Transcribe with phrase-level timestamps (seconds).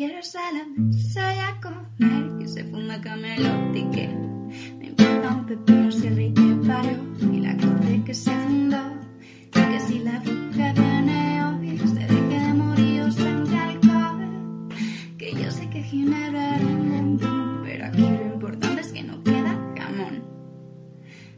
[0.00, 4.08] Caballeros a la mesa y a comer, que se fuma camelote y que
[4.78, 8.78] me importa un pepino si el rey que parió y la corte que se fundó.
[9.20, 14.68] Y que si la bruja viene hoy, se deje de morir os venga alcohol.
[15.18, 17.02] Que yo sé que Ginebra era
[17.62, 20.22] pero aquí lo importante es que no queda jamón.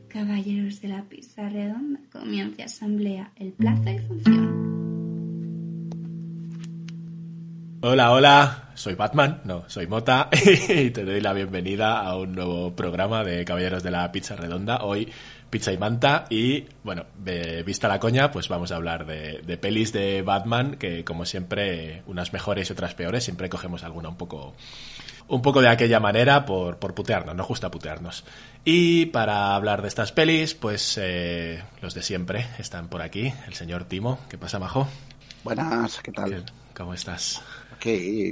[0.07, 4.92] Caballeros de la pizza redonda, comienza asamblea, el plazo y función.
[7.85, 10.29] Hola, hola, soy Batman, no, soy Mota
[10.69, 14.85] y te doy la bienvenida a un nuevo programa de Caballeros de la Pizza Redonda.
[14.85, 15.13] Hoy
[15.51, 19.57] pizza y manta y, bueno, de- vista la coña, pues vamos a hablar de, de
[19.59, 24.17] pelis de Batman que, como siempre, unas mejores y otras peores, siempre cogemos alguna un
[24.17, 24.55] poco
[25.29, 28.25] un poco de aquella manera por, por putearnos, nos gusta putearnos.
[28.65, 33.55] Y para hablar de estas pelis, pues eh, los de siempre están por aquí, el
[33.55, 34.87] señor Timo, ¿qué pasa, Majo?
[35.43, 36.45] Buenas, ¿qué ¿Qué- tal?
[36.75, 37.43] ¿Cómo estás?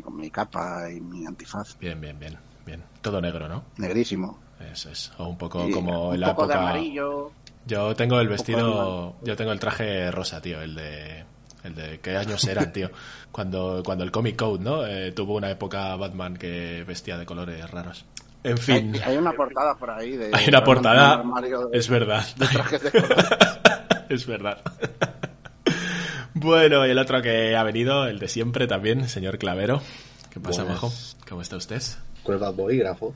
[0.04, 1.76] Con mi capa y mi antifaz.
[1.78, 2.82] Bien, bien, bien, bien.
[3.00, 3.64] Todo negro, ¿no?
[3.78, 4.38] Negrísimo.
[4.72, 5.10] Eso es.
[5.18, 6.68] O un poco como un en la poco de época.
[6.70, 7.32] amarillo.
[7.66, 11.24] Yo tengo el vestido, yo tengo el traje rosa, tío, el de,
[11.64, 12.90] el de qué años eran, tío.
[13.32, 14.84] Cuando, cuando el Comic Code, ¿no?
[14.86, 18.04] Eh, tuvo una época Batman que vestía de colores raros.
[18.42, 20.30] En fin, Hay, hay una portada por ahí de...
[20.32, 23.16] hay una portada, de- es verdad, de trajes de color.
[24.08, 24.58] es verdad.
[26.40, 29.82] Bueno, y el otro que ha venido, el de siempre también, señor Clavero.
[30.30, 30.82] ¿Qué pasa, Buenas.
[30.82, 30.92] Majo?
[31.28, 31.82] ¿Cómo está usted?
[32.22, 33.14] con el bolígrafo.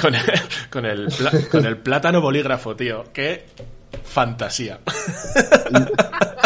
[0.00, 0.26] Con el,
[0.70, 1.08] con, el
[1.50, 3.04] con el plátano bolígrafo, tío.
[3.12, 3.44] Qué
[4.02, 4.80] fantasía.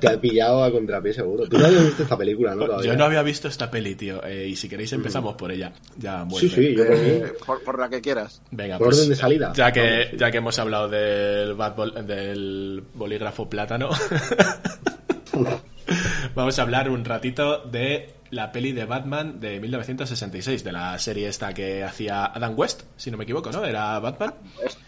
[0.00, 1.46] te, ha pillado a contrapié seguro.
[1.48, 2.66] Tú no habías visto esta película, ¿no?
[2.66, 2.90] Todavía.
[2.92, 4.22] Yo no había visto esta peli, tío.
[4.24, 5.72] eh, y si queréis empezamos por ella.
[5.96, 6.48] Ya, Sí, vuelve.
[6.48, 7.08] sí, yo por mí.
[7.08, 8.42] Eh, por, por la que quieras.
[8.50, 9.52] Venga, Por pues, orden de salida.
[9.54, 10.16] Ya que, Vamos, sí.
[10.18, 13.90] ya que hemos hablado del, bad bol- del bolígrafo plátano,
[16.34, 21.26] vamos a hablar un ratito de la peli de Batman de 1966, de la serie
[21.26, 23.64] esta que hacía Adam West, si no me equivoco, ¿no?
[23.64, 24.34] Era Batman.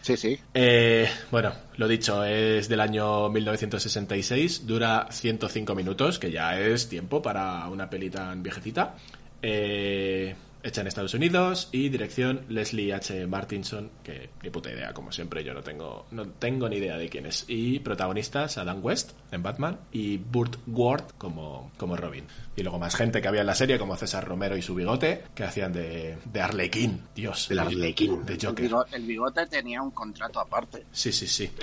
[0.03, 0.39] Sí, sí.
[0.53, 7.23] Eh, bueno, lo dicho, es del año 1966, dura 105 minutos, que ya es tiempo
[7.23, 8.95] para una peli tan viejecita.
[9.41, 13.27] Eh, hecha en Estados Unidos y dirección Leslie H.
[13.27, 17.09] Martinson, que ni puta idea, como siempre, yo no tengo, no tengo ni idea de
[17.09, 17.45] quién es.
[17.49, 22.25] Y protagonistas Adam West en Batman y Burt Ward como, como Robin.
[22.57, 25.23] Y luego más gente que había en la serie, como César Romero y su bigote,
[25.35, 27.51] que hacían de, de Arlequín, Dios.
[27.51, 28.25] El Arlequín.
[28.27, 28.65] De El Joker.
[28.65, 30.85] bigote, el bigote tenía un contrato aparte.
[30.93, 31.51] Sí, sí, sí.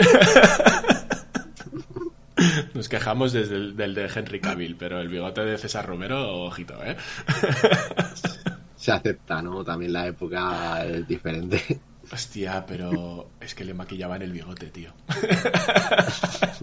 [2.74, 6.76] Nos quejamos desde el, del de Henry Cavill, pero el bigote de César Romero, ojito,
[6.84, 6.98] ¿eh?
[8.86, 9.64] Se acepta, ¿no?
[9.64, 11.80] También la época es diferente.
[12.12, 14.92] Hostia, pero es que le maquillaban el bigote, tío.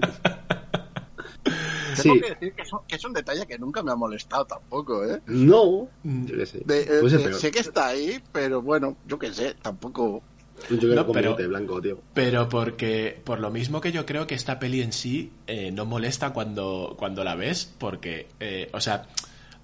[1.95, 2.09] Sí.
[2.09, 4.47] Tengo que decir que es, un, que es un detalle que nunca me ha molestado
[4.47, 5.21] tampoco, ¿eh?
[5.27, 6.63] No, yo qué sé.
[6.65, 10.23] De- eh, de- sé que está ahí, pero bueno, yo qué sé, tampoco...
[10.71, 12.01] Un Joker No, pero- bigote blanco, tío.
[12.15, 15.85] Pero porque, por lo mismo que yo creo que esta peli en sí eh, no
[15.85, 19.05] molesta cuando, cuando la ves, porque, eh, o sea,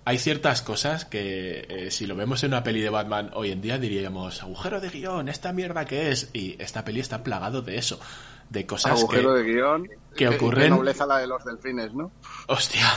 [0.08, 3.60] hay ciertas cosas que eh, si lo vemos en una peli de Batman hoy en
[3.60, 7.76] día diríamos, agujero de guion, esta mierda que es, y esta peli está plagado de
[7.76, 8.00] eso,
[8.48, 9.42] de cosas Agujero que...
[9.42, 9.88] de guion.
[10.16, 12.10] que ocurren- qué nobleza la de los delfines, ¿no?
[12.46, 12.90] Hostia.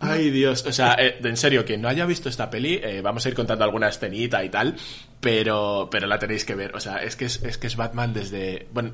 [0.00, 0.64] Ay, Dios.
[0.66, 3.34] O sea, eh, en serio, quien no haya visto esta peli, eh, vamos a ir
[3.36, 4.74] contando alguna escenita y tal,
[5.20, 6.74] pero, pero la tenéis que ver.
[6.74, 8.66] O sea, es que es, es que es Batman desde.
[8.72, 8.90] Bueno,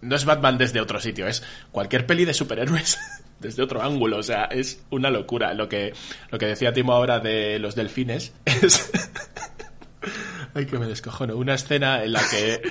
[0.00, 1.42] no es Batman desde otro sitio, es
[1.72, 2.98] cualquier peli de superhéroes
[3.42, 4.18] desde otro ángulo.
[4.18, 5.52] O sea, es una locura.
[5.52, 5.92] Lo que,
[6.30, 8.90] lo que decía Timo ahora de los delfines es.
[10.54, 11.36] Ay, que me descojono.
[11.36, 12.62] Una escena en la que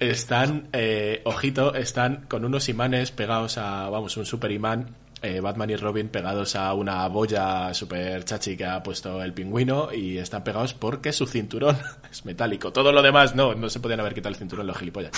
[0.00, 5.70] están, eh, ojito, están con unos imanes pegados a, vamos, un super imán, eh, Batman
[5.70, 10.42] y Robin pegados a una boya super chachi que ha puesto el pingüino y están
[10.42, 11.78] pegados porque su cinturón
[12.10, 12.72] es metálico.
[12.72, 15.12] Todo lo demás no, no se podían haber quitado el cinturón los gilipollas.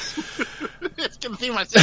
[0.97, 1.79] es que encima sí.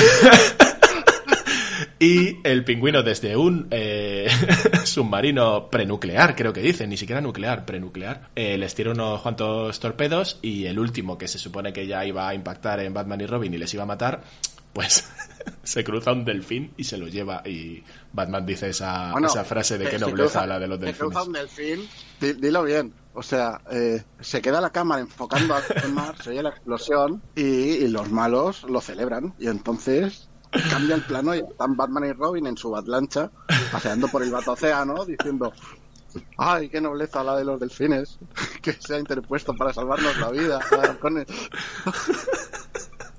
[1.99, 4.27] Y el pingüino desde un eh,
[4.85, 10.39] submarino prenuclear, creo que dicen, ni siquiera nuclear, prenuclear, eh, les tira unos cuantos torpedos
[10.41, 13.53] y el último que se supone que ya iba a impactar en Batman y Robin
[13.53, 14.21] y les iba a matar,
[14.73, 15.03] pues
[15.63, 17.83] se cruza un delfín y se lo lleva y
[18.13, 20.79] Batman dice esa, Bueno, esa frase de se- que se nobleza cruza- la de los
[20.79, 21.09] se delfines.
[21.11, 21.87] cruza un delfín,
[22.19, 22.93] di- dilo bien.
[23.13, 27.41] O sea, eh, se queda la cámara enfocando al mar, se oye la explosión y,
[27.43, 29.33] y los malos lo celebran.
[29.37, 30.29] Y entonces
[30.69, 33.31] cambia el plano y están Batman y Robin en su batlancha
[33.71, 35.53] paseando por el vato océano diciendo
[36.37, 38.19] ¡Ay, qué nobleza la de los delfines!
[38.61, 40.59] Que se ha interpuesto para salvarnos la vida.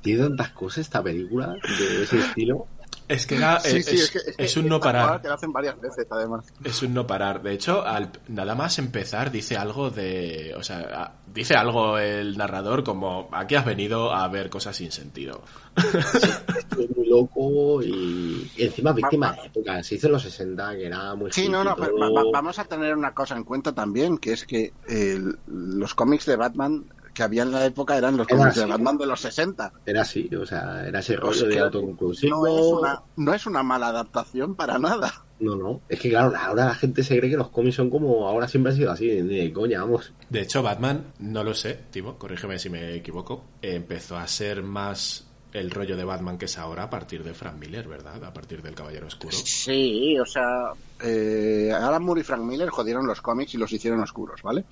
[0.03, 2.67] Tiene tantas cosas esta película de ese estilo.
[3.13, 5.21] Es que era, Sí, eh, sí, es, que, es un no parar.
[5.21, 6.47] Te lo hacen varias veces, además.
[6.65, 7.43] Es un no parar.
[7.43, 12.83] De hecho, al nada más empezar dice algo de, o sea, dice algo el narrador
[12.85, 15.43] como aquí has venido a ver cosas sin sentido.
[15.77, 19.83] Esto es muy loco y, y encima víctima de la época.
[19.83, 22.15] Se hizo en los 60, que era muy Sí, no, no, pero todo.
[22.15, 25.95] va- va- vamos a tener una cosa en cuenta también, que es que el- los
[25.95, 28.67] cómics de Batman que había en la época eran los cómics de.
[28.67, 29.73] Batman de los 60.
[29.87, 32.37] Era así, o sea, era ese O rollo sea, de autoconclusivo.
[32.37, 35.25] No es, una, no es una mala adaptación para nada.
[35.41, 35.81] No, no.
[35.89, 38.71] Es que claro, ahora la gente se cree que los cómics son como ahora siempre
[38.73, 40.13] han sido así, ni de coña, vamos.
[40.31, 45.27] De hecho, Batman, no lo sé, Timo, corrígeme si me equivoco, empezó a ser más
[45.53, 48.23] el rollo de Batman que es ahora a partir de Frank Miller, ¿verdad?
[48.25, 49.37] A partir del Caballero Oscuro.
[49.37, 50.73] Sí, o sea,
[51.03, 54.65] eh, Alan Moore y Frank Miller jodieron los cómics y los hicieron oscuros, ¿vale?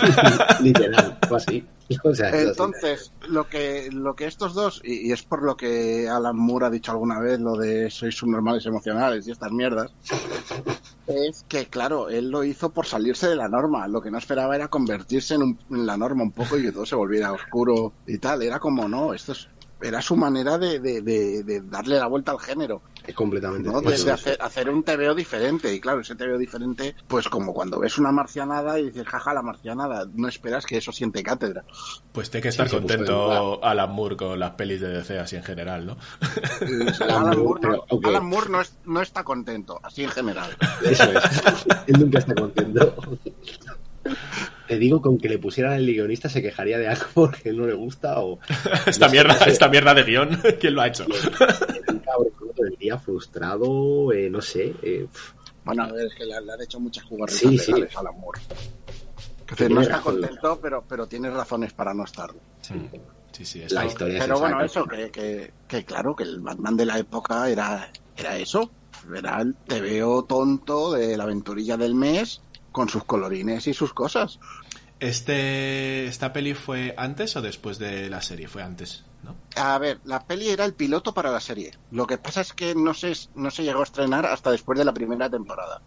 [0.60, 1.66] Literal, fue así.
[2.04, 2.48] O sea, es así.
[2.50, 6.66] Entonces, lo que, lo que estos dos, y, y es por lo que Alan Moore
[6.66, 9.90] ha dicho alguna vez, lo de sois subnormales emocionales y estas mierdas,
[11.06, 13.88] es que, claro, él lo hizo por salirse de la norma.
[13.88, 16.72] Lo que no esperaba era convertirse en, un- en la norma un poco y que
[16.72, 18.42] todo se volviera oscuro y tal.
[18.42, 19.48] Era como, no, esto es,
[19.80, 22.82] era su manera de, de, de- de darle la vuelta al género.
[23.06, 23.80] es completamente ¿no?
[23.80, 24.14] De, cierto de eso.
[24.14, 25.72] hacer, hacer un TVO diferente.
[25.72, 29.42] Y claro, ese TVO diferente, pues como cuando ves una marcianada y dices, jaja, la
[29.42, 31.64] marcianada, no esperas que eso siente cátedra.
[32.12, 35.36] Pues tiene que estar Sí, de contento Alan Moore con las pelis de DC así
[35.36, 35.96] en general, ¿no?
[37.08, 37.84] Alan, Moore, no.
[38.08, 40.56] Alan Moore no, es- no está contento, así en general.
[40.84, 41.22] Eso es.
[41.86, 42.94] Él nunca está contento.
[44.68, 47.72] Te digo, con que le pusieran el guionista se quejaría de algo porque no le
[47.74, 48.38] gusta o
[48.86, 49.50] esta No mierda, sé.
[49.50, 51.06] esta mierda de guion, ¿quién lo ha hecho?
[52.78, 54.74] día frustrado, eh, no sé.
[54.82, 55.06] eh,
[55.64, 57.72] Bueno, a ver, es que le, le han hecho muchas jugarretas Sí, sí.
[57.72, 58.40] legales a Alan Moore.
[59.46, 62.38] Que Tiene no está contento, pero, pero tiene razones para no estarlo.
[63.32, 66.76] Sí, sí, la esto- historia Pero bueno, eso, que, que, que claro, que el Batman
[66.76, 68.70] de la época era, era eso.
[69.16, 72.42] Era el TVO tonto de la aventurilla del mes
[72.78, 74.38] con sus colorines y sus cosas.
[75.00, 78.46] Este, ¿Esta peli fue antes o después de la serie?
[78.48, 79.34] Fue antes, ¿no?
[79.56, 81.72] A ver, la peli era el piloto para la serie.
[81.90, 84.84] Lo que pasa es que no se, no se llegó a estrenar hasta después de
[84.84, 85.82] la primera temporada.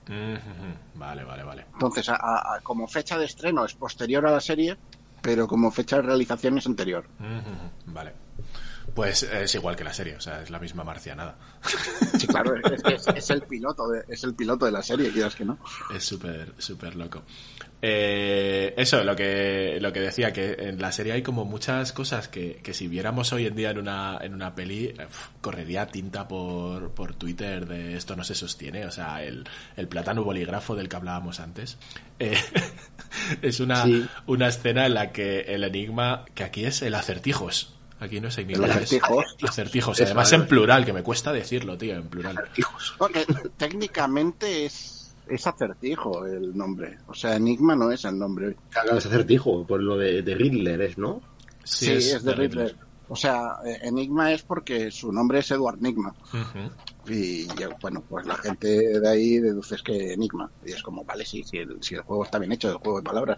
[0.96, 1.66] Vale, vale, vale.
[1.74, 4.78] Entonces, a- como fecha de estreno es posterior a la serie,
[5.22, 7.06] pero como fecha de realización es anterior.
[7.86, 8.14] Vale.
[8.94, 11.38] Pues es igual que la serie, o sea, es la misma marcianada.
[12.20, 15.36] Sí, claro, es, es, es el piloto de, es el piloto de la serie, quieras
[15.36, 15.58] que no.
[15.96, 17.24] Es súper, súper loco.
[17.82, 22.28] Eh, eso, lo que, lo que decía, que en la serie hay como muchas cosas
[22.28, 24.94] que, que si viéramos hoy en día en una, en una peli,
[25.40, 29.46] correría tinta por, por Twitter de esto no se sostiene, o sea, el,
[29.78, 31.78] el plátano bolígrafo del que hablábamos antes.
[32.20, 32.38] Eh,
[33.42, 34.06] es una, Sí.
[34.28, 37.74] una escena en la que el enigma, que aquí es el acertijos.
[38.02, 39.26] Aquí no es enigma, El es acertijos.
[39.48, 40.00] acertijos.
[40.00, 40.42] Eso, Además eso.
[40.42, 42.36] en plural, que me cuesta decirlo, tío, en plural.
[42.58, 42.96] Hijos.
[42.98, 43.26] Porque
[43.58, 46.98] técnicamente es, es acertijo el nombre.
[47.08, 48.58] O sea, Enigma no es el nombre.
[48.72, 51.22] Claro, es acertijo, por lo de, de Riddler, ¿es, no?
[51.64, 52.76] Sí, es, de Riddler.
[53.08, 56.16] O sea, eh, Enigma es porque su nombre es Edward Enigma.
[56.34, 57.12] Ujú.
[57.14, 60.50] Y ya, bueno, pues la gente de ahí deduce que que Enigma.
[60.66, 62.98] Y es como, vale, sí, si el, si el juego está bien hecho, el juego
[62.98, 63.38] de palabras.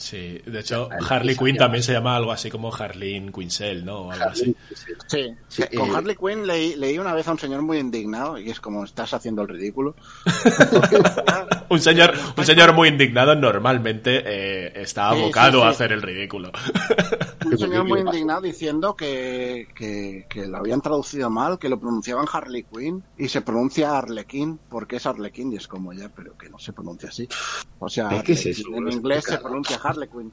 [0.00, 4.06] Sí, de hecho, Harley Quinn también se llama algo así como Harleen Quinzel, ¿no?
[4.06, 4.56] O algo así.
[5.06, 8.50] Sí, Sí, con Harley Quinn leí, leí una vez a un señor muy indignado y
[8.50, 9.94] es como, estás haciendo el ridículo.
[11.68, 16.02] Un señor, un señor muy indignado normalmente eh, está Sí, sí, abocado a hacer el
[16.02, 16.50] ridículo.
[17.46, 22.26] Un señor muy indignado diciendo que, que, que lo habían traducido mal, que lo pronunciaban
[22.32, 26.50] Harley Quinn y se pronuncia Arlequín porque es Arlequín y es como ya, pero que
[26.50, 27.28] no se pronuncia así.
[27.78, 28.76] O sea, ¿Eh, qué es Arlequín eso?
[28.88, 30.32] en inglés se pronuncia Harley Quinn.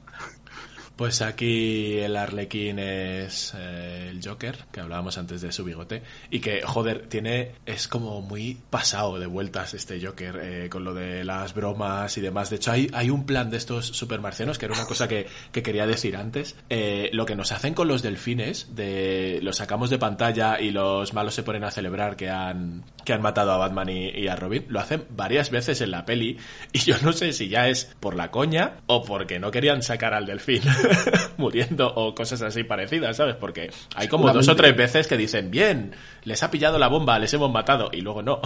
[0.98, 6.40] Pues aquí el Arlequín es eh, el Joker, que hablábamos antes de su bigote, y
[6.40, 11.22] que, joder, tiene, es como muy pasado de vueltas este Joker, eh, con lo de
[11.22, 12.50] las bromas y demás.
[12.50, 15.62] De hecho, hay, hay un plan de estos supermarcianos, que era una cosa que, que
[15.62, 19.98] quería decir antes, eh, lo que nos hacen con los delfines, de los sacamos de
[19.98, 23.88] pantalla y los malos se ponen a celebrar que han, que han matado a Batman
[23.88, 26.38] y, y a Robin, lo hacen varias veces en la peli,
[26.72, 30.12] y yo no sé si ya es por la coña o porque no querían sacar
[30.12, 30.62] al delfín
[31.36, 33.36] muriendo o cosas así parecidas, ¿sabes?
[33.36, 37.18] Porque hay como dos o tres veces que dicen, bien, les ha pillado la bomba,
[37.18, 38.40] les hemos matado, y luego no.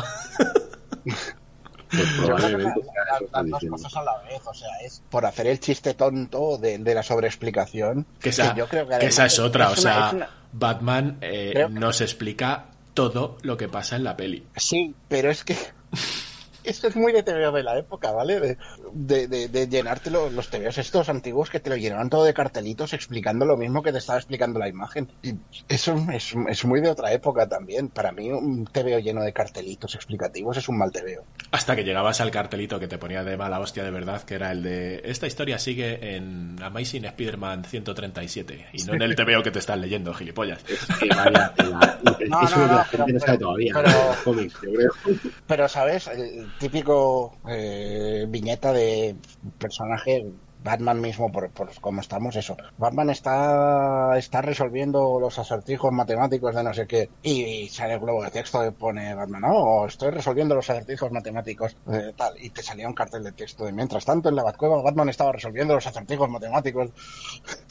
[1.04, 2.80] Pues probablemente
[3.32, 6.78] las dos cosas a la vez, o sea, es por hacer el chiste tonto de,
[6.78, 8.06] de la sobreexplicación.
[8.18, 11.66] Que esa, yo creo que que esa además es otra, o sea, una- Batman eh,
[11.70, 14.46] nos explica todo lo que pasa en la peli.
[14.56, 15.54] Sí, pero es que
[16.64, 18.38] Esto es muy de TVO de la época, ¿vale?
[18.40, 18.56] De,
[18.92, 22.34] de, de, de llenarte lo- los TVOs estos antiguos que te lo llenaban todo de
[22.34, 25.08] cartelitos explicando lo mismo que te estaba explicando la imagen.
[25.22, 25.34] Y
[25.68, 27.88] eso es, es muy de otra época también.
[27.88, 31.24] Para mí un TVO lleno de cartelitos explicativos es un mal TVO.
[31.50, 34.52] Hasta que llegabas al cartelito que te ponía de mala hostia de verdad, que era
[34.52, 39.50] el de esta historia sigue en Amazing Spider-Man 137 y no en el TVO que
[39.50, 40.60] te están leyendo, gilipollas.
[40.68, 41.52] Es que vaya.
[42.28, 43.18] No, Eso no, no, la pero- no
[45.46, 46.06] pero- ¿sabes?
[46.08, 49.16] El típico eh, viñeta de
[49.58, 50.24] personaje
[50.64, 52.56] Batman mismo, por, por cómo estamos, eso.
[52.78, 57.10] Batman está, está resolviendo los acertijos matemáticos de no sé qué.
[57.24, 61.76] Y sale el globo de texto que pone Batman, no, estoy resolviendo los acertijos matemáticos,
[61.90, 62.34] eh, tal.
[62.40, 65.32] Y te salía un cartel de texto de mientras tanto en la Batcueva Batman estaba
[65.32, 66.90] resolviendo los acertijos matemáticos.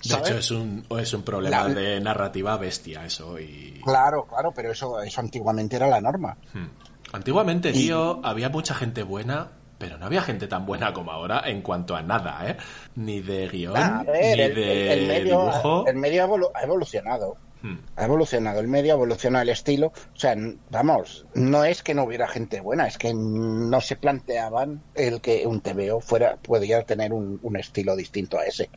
[0.03, 3.39] De hecho, es un, es un problema La- de narrativa bestia eso.
[3.39, 6.35] y Claro, claro, pero eso, eso antiguamente era la norma.
[6.53, 6.67] Hmm.
[7.13, 11.41] Antiguamente, Y- tío, había mucha gente buena, pero no había gente tan buena como ahora
[11.45, 12.57] en cuanto a nada, ¿eh?
[12.95, 13.73] Ni de guion,
[14.05, 15.87] ver, ni el, de el- medio, dibujo.
[15.87, 17.35] el medio ha evolu- ha evolucionado.
[17.63, 17.77] Hmm.
[17.95, 19.87] ha evolucionado el medio, ha evolucionado el estilo.
[20.15, 20.35] O sea,
[20.71, 25.45] vamos, no es que no hubiera gente buena, es que no se planteaban el que
[25.45, 28.67] un TVO fuera, podía tener un, un estilo distinto a ese.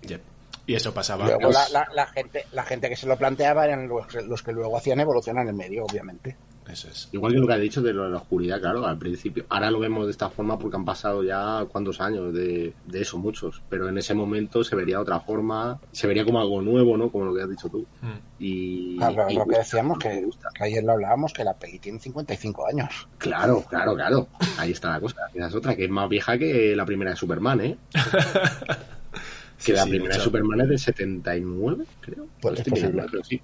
[0.00, 0.20] Yep.
[0.66, 1.26] Y eso pasaba.
[1.26, 4.42] Luego pues, la, la- la gente, la gente que se lo planteaba eran los, los
[4.42, 6.36] que luego hacían evolucionar el medio, obviamente.
[6.68, 7.08] Eso es.
[7.12, 9.44] Igual que lo que ha dicho de lo de la oscuridad, claro, al principio.
[9.48, 13.18] Ahora lo vemos de esta forma porque han pasado ya cuántos años de, de eso,
[13.18, 13.62] muchos.
[13.68, 17.10] Pero en ese momento se vería de otra forma, se vería como algo nuevo, ¿no?
[17.10, 17.86] Como lo que has dicho tú.
[18.00, 18.18] Hmm.
[18.38, 20.24] Y, Claro, y lo que decíamos, que,
[20.60, 23.08] ayer lo hablábamos, que la peli tiene 55 años.
[23.18, 24.28] Claro, claro, claro.
[24.58, 25.16] Ahí está la cosa.
[25.34, 27.76] Esa es otra, que es más vieja que la primera de Superman, ¿eh?
[29.58, 30.20] Sí, Que la sí, primera de.
[30.20, 32.26] Superman es del 79, creo.
[32.40, 33.06] Pues Estoy es posible.
[33.08, 33.40] pero sí.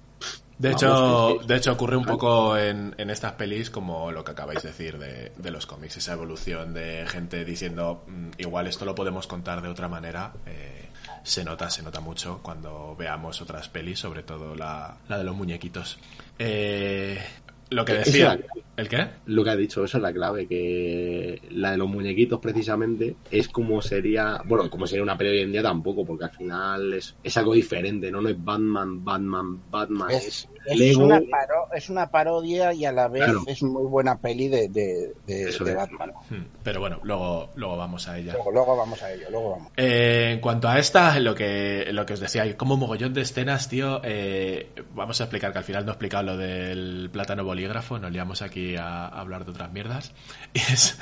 [0.59, 4.61] De hecho, de hecho ocurre un poco en, en estas pelis como lo que acabáis
[4.61, 8.93] de decir de, de los cómics, esa evolución de gente diciendo "Mm, igual esto lo
[8.93, 10.33] podemos contar de otra manera.
[10.45, 10.89] eh,
[11.23, 15.35] se nota, se nota mucho cuando veamos otras pelis, sobre todo la, la de los
[15.35, 15.97] muñequitos.
[16.37, 17.21] Eh,
[17.69, 19.07] lo que Esa decía, es ¿el qué?
[19.27, 23.47] Lo que ha dicho, eso es la clave, que la de los muñequitos precisamente es
[23.49, 27.15] como sería, bueno, como sería una peli hoy en día tampoco, porque al final es,
[27.23, 28.21] es algo diferente, ¿no?
[28.21, 31.03] No es Batman, Batman, Batman, es, Es, Lego.
[31.05, 33.43] una paro- es una parodia y a la vez Claro.
[33.47, 35.77] es muy buena peli de, de, de- Eso de es.
[35.77, 36.11] Batman.
[36.29, 38.33] Hmm, Pero bueno, luego, luego vamos a ella.
[38.33, 39.71] Luego, luego vamos a ello, luego vamos.
[39.77, 43.21] Eh, en cuanto a esta, lo que, lo que os decía, hay como mogollón de
[43.21, 44.01] escenas, tío.
[44.03, 48.11] eh, vamos a explicar que al final no he explicado lo del plátano bolígrafo, nos
[48.11, 50.13] liamos aquí a, a hablar de otras mierdas.
[50.53, 50.97] Y es,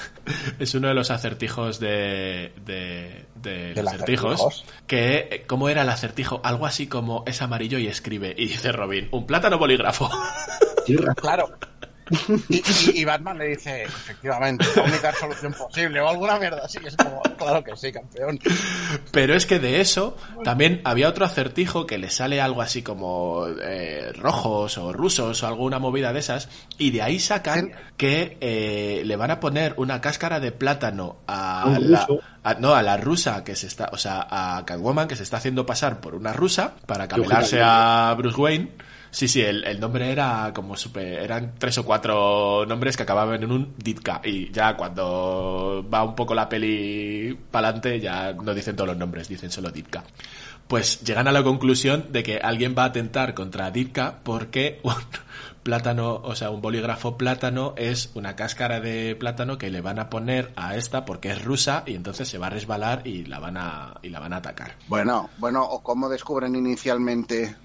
[0.60, 4.34] es uno de los acertijos de, de, de ¿Del los acertijos.
[4.34, 4.66] acertijos?
[4.88, 6.42] Que, eh, ¿cómo era el acertijo?
[6.44, 8.34] Algo así como es amarillo y escribe.
[8.38, 10.10] Y dice Robin, un plátano bolígrafo.
[10.10, 11.16] Razón.
[11.16, 11.50] Claro.
[12.50, 16.78] Y, y- y Batman le dice, efectivamente, la única solución posible o alguna mierda así.
[16.86, 18.40] Es como, claro que sí, campeón.
[19.12, 23.46] Pero es que de eso también había otro acertijo que le sale algo así como
[23.62, 29.02] eh, rojos o rusos o alguna movida de esas y de ahí sacan que eh,
[29.06, 32.08] le van a poner una cáscara de plátano a, la,
[32.44, 35.38] a- no a la rusa que se está o sea a Catwoman que se está
[35.38, 38.72] haciendo pasar por una rusa para camelarse a Bruce Wayne
[39.18, 41.04] Sí, sí, el, el nombre era como super.
[41.04, 44.22] Eran tres o cuatro nombres que acababan en un Ditka.
[44.24, 48.98] Y ya cuando va un poco la peli para adelante, ya no dicen todos los
[48.98, 50.04] nombres, dicen solo Ditka.
[50.68, 54.94] Pues llegan a la conclusión de que alguien va a atentar contra Ditka porque un
[55.64, 60.12] plátano, o sea, un bolígrafo plátano es una cáscara de plátano que le van a
[60.12, 63.58] poner a esta porque es rusa y entonces se va a resbalar y la van
[63.58, 64.76] a, y la van a atacar.
[64.88, 67.56] Bueno, bueno, o cómo descubren inicialmente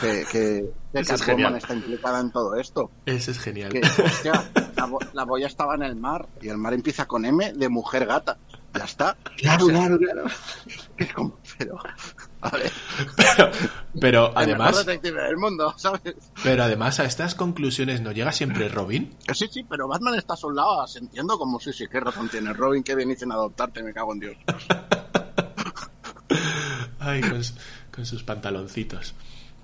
[0.00, 2.90] que, que, Eso es está implicada en todo esto.
[3.06, 3.72] Ese es genial.
[3.72, 7.24] Que, hostia, la, bo- la boya estaba en el mar y el mar empieza con
[7.24, 8.38] M de mujer gata.
[8.74, 9.16] Ya está.
[9.36, 10.24] Claro, claro, claro.
[10.96, 11.78] Es como, pero,
[12.40, 12.70] a ver,
[13.16, 13.50] Pero,
[14.00, 16.00] pero el además, del mundo, ¿sabes?
[16.44, 19.16] pero además a estas conclusiones no llega siempre Robin.
[19.26, 22.28] Que Sí, sí, pero Batman está a su lado, entiendo como sí, sí, qué razón
[22.28, 24.36] tiene Robin, que bien dicen adoptarte, me cago en Dios.
[26.98, 27.22] Ay,
[27.92, 29.14] con sus pantaloncitos.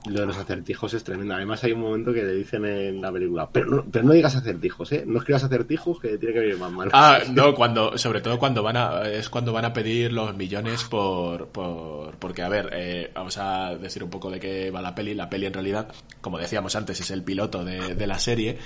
[0.09, 1.35] Lo de los acertijos es tremendo.
[1.35, 4.37] Además hay un momento que le dicen en la película, pero no, pero no digas
[4.37, 5.05] acertijos, ¿eh?
[5.07, 6.91] No escribas acertijos que tiene que venir más mal.
[6.93, 10.85] Ah, no, cuando, sobre todo cuando van a, es cuando van a pedir los millones
[10.85, 14.95] por, por porque a ver, eh, vamos a decir un poco de qué va la
[14.95, 15.15] peli.
[15.15, 15.89] La peli en realidad,
[16.21, 18.59] como decíamos antes, es el piloto de, de la serie.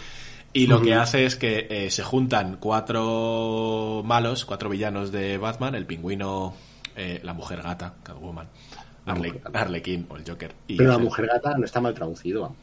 [0.52, 5.76] Y lo que hace es que eh, se juntan cuatro malos, cuatro villanos de Batman,
[5.76, 6.54] el pingüino,
[6.96, 8.48] eh, la mujer gata, Catwoman,
[9.10, 10.52] Harley, o el Joker.
[10.66, 12.54] Y Pero la mujer gata no está mal traducido.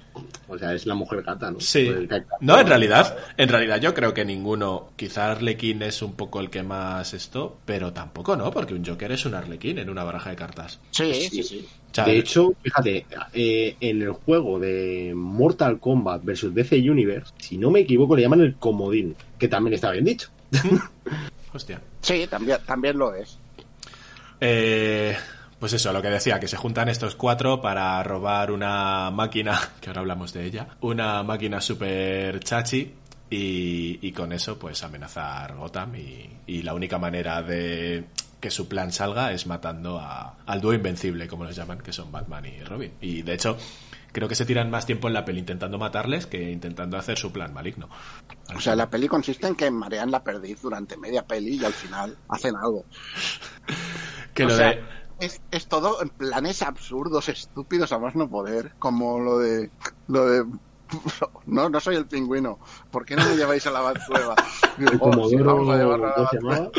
[0.47, 1.59] O sea, es la mujer gata, ¿no?
[1.59, 1.89] Sí.
[2.41, 4.89] No, en realidad, en realidad yo creo que ninguno.
[4.95, 9.11] Quizá Arlequín es un poco el que más esto, pero tampoco no, porque un Joker
[9.11, 10.79] es un Arlequín en una baraja de cartas.
[10.91, 11.67] Sí, sí, sí.
[12.05, 17.71] De hecho, fíjate, eh, en el juego de Mortal Kombat vs DC Universe, si no
[17.71, 20.29] me equivoco, le llaman el comodín, que también está bien dicho.
[21.53, 21.81] hostia.
[22.01, 23.39] Sí, también, también lo es.
[24.39, 25.17] Eh,
[25.59, 29.89] pues eso, lo que decía, que se juntan estos cuatro para robar una máquina, que
[29.89, 32.93] ahora hablamos de ella, una máquina super chachi.
[33.29, 35.95] Y, y con eso, pues amenazar Gotham.
[35.97, 38.05] Y, y la única manera de
[38.39, 42.09] que su plan salga es matando a- al dúo invencible, como los llaman, que son
[42.09, 42.93] Batman y Robin.
[43.01, 43.57] Y de hecho,
[44.13, 47.33] creo que se tiran más tiempo en la peli intentando matarles que intentando hacer su
[47.33, 47.89] plan maligno.
[48.55, 51.73] O sea, la peli consiste en que marean la perdiz durante media peli y al
[51.73, 52.85] final hacen algo.
[54.33, 54.83] que o lo sea, de.
[55.19, 59.69] Es, es todo en planes absurdos, estúpidos a más no poder, como lo de
[60.07, 60.45] lo de
[61.47, 62.59] no, no soy el pingüino.
[62.91, 63.79] ¿Por qué no me lleváis a la
[64.77, 66.55] El "Oh, sí, vamos a llevarlo a la ¿cómo se Batcueva".
[66.55, 66.71] llamaba?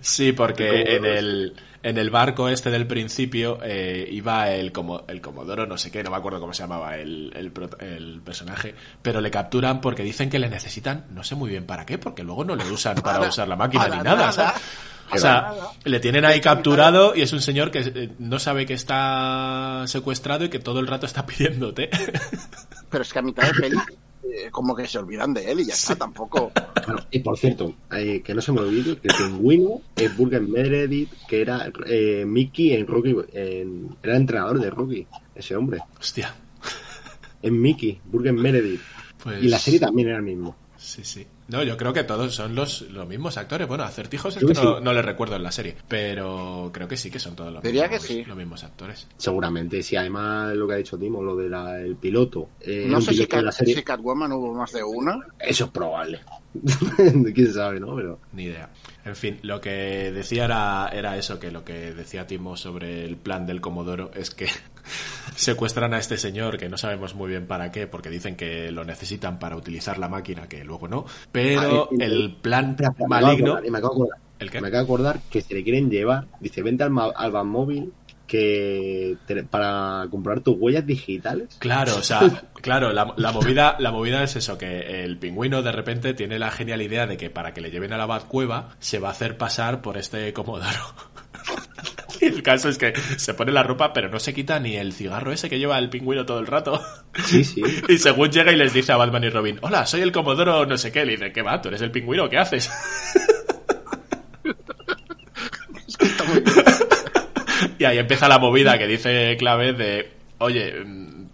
[0.00, 1.18] Sí, porque en Comodoro.
[1.18, 5.90] el, en el barco este del principio eh, iba el, como, el Comodoro, no sé
[5.90, 10.02] qué, no me acuerdo cómo se llamaba el, el, el personaje, pero le capturan porque
[10.02, 12.94] dicen que le necesitan, no sé muy bien para qué, porque luego no le usan
[13.02, 14.32] para, Para- usar la máquina para ni nada, nada.
[14.32, 14.62] ¿sabes?
[15.10, 15.52] O sea,
[15.84, 20.44] le tienen ahí capturado y es un señor que eh, no sabe que está secuestrado
[20.44, 21.90] y que todo el rato está pidiéndote.
[22.90, 23.76] Pero es que a mitad de peli
[24.24, 26.52] eh, como que se olvidan de él y ya está, tampoco.
[26.86, 30.40] Bueno, y por cierto, eh, que no se me olvide que el pingüino es Burger
[30.42, 35.80] Meredith, que era eh, Mickey en Rocky, en- era entrenador de Rocky, ese hombre.
[36.00, 36.34] Hostia.
[37.42, 38.80] Es Mickey, Burger Meredith.
[39.22, 39.42] Pues...
[39.42, 40.56] Y la serie también era el mismo.
[40.76, 41.26] Sí, sí.
[41.48, 43.66] No, yo creo que todos son los, los mismos actores.
[43.68, 44.82] Bueno, acertijos es que no, sí.
[44.82, 45.76] no les recuerdo en la serie.
[45.88, 48.24] Pero creo que sí que son todos los, Diría mismos, que sí.
[48.24, 49.06] los mismos actores.
[49.16, 53.18] Seguramente, si además lo que ha dicho Timo, lo del piloto, eh, No sé si,
[53.20, 55.18] de Cat- la serie, si Catwoman hubo más de una.
[55.40, 56.20] eso es probable.
[57.34, 57.96] Quién sabe, ¿no?
[57.96, 58.70] Pero Ni idea.
[59.04, 63.16] En fin, lo que decía era, era eso, que lo que decía Timo sobre el
[63.16, 64.46] plan del Comodoro es que
[65.36, 68.84] secuestran a este señor, que no sabemos muy bien para qué, porque dicen que lo
[68.84, 71.04] necesitan para utilizar la máquina, que luego no.
[71.30, 72.76] Pero Ah, el plan
[73.08, 73.58] maligno...
[73.70, 74.18] me acabo de acordar.
[74.38, 74.60] ¿El qué?
[74.60, 77.92] Me acabo de acordar que se le quieren llevar, dice, vente al, al Batmóvil
[78.26, 81.56] que te- para comprar tus huellas digitales.
[81.58, 82.20] Claro, o sea,
[82.62, 86.50] claro, la, la movida, la movida es eso, que el pingüino de repente tiene la
[86.50, 89.36] genial idea de que para que le lleven a la Batcueva se va a hacer
[89.36, 90.94] pasar por este Comodoro.
[92.20, 94.92] Y el caso es que se pone la ropa, pero no se quita ni el
[94.92, 96.80] cigarro ese que lleva el pingüino todo el rato.
[97.24, 97.60] Sí, sí.
[97.88, 100.78] Y según llega y les dice a Batman y Robin, hola, soy el Comodoro no
[100.78, 101.60] sé qué, le dice, ¿qué va?
[101.60, 102.28] ¿Tú eres el pingüino?
[102.28, 102.70] ¿Qué haces?
[107.78, 110.74] Y ahí empieza la movida que dice Clave de, oye,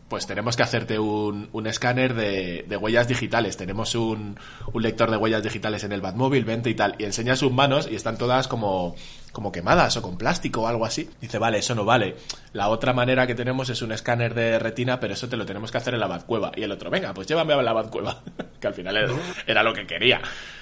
[0.09, 3.57] pues tenemos que hacerte un, un escáner de, de huellas digitales.
[3.57, 4.39] Tenemos un,
[4.73, 6.95] un lector de huellas digitales en el Batmóvil, vente y tal.
[6.99, 8.97] Y enseña sus manos y están todas como,
[9.33, 11.09] como quemadas o con plástico o algo así.
[11.21, 12.17] Dice, vale, eso no vale.
[12.53, 15.71] La otra manera que tenemos es un escáner de retina, pero eso te lo tenemos
[15.71, 16.53] que hacer en la Batcueva.
[16.57, 18.23] Y el otro, venga, pues llévame a la Batcueva.
[18.61, 19.13] que al final era,
[19.47, 20.21] era lo que quería.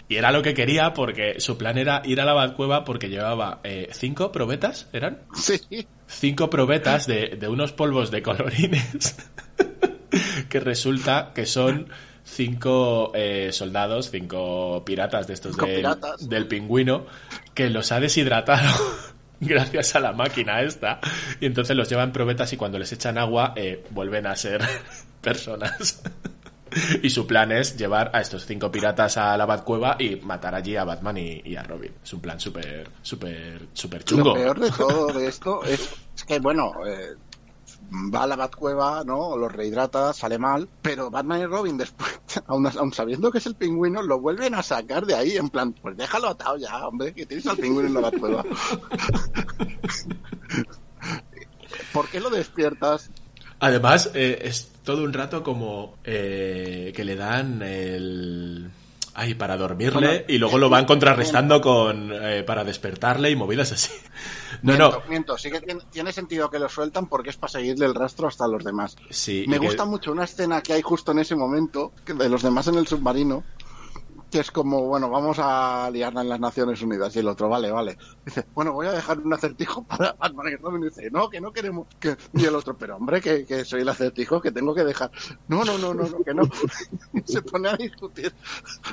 [0.09, 3.61] Y era lo que quería porque su plan era ir a la Batcueva porque llevaba
[3.65, 5.23] eh, cinco probetas, ¿eran?
[5.35, 5.87] Sí.
[6.07, 9.17] cinco probetas de, de unos polvos de colorines
[10.49, 11.89] que resulta que son
[12.25, 16.29] cinco eh, soldados, cinco piratas de estos Cinco del, piratas.
[16.29, 17.07] del pingüino
[17.57, 18.71] que los ha deshidratado
[19.41, 21.01] gracias a la máquina esta
[21.41, 24.63] y entonces los llevan probetas y cuando les echan agua eh, vuelven a ser
[25.21, 26.03] personas.
[27.03, 30.77] Y su plan es llevar a estos cinco piratas a la Batcueva y matar allí
[30.77, 31.93] a Batman y, y a Robin.
[32.05, 34.31] Es un plan súper, súper, súper chungo.
[34.31, 37.15] Lo peor de todo de esto es, es que, bueno, eh,
[37.91, 39.37] va a la Batcueva, ¿no?
[39.37, 44.03] Los rehidrata, sale mal, pero Batman y Robin después, aun sabiendo que es el pingüino,
[44.03, 47.47] lo vuelven a sacar de ahí, en plan, pues déjalo atado ya, hombre, que tienes
[47.47, 48.45] al pingüino en la Batcueva.
[51.93, 53.11] ¿Por qué lo despiertas?
[53.59, 58.71] Además, eh, es todo un rato como eh, que le dan el...
[59.19, 63.73] Ay, para dormirle Bueno, y luego lo van contrarrestando con eh, para despertarle y movidas
[63.73, 63.91] así.
[64.63, 65.09] No, miento, no.
[65.11, 68.27] miento, sí que tiene, tiene sentido que lo sueltan porque es para seguirle el rastro
[68.29, 68.97] hasta los demás.
[69.11, 72.29] Sí, Me y que- gusta mucho una escena que hay justo en ese momento, de
[72.29, 73.45] los demás en el submarino,
[74.31, 77.15] que es como, bueno, vamos a liarla en las Naciones Unidas.
[77.17, 77.97] Y el otro, vale, vale.
[78.25, 80.83] Dice, bueno, voy a dejar un acertijo para Batman y Robin.
[80.83, 81.87] Dice, no, que no queremos.
[82.01, 82.17] Que...
[82.35, 85.11] Y el otro, pero hombre, que, que soy el acertijo que tengo que dejar.
[85.49, 86.43] No, no, no, no, no que no.
[87.25, 88.33] Se pone a discutir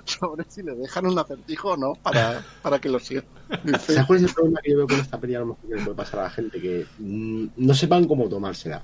[0.05, 3.23] sobre si le dejan un acertijo o no para, para que lo siga.
[3.63, 5.35] Dice, ¿Sabes es el problema que yo veo con esta peli?
[5.35, 8.83] A lo mejor que puede pasar a la gente que mm, no sepan cómo tomársela.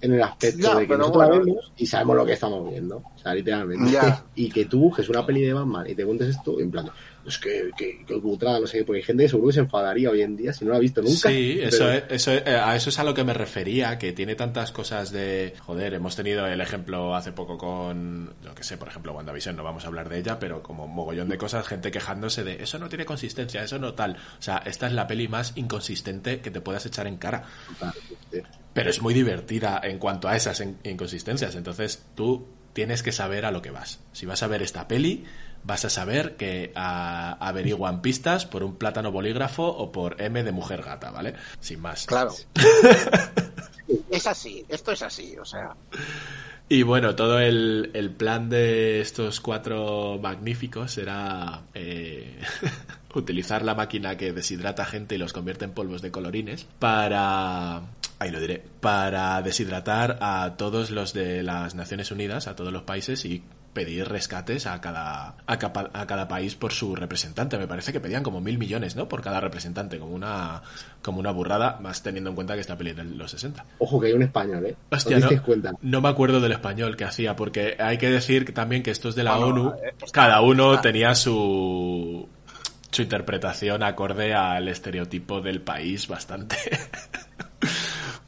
[0.00, 1.44] En el aspecto Ya, de que nosotros la bueno.
[1.44, 2.96] vemos y sabemos lo que estamos viendo.
[2.98, 3.90] O sea, literalmente.
[3.92, 4.24] Ya.
[4.36, 6.88] Y que tú busques una peli de Batman y te cuentes esto, en plan,
[7.26, 10.08] es que, que, que putada, no sé porque hay gente que seguro que se enfadaría
[10.10, 11.28] hoy en día si no la ha visto nunca.
[11.28, 13.98] Sí, Pero- eso es, eso es- eh, a eso es a lo que me refería,
[13.98, 15.54] que tiene tantas cosas de...
[15.66, 19.64] Joder, hemos tenido el ejemplo hace poco con, yo que sé, por ejemplo, WandaVision, no
[19.64, 22.88] vamos a hablar de ella, pero como mogollón de cosas, gente quejándose de eso no
[22.88, 24.12] tiene consistencia, eso no tal.
[24.12, 27.42] O sea, esta es la peli más inconsistente que te puedas echar en cara.
[28.74, 31.54] Pero es muy divertida en cuanto a esas in- inconsistencias.
[31.54, 33.98] Entonces tú tienes que saber a lo que vas.
[34.12, 35.24] Si vas a ver esta peli,
[35.64, 40.52] vas a saber que ah, averiguan pistas por un plátano bolígrafo o por M de
[40.52, 41.34] mujer gata, ¿vale?
[41.60, 42.06] Sin más.
[42.06, 42.32] claro.
[44.10, 45.74] Es así, esto es así, o sea.
[46.68, 52.38] Y bueno, todo el, el plan de estos cuatro magníficos era eh,
[53.14, 57.80] utilizar la máquina que deshidrata gente y los convierte en polvos de colorines para...
[58.20, 58.64] Ahí lo diré.
[58.80, 64.08] Para deshidratar a todos los de las Naciones Unidas, a todos los países y pedir
[64.08, 67.58] rescates a cada, a, capa- a cada país por su representante.
[67.58, 69.06] Me parece que pedían como mil millones, ¿no?
[69.08, 70.62] Por cada representante, como una,
[71.00, 73.64] como una burrada, más teniendo en cuenta que esta peli es de los 60.
[73.78, 74.74] Ojo que hay un español, ¿eh?
[74.90, 75.72] Hostia, ¿Os no, cuenta?
[75.80, 79.14] no me acuerdo del español que hacía, porque hay que decir que también que estos
[79.14, 80.82] de la Bueno, ONU, eh, está- cada uno está.
[80.82, 82.28] tenía su,
[82.90, 86.56] su interpretación acorde al estereotipo del país bastante,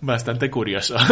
[0.00, 0.96] bastante curioso.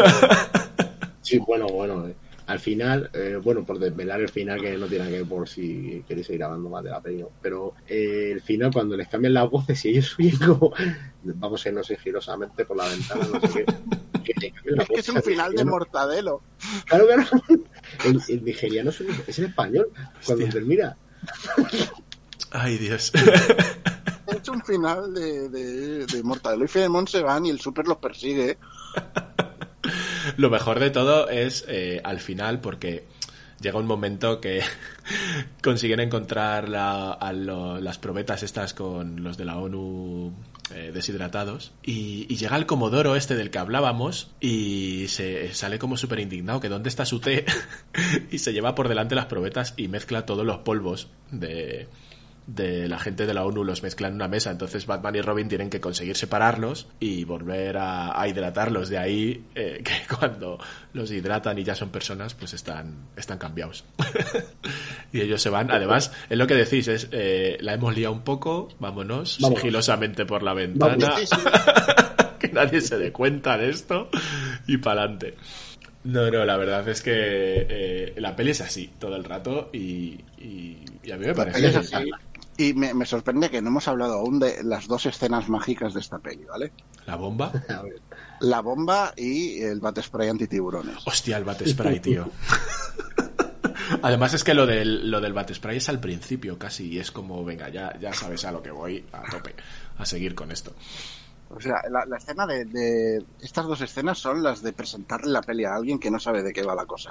[1.20, 2.06] Sí, bueno, bueno.
[2.06, 2.14] eh.
[2.46, 6.02] Al final, eh, bueno, por desvelar el final, que no tiene que ver por si
[6.08, 9.50] queréis seguir hablando más de la peli, pero eh, el final, cuando les cambian las
[9.50, 10.72] voces y ellos oyen como,
[11.22, 13.66] vamos a irnos sigilosamente por la ventana, no sé
[14.24, 14.32] qué.
[14.32, 16.40] que Es que es un al final de mortadelo.
[16.86, 17.24] Claro, claro.
[18.06, 19.88] El, el nigeriano es, es el español.
[20.24, 20.60] Cuando Hostia.
[20.60, 20.96] termina,
[22.52, 23.12] Ay, Dios.
[24.28, 27.96] Es un final de, de, de mortadelo y Filemón se van y el super los
[27.96, 28.58] persigue.
[30.36, 33.04] Lo mejor de todo es eh, al final porque
[33.60, 34.62] llega un momento que
[35.62, 40.32] consiguen encontrar las probetas estas con los de la ONU
[40.74, 41.72] eh, deshidratados.
[41.82, 46.60] Y, y llega el comodoro este del que hablábamos y se sale como súper indignado
[46.60, 47.44] que dónde está su té
[48.30, 51.88] y se lleva por delante las probetas y mezcla todos los polvos de
[52.48, 55.48] de la gente de la ONU los mezcla en una mesa, entonces Batman y Robin
[55.48, 58.88] tienen que conseguir separarlos y volver a, a hidratarlos.
[58.88, 60.58] De ahí eh, que cuando
[60.94, 63.84] los hidratan y ya son personas, pues están, están cambiados.
[65.12, 65.70] y ellos se van.
[65.70, 69.60] Además, es lo que decís, es eh, la hemos liado un poco, vámonos, Vámonos.
[69.60, 71.16] sigilosamente por la ventana,
[72.38, 74.08] que nadie se dé cuenta de esto
[74.66, 75.34] y para adelante.
[76.04, 80.18] No, no, la verdad es que eh, la peli es así todo el rato y,
[80.38, 82.10] y, y a mí me parece peli es así.
[82.58, 86.00] Y me, me sorprende que no hemos hablado aún de las dos escenas mágicas de
[86.00, 86.72] esta peli, ¿vale?
[87.08, 87.52] la bomba.
[88.40, 90.98] La bomba y el bat spray antitiburones.
[91.04, 92.30] Hostia, el Bat Spray, tío.
[94.02, 97.10] Además es que lo del, lo del Bat Spray es al principio casi y es
[97.10, 99.56] como, venga, ya, ya sabes a lo que voy, a tope,
[99.96, 100.72] a seguir con esto.
[101.50, 105.40] O sea, la, la escena de, de- Estas dos escenas son las de presentarle la
[105.42, 107.10] peli a alguien que no sabe de qué va la cosa.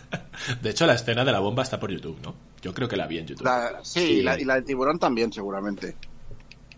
[0.62, 2.34] De hecho, la escena de la bomba está por YouTube, ¿no?
[2.60, 3.44] Yo creo que la vi en YouTube.
[3.44, 4.06] La- sí, Sí.
[4.14, 5.96] Y, la, y la del tiburón también, seguramente.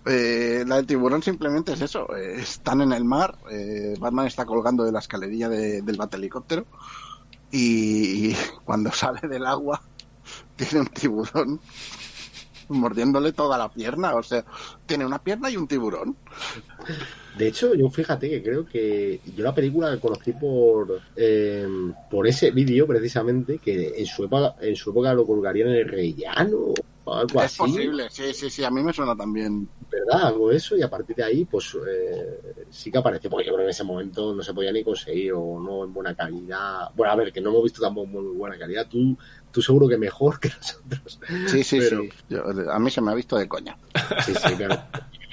[0.05, 2.15] Eh, la del tiburón simplemente es eso.
[2.17, 6.67] eh, están en el mar, eh, Batman está colgando de la escalerilla de- del helicóptero
[7.51, 9.81] y, y cuando sale del agua
[10.57, 11.61] tiene un tiburón
[12.69, 14.15] mordiéndole toda la pierna.
[14.15, 14.45] O sea,
[14.87, 16.17] tiene una pierna y un tiburón.
[17.37, 21.69] De hecho, yo fíjate que creo que yo la película la conocí por eh,
[22.11, 25.89] por ese vídeo precisamente que en su época en su época lo colgarían en el
[25.89, 26.73] rellano
[27.05, 28.65] o algo es así, posible, sí, sí, sí.
[28.65, 29.69] A mí me suena también.
[29.91, 30.29] ¿verdad?
[30.29, 33.59] Algo eso y a partir de ahí pues eh, sí que apareció porque yo creo
[33.59, 36.91] que en ese momento no se podía ni conseguir o no en buena calidad.
[36.97, 38.89] Bueno, a ver, que no hemos visto tampoco muy buena calidad.
[38.89, 39.17] Tú
[39.57, 41.19] tú seguro que mejor que nosotros.
[41.47, 42.09] Sí, sí, Pero- sí.
[42.29, 43.79] Yo- a mí se me ha visto de coña.
[44.27, 44.79] Sí, sí, claro.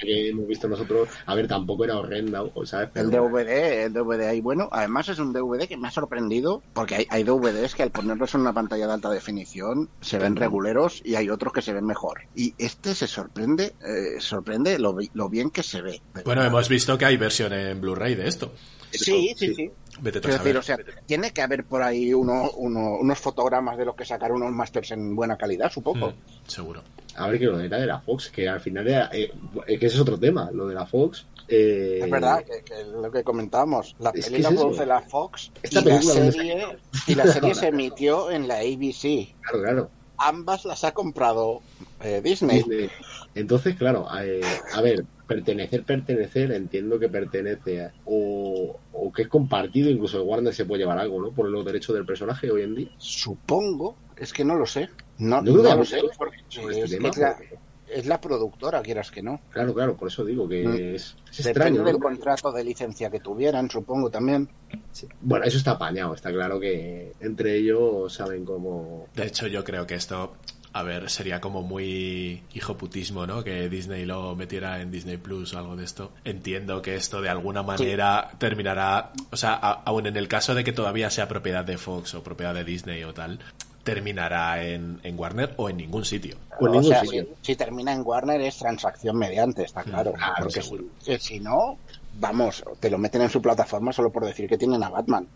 [0.00, 2.88] que hemos visto nosotros, a ver, tampoco era horrenda, o ¿sabes?
[2.94, 4.70] El DVD, el DVD ahí bueno.
[4.72, 8.34] Además es un DVD que me ha sorprendido porque hay, hay DVDs que al ponerlos
[8.34, 11.84] en una pantalla de alta definición se ven reguleros y hay otros que se ven
[11.84, 12.22] mejor.
[12.34, 16.00] Y este se sorprende, eh, sorprende lo, lo bien que se ve.
[16.24, 18.52] Bueno, hemos visto que hay versión en Blu-ray de esto.
[18.90, 19.70] Sí, sí, sí.
[20.00, 23.84] Vete Quiero decir, o sea, tiene que haber por ahí uno, uno- unos fotogramas de
[23.84, 26.08] los que sacar unos masters en buena calidad, supongo.
[26.10, 26.82] Mm, seguro.
[27.16, 29.08] A ver, que lo era de la Fox, que al final era.
[29.12, 29.30] eh,
[29.68, 31.26] eh, que ese es otro tema, lo de la Fox.
[31.46, 33.94] eh, Es verdad, que, lo que comentábamos.
[34.00, 36.66] La Es que peli la es produce la Fox Esta y la, película, ¿dónde serie,
[37.06, 39.32] y la serie se emitió en la ABC.
[39.42, 39.90] Claro, claro.
[40.18, 41.60] Ambas las ha comprado
[42.02, 42.58] eh, Disney.
[42.58, 42.90] Disney.
[43.34, 44.40] Entonces, claro, eh,
[44.74, 50.24] a ver, pertenecer, pertenecer, entiendo que pertenece a- o, o que es compartido, incluso el
[50.28, 51.30] Warner se puede llevar algo, ¿no?
[51.32, 52.90] Por los derechos del personaje hoy en día.
[52.98, 54.88] Supongo, es que no lo sé.
[55.18, 55.96] No, no hay lo sé.
[56.02, 57.58] mucho porque este es, que tema, es la, porque-
[57.88, 59.40] es la productora, quieras que no.
[59.50, 60.74] Claro, claro, por eso digo que Mm.
[60.74, 61.84] es, es Depende extraño.
[61.84, 62.00] del ¿no?
[62.00, 64.48] contrato de licencia que tuvieran, supongo también.
[64.90, 65.06] Sí.
[65.20, 69.06] Bueno, eso está apañado, está claro que entre ellos saben cómo...
[69.14, 70.34] De hecho, yo creo que esto,
[70.74, 73.44] a ver, sería como muy hijoputismo, ¿no?
[73.44, 76.10] Que Disney lo metiera en Disney Plus o algo de esto.
[76.24, 80.72] Entiendo que esto de alguna manera terminará, o sea, aún en el caso de que
[80.72, 83.38] todavía sea propiedad de Fox o propiedad de Disney o tal,
[83.84, 86.36] terminará en, en Warner o en ningún sitio.
[86.58, 87.22] Pues o ningún sea, sitio.
[87.42, 90.10] si, si termina en Warner es transacción mediante, está claro.
[90.10, 90.84] Mm, claro, porque seguro.
[90.98, 91.78] si, que si no,
[92.18, 95.28] vamos, te lo meten en su plataforma solo por decir que tienen a Batman.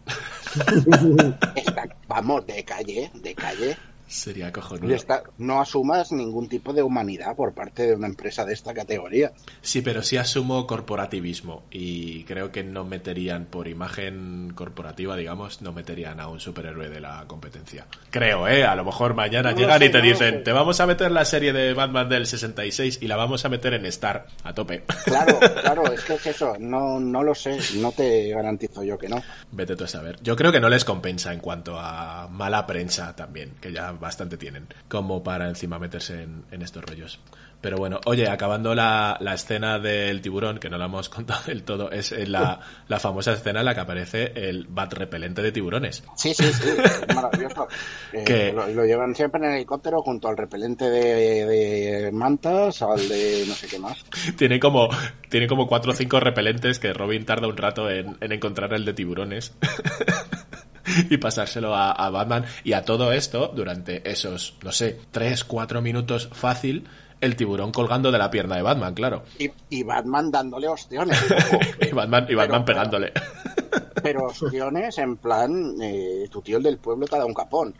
[1.54, 3.76] Está- vamos, de calle, de calle.
[4.08, 4.94] Sería Y cojonudo.
[4.94, 9.32] está- no asumas ningún tipo de humanidad por parte de una empresa de esta categoría.
[9.60, 15.72] Sí, pero sí asumo corporativismo y creo que no meterían por imagen corporativa, digamos, no
[15.72, 17.86] meterían a un superhéroe de la competencia.
[18.10, 18.64] Creo, ¿eh?
[18.64, 20.40] A lo mejor mañana No llegan sé, y te no dicen, sé.
[20.40, 23.74] te vamos a meter la serie de Batman del 66 y la vamos a meter
[23.74, 24.84] en Star, a tope.
[25.04, 29.08] Claro, claro, es que es eso, no, no lo sé, no te garantizo yo que
[29.08, 29.22] no.
[29.52, 30.18] Vete tú a saber.
[30.22, 34.36] Yo creo que no les compensa en cuanto a mala prensa también, que ya bastante
[34.36, 37.20] tienen, como para encima meterse en, en estos rollos.
[37.60, 41.64] Pero bueno, oye, acabando la, la escena del tiburón, que no la hemos contado del
[41.64, 45.50] todo, es en la, la famosa escena en la que aparece el bat repelente de
[45.50, 46.04] tiburones.
[46.16, 47.66] Sí, sí, sí, es maravilloso.
[48.12, 53.44] Eh, lo, lo llevan siempre en helicóptero junto al repelente de, de mantas, al de
[53.48, 54.04] no sé qué más.
[54.36, 54.88] Tiene como,
[55.28, 58.84] tiene como cuatro o cinco repelentes que Robin tarda un rato en, en encontrar el
[58.84, 59.52] de tiburones.
[61.10, 62.44] y pasárselo a, a Batman.
[62.64, 66.84] Y a todo esto, durante esos, no sé, tres, cuatro minutos fácil,
[67.20, 69.24] el tiburón colgando de la pierna de Batman, claro.
[69.38, 71.18] Y, y Batman dándole ostiones.
[71.80, 73.12] Y Batman, y Batman Pero- pegándole.
[74.02, 77.74] Pero ostiones en plan, eh, tu tío el del pueblo te da un capón.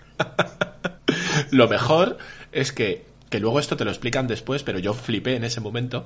[1.53, 2.19] Lo mejor
[2.51, 6.05] es que, que luego esto te lo explican después, pero yo flipé en ese momento,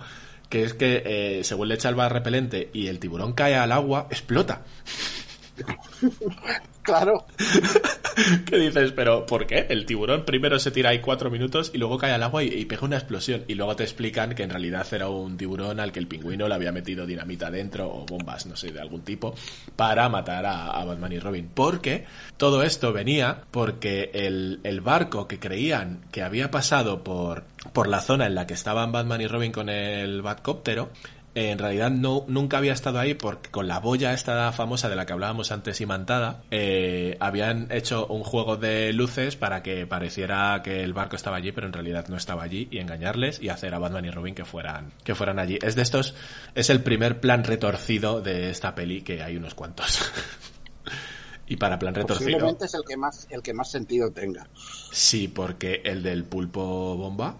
[0.50, 3.72] que es que eh, según le echa el bar repelente y el tiburón cae al
[3.72, 4.60] agua, explota.
[6.82, 7.26] Claro,
[8.44, 8.92] ¿Qué dices?
[8.92, 9.66] Pero ¿por qué?
[9.68, 12.84] El tiburón primero se tira ahí cuatro minutos y luego cae al agua y, pega
[12.84, 13.44] una explosión.
[13.48, 16.54] Y luego te explican que en realidad era un tiburón al que el pingüino le
[16.54, 19.34] había metido dinamita dentro o bombas, no sé, de algún tipo,
[19.76, 21.50] para matar a, a Batman y Robin.
[21.54, 22.04] Porque
[22.36, 28.00] todo esto venía porque el, el barco que creían que había pasado por, por la
[28.00, 30.90] zona en la que estaban Batman y Robin con el Batcóptero,
[31.34, 35.06] en realidad no, nunca había estado ahí porque con la boya esta famosa de la
[35.06, 40.82] que hablábamos antes imantada, eh, habían hecho un juego de luces para que pareciera que
[40.82, 43.78] el barco estaba allí, pero en realidad no estaba allí, y engañarles y hacer a
[43.78, 45.58] Batman y Robin que fueran, que fueran allí.
[45.62, 46.14] Es de estos,
[46.54, 50.00] es el primer plan retorcido de esta peli, que hay unos cuantos.
[51.46, 52.30] y para plan retorcido.
[52.30, 54.46] posiblemente es el que más, el que más sentido tenga.
[54.90, 57.36] Sí, porque el del pulpo bomba,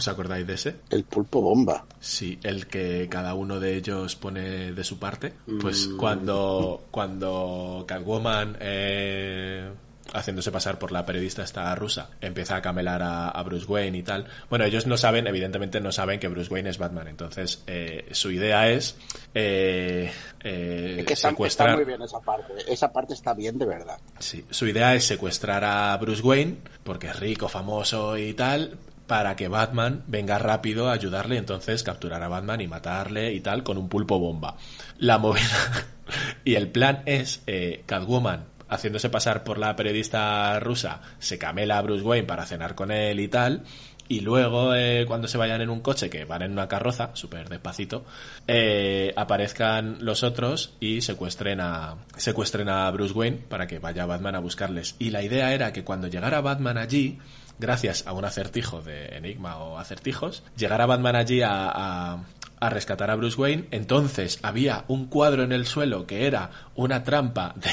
[0.00, 0.76] ¿os acordáis de ese?
[0.90, 1.84] El pulpo bomba.
[2.00, 5.32] Sí, el que cada uno de ellos pone de su parte.
[5.60, 5.96] Pues Mm.
[5.96, 9.70] cuando, cuando Catwoman, eh,
[10.12, 14.02] haciéndose pasar por la periodista esta rusa, empieza a camelar a, a Bruce Wayne y
[14.02, 14.26] tal.
[14.48, 17.06] Bueno, ellos no saben, evidentemente no saben que Bruce Wayne es Batman.
[17.06, 18.96] Entonces, eh, su idea es
[19.34, 20.10] eh,
[20.42, 21.76] eh, Es que está, está secuestrar.
[21.76, 22.52] muy bien esa parte.
[22.66, 23.98] Esa parte está bien de verdad.
[24.18, 28.78] Sí, su idea es secuestrar a Bruce Wayne, porque es rico, famoso y tal,
[29.10, 33.64] para que Batman venga rápido a ayudarle, entonces capturar a Batman y matarle y tal
[33.64, 34.56] con un pulpo bomba.
[34.98, 35.88] La movida.
[36.44, 41.82] y el plan es eh, Catwoman haciéndose pasar por la periodista rusa, se camela a
[41.82, 43.64] Bruce Wayne para cenar con él y tal.
[44.06, 47.48] Y luego, eh, cuando se vayan en un coche, que van en una carroza, súper
[47.48, 48.04] despacito,
[48.46, 54.36] eh, aparezcan los otros y secuestren a, secuestren a Bruce Wayne para que vaya Batman
[54.36, 54.94] a buscarles.
[55.00, 57.18] Y la idea era que cuando llegara Batman allí,
[57.60, 62.24] gracias a un acertijo de Enigma o acertijos, llegara Batman allí a, a,
[62.58, 63.66] a rescatar a Bruce Wayne.
[63.70, 67.70] Entonces había un cuadro en el suelo que era una trampa de-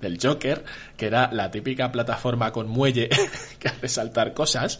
[0.00, 0.64] del Joker,
[0.96, 3.08] que era la típica plataforma con muelle
[3.58, 4.78] que hace saltar cosas.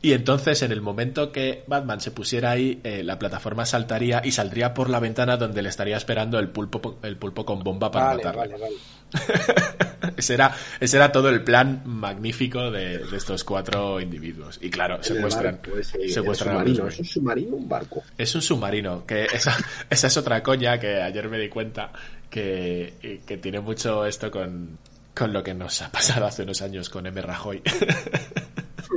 [0.00, 4.30] Y entonces, en el momento que Batman se pusiera ahí, eh, la plataforma saltaría y
[4.30, 8.06] saldría por la ventana donde le estaría esperando el pulpo, el pulpo con bomba para
[8.06, 8.40] Vale, matarle.
[8.52, 8.76] vale, vale.
[10.16, 14.58] Ese era, ese era todo el plan magnífico de, de estos cuatro individuos.
[14.60, 16.88] Y claro, secuestran, ese, secuestran a submarino.
[16.88, 18.02] ¿Es un submarino un barco?
[18.16, 19.56] Es un submarino, que esa,
[19.90, 21.92] esa es otra coña que ayer me di cuenta
[22.30, 24.78] que, que tiene mucho esto con,
[25.14, 27.20] con lo que nos ha pasado hace unos años con M.
[27.20, 27.62] Rajoy.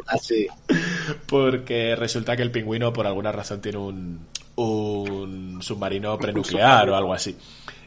[0.07, 0.47] Ah, sí.
[1.27, 7.13] Porque resulta que el pingüino por alguna razón tiene un, un submarino prenuclear o algo
[7.13, 7.35] así.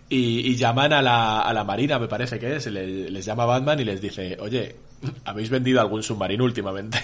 [0.09, 3.81] Y, llaman a la, a la marina, me parece que es, le- les llama Batman
[3.81, 4.77] y les dice, oye,
[5.25, 6.99] ¿habéis vendido algún submarino últimamente?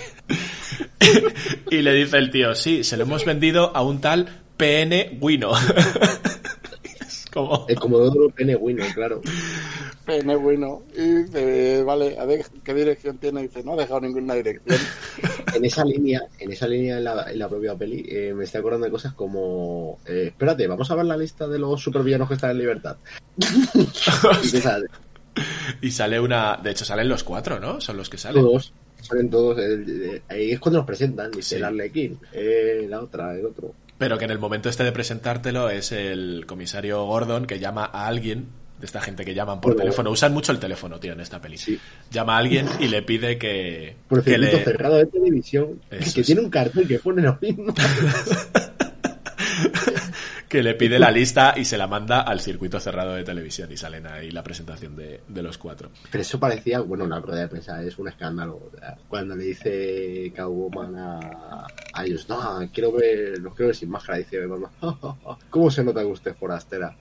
[1.70, 5.52] y le dice el tío, sí, se lo hemos vendido a un tal PN Wino.
[7.30, 7.64] es como...
[7.68, 9.20] El Comodoro Pene Wino, claro.
[10.04, 10.82] Pene bueno.
[10.96, 13.40] Y dice, vale, a ver qué dirección tiene.
[13.40, 14.78] Y dice, no ha dejado ninguna dirección.
[15.52, 18.60] En esa línea, en esa línea en la, en la propia peli, eh, me estoy
[18.60, 22.34] acordando de cosas como eh, espérate, vamos a ver la lista de los supervillanos que
[22.34, 22.96] están en libertad.
[24.42, 24.86] y sale,
[25.80, 26.56] Y sale una...
[26.62, 27.80] De hecho, salen los cuatro, ¿no?
[27.80, 28.42] Son los que salen.
[28.44, 31.54] todos, salen todos, eh, eh, ahí es cuando los presentan, dice Sí.
[31.56, 33.74] el Arlequín, eh, la otra, el otro.
[34.00, 38.06] Pero que en el momento este de presentártelo es el comisario Gordon que llama a
[38.06, 38.46] alguien,
[38.78, 40.10] de esta gente que llaman por teléfono.
[40.10, 41.58] Usan mucho el teléfono, tío, en esta peli.
[41.58, 41.78] Sí.
[42.10, 46.20] Llama a alguien y le pide que, Por que le, cerrado de televisión, Eso que
[46.22, 46.26] es.
[46.26, 47.74] tiene un cartel que pone lo mismo.
[50.50, 53.76] que le pide la lista y se la manda al circuito cerrado de televisión y
[53.76, 55.90] salen ahí la presentación de, de los cuatro.
[56.10, 58.60] Pero eso parecía, bueno, una rueda de prensa, es un escándalo.
[59.08, 64.18] Cuando le dice Catwoman a, a ellos, no, quiero ver, los quiero ver sin máscara,
[64.18, 66.96] dice Batman, "Ja, ja, ja, ¿cómo se nota que usted es forastera?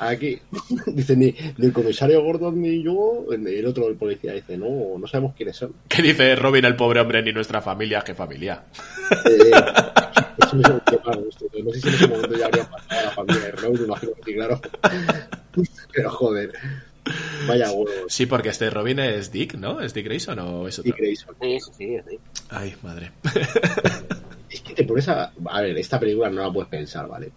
[0.00, 0.40] Aquí,
[0.88, 5.06] dice, ni, ni el comisario Gordon ni yo, el otro, el policía, dice, no, no
[5.06, 5.72] sabemos quiénes son.
[5.86, 8.02] ¿Qué dice Robin, el pobre hombre, ni nuestra familia?
[8.04, 8.64] ¿Qué familia?
[9.24, 9.52] Eh,
[10.48, 13.10] eso me claro, esto, no sé si en ese momento ya habría pasado a la
[13.10, 14.60] familia de Robin, imagino que sí, claro.
[15.92, 16.52] Pero joder,
[17.46, 18.12] vaya huevos.
[18.12, 19.80] Sí, porque este Robin es Dick, ¿no?
[19.80, 20.94] ¿Es Dick Grayson o es otro?
[20.96, 21.34] Grayson.
[21.40, 21.98] Sí, sí, sí.
[22.08, 22.18] sí.
[22.50, 23.12] Ay, madre.
[24.50, 25.32] Es que te pones a.
[25.50, 27.30] A ver, esta película no la puedes pensar, ¿vale?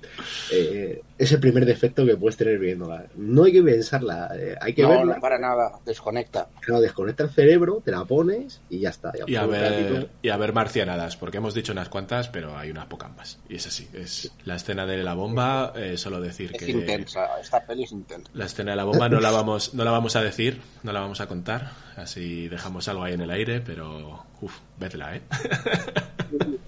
[0.52, 3.06] Eh, es el primer defecto que puedes tener viéndola.
[3.16, 5.16] No hay que pensarla, eh, hay que No, verla.
[5.16, 5.80] no para nada.
[5.86, 6.48] Desconecta.
[6.62, 9.12] Claro, desconecta el cerebro, te la pones y ya está.
[9.18, 12.72] ya Y a, ver, y a ver marcianadas, porque hemos dicho unas cuantas, pero hay
[12.72, 13.40] unas pocas más.
[13.50, 16.72] Y es así, es la escena de la bomba, eh, solo decir Es que...
[16.72, 17.28] intensa.
[17.42, 18.30] Esta peli es intensa.
[18.34, 21.02] La escena de la bomba no la vamos, no la vamos a decir, no la
[21.02, 25.22] vamos a contar, así dejamos algo ahí en el aire, pero uff, vedla, ¿eh?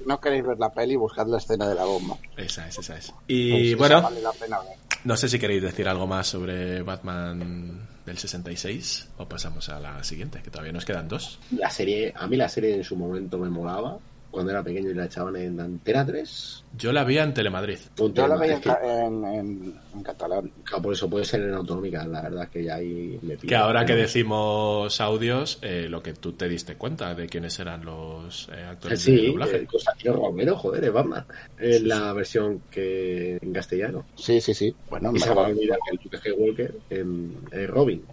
[0.05, 2.17] No queréis ver la peli, buscad la escena de la bomba.
[2.35, 3.11] esa es, esa es.
[3.11, 4.75] Pues Y esa bueno, Vale la pena ver.
[5.05, 10.03] no sé si queréis decir algo más sobre Batman del 66 o pasamos a la
[10.03, 11.39] siguiente, que todavía nos quedan dos.
[11.51, 13.97] La serie, a mí la serie en su momento me molaba.
[14.33, 16.65] Cuando era pequeño y la echaban en Antena 3.
[16.75, 17.77] Yo la vi en Telemadrid.
[18.15, 20.51] Yo la veía es que- en, en, en catalán.
[20.63, 23.59] claro, por eso puede ser en autonómica, la verdad que ya ahí me Que pilla.
[23.59, 28.49] ahora que decimos audios, eh, lo que tú te diste cuenta de quiénes eran los
[28.51, 29.55] eh, actores de Sí, doblaje.
[29.57, 31.25] eh, Constantino Romero, joder, es Batman.
[31.59, 34.03] En la versión que en castellano.
[34.15, 34.75] Sí, sí, sí.
[34.89, 38.03] Bueno, Y se va a olvidar que el Luke Skywalker en, en Robin.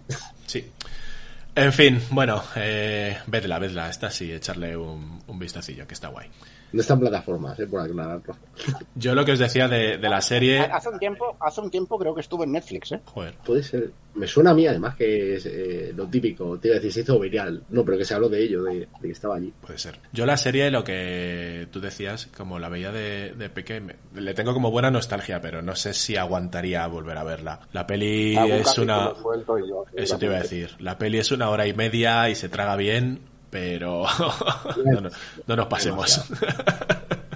[0.45, 0.65] Sí.
[1.53, 3.89] En fin, bueno, eh, vedla, vedla.
[3.89, 6.29] Esta sí, echarle un, un vistacillo, que está guay.
[6.73, 8.35] No está en plataformas, eh, por aclararlo.
[8.95, 10.59] Yo lo que os decía de, de la serie...
[10.61, 13.01] Hace un tiempo, hace un tiempo creo que estuvo en Netflix, ¿eh?
[13.05, 13.91] Joder, Puede ser.
[14.13, 16.57] Me suena a mí, además, que es eh, lo típico.
[16.59, 17.63] Te iba a decir, se hizo viral.
[17.69, 19.53] No, pero que se habló de ello, de, de que estaba allí.
[19.61, 19.99] puede ser.
[20.11, 24.53] Yo la serie, lo que tú decías, como la veía de, de pequeño, le tengo
[24.53, 27.59] como buena nostalgia, pero no sé si aguantaría volver a verla.
[27.71, 29.13] La peli es una...
[29.47, 30.71] yo- Eso te iba a decir.
[30.79, 34.05] La peli es una hora y media y se traga bien, pero
[34.85, 35.09] no, no-
[35.45, 36.23] no nos pasemos.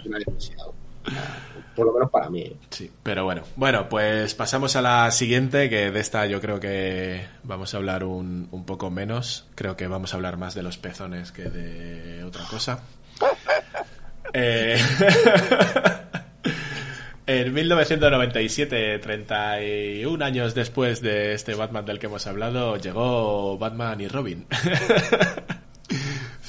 [0.03, 0.73] Demasiado.
[1.75, 2.39] Por lo menos para mí.
[2.41, 2.55] eh.
[2.69, 3.43] Sí, pero bueno.
[3.57, 8.05] Bueno, pues pasamos a la siguiente, que de esta yo creo que vamos a hablar
[8.05, 9.45] un, un poco menos.
[9.55, 12.79] Creo que vamos a hablar más de los pezones que de otra cosa.
[14.33, 14.77] Eh,
[17.27, 24.07] En 1997, 31 años después de este Batman del que hemos hablado, llegó Batman y
[24.07, 24.45] Robin.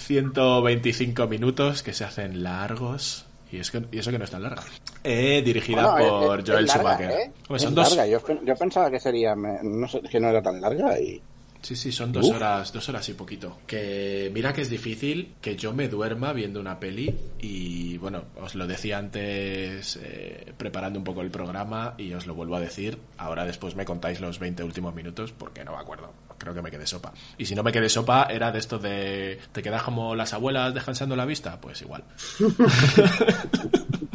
[0.06, 3.26] 125 minutos que se hacen largos.
[3.50, 4.62] Y, es que, y eso que no es tan larga.
[5.04, 7.10] Eh, dirigida Bueno, es- por es Joel larga, Schumacher.
[7.10, 7.32] ¿eh?
[7.46, 8.06] Pues Es son dos, larga.
[8.12, 11.20] Yo, yo pensaba que sería, no sé, que no era tan larga y
[11.66, 12.37] Sí, sí, son dos Uf.
[12.37, 13.59] horas, dos horas y poquito.
[13.66, 18.55] Que mira que es difícil que yo me duerma viendo una peli y bueno, os
[18.55, 22.98] lo decía antes eh, preparando un poco el programa y os lo vuelvo a decir.
[23.18, 26.12] Ahora después me contáis los 20 últimos minutos porque no me acuerdo.
[26.38, 27.12] Creo que me quedé sopa.
[27.37, 30.72] Y si no me quedé sopa era de esto de te quedas como las abuelas
[30.72, 32.05] descansando la vista, pues igual.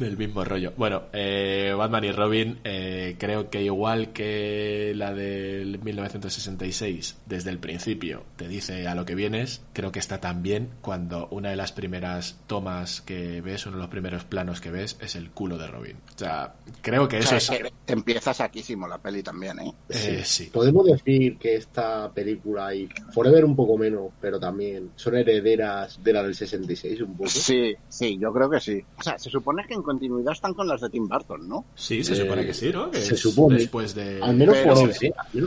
[0.00, 0.72] Del mismo rollo.
[0.78, 7.58] Bueno, eh, Batman y Robin, eh, creo que igual que la del 1966, desde el
[7.58, 11.72] principio te dice a lo que vienes, creo que está también cuando una de las
[11.72, 15.66] primeras tomas que ves, uno de los primeros planos que ves, es el culo de
[15.66, 15.98] Robin.
[16.14, 17.62] O sea, creo que O eso sea, es...
[17.86, 19.74] que empieza saquísimo la peli también, ¿eh?
[19.90, 20.46] eh, sí.
[20.50, 26.12] Podemos decir que esta película y Forever un poco menos, pero también son herederas de
[26.14, 27.28] la del 66 un poco.
[27.28, 28.82] Sí, sí, yo creo que sí.
[28.96, 31.64] O sea, se supone que en continuidad están con las de Tim Burton, ¿no?
[31.74, 32.90] Sí, se Eh, supone que sí, ¿no?
[32.90, 33.56] Que se es supone.
[33.58, 34.20] Después de...
[34.22, 34.98] Al menos Pero- menos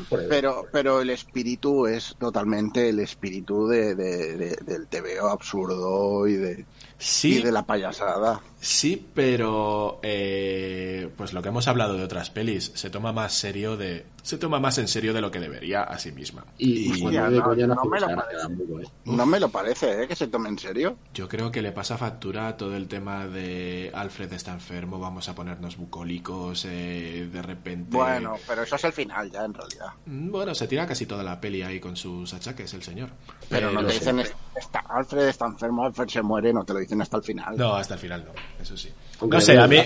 [0.10, 0.30] Forever.
[0.30, 6.34] Pero, pero el espíritu es totalmente el espíritu de, de- de- del TVO absurdo y
[6.34, 6.66] de,
[7.04, 8.40] Sí, y de la payasada.
[8.62, 13.76] Sí, pero eh, pues lo que hemos hablado de otras pelis se toma más serio
[13.76, 16.46] de se toma más en serio de lo que debería a sí misma.
[16.58, 18.38] Y, Y Hostia, de no- me lo parece.
[18.42, 18.86] tampoco, ¿eh?
[19.04, 20.08] No me lo parece, ¿eh?
[20.08, 20.96] Que se tome en serio.
[21.14, 25.36] yo creo que le pasa factura todo el tema de Alfred está enfermo, vamos a
[25.36, 27.98] ponernos bucólicos, eh, de repente.
[27.98, 29.88] Bueno, pero eso es el final ya, en realidad.
[30.06, 33.10] Mm, Bueno, se tira casi toda la peli ahí con sus achaques, el señor.
[33.50, 34.20] Pero no te dicen,
[34.56, 37.58] está, Alfred está enfermo, Alfred se muere, no te lo dicen hasta el final.
[37.58, 38.32] No, hasta el final no,
[38.62, 38.90] eso sí.
[39.20, 39.78] Aunque No sé, a mí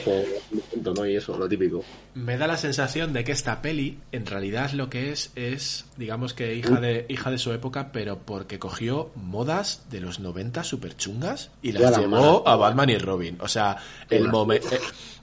[0.71, 1.05] punto, ¿no?
[1.05, 1.83] Y eso, lo típico.
[2.15, 6.33] me da la sensación de que esta peli en realidad lo que es es digamos
[6.33, 10.95] que hija de hija de su época pero porque cogió modas de los 90 super
[10.95, 12.53] chungas y las la llevó mala.
[12.53, 13.77] a Batman y Robin o sea
[14.09, 14.67] el momento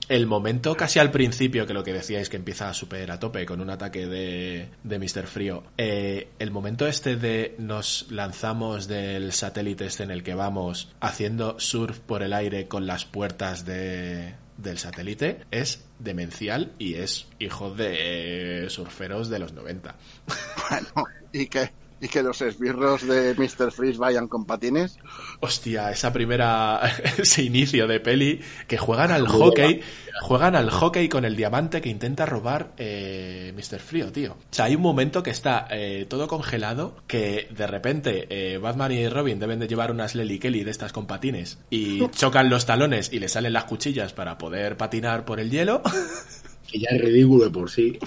[0.07, 3.59] el momento casi al principio que lo que decíais que empieza súper a tope con
[3.59, 5.25] un ataque de, de Mr.
[5.25, 10.93] Frío eh, el momento este de nos lanzamos del satélite este en el que vamos
[10.99, 17.27] haciendo surf por el aire con las puertas de del satélite es demencial y es
[17.37, 19.95] hijo de surferos de los 90.
[20.69, 21.69] Bueno, y que,
[22.01, 23.71] y que los esbirros de Mr.
[23.71, 24.97] Freeze vayan con patines.
[25.39, 26.81] Hostia, esa primera,
[27.17, 29.81] ese inicio de peli que juegan al Muy hockey,
[30.21, 33.79] juegan al hockey con el diamante que intenta robar eh, Mr.
[33.79, 34.33] Frío, tío.
[34.33, 38.91] O sea, hay un momento que está eh, todo congelado, que de repente eh, Batman
[38.91, 42.65] y Robin deben de llevar unas Lely Kelly de estas con patines y chocan los
[42.65, 45.81] talones y le salen las cuchillas para poder patinar por el hielo.
[46.71, 47.97] Que ya es ridículo de por sí.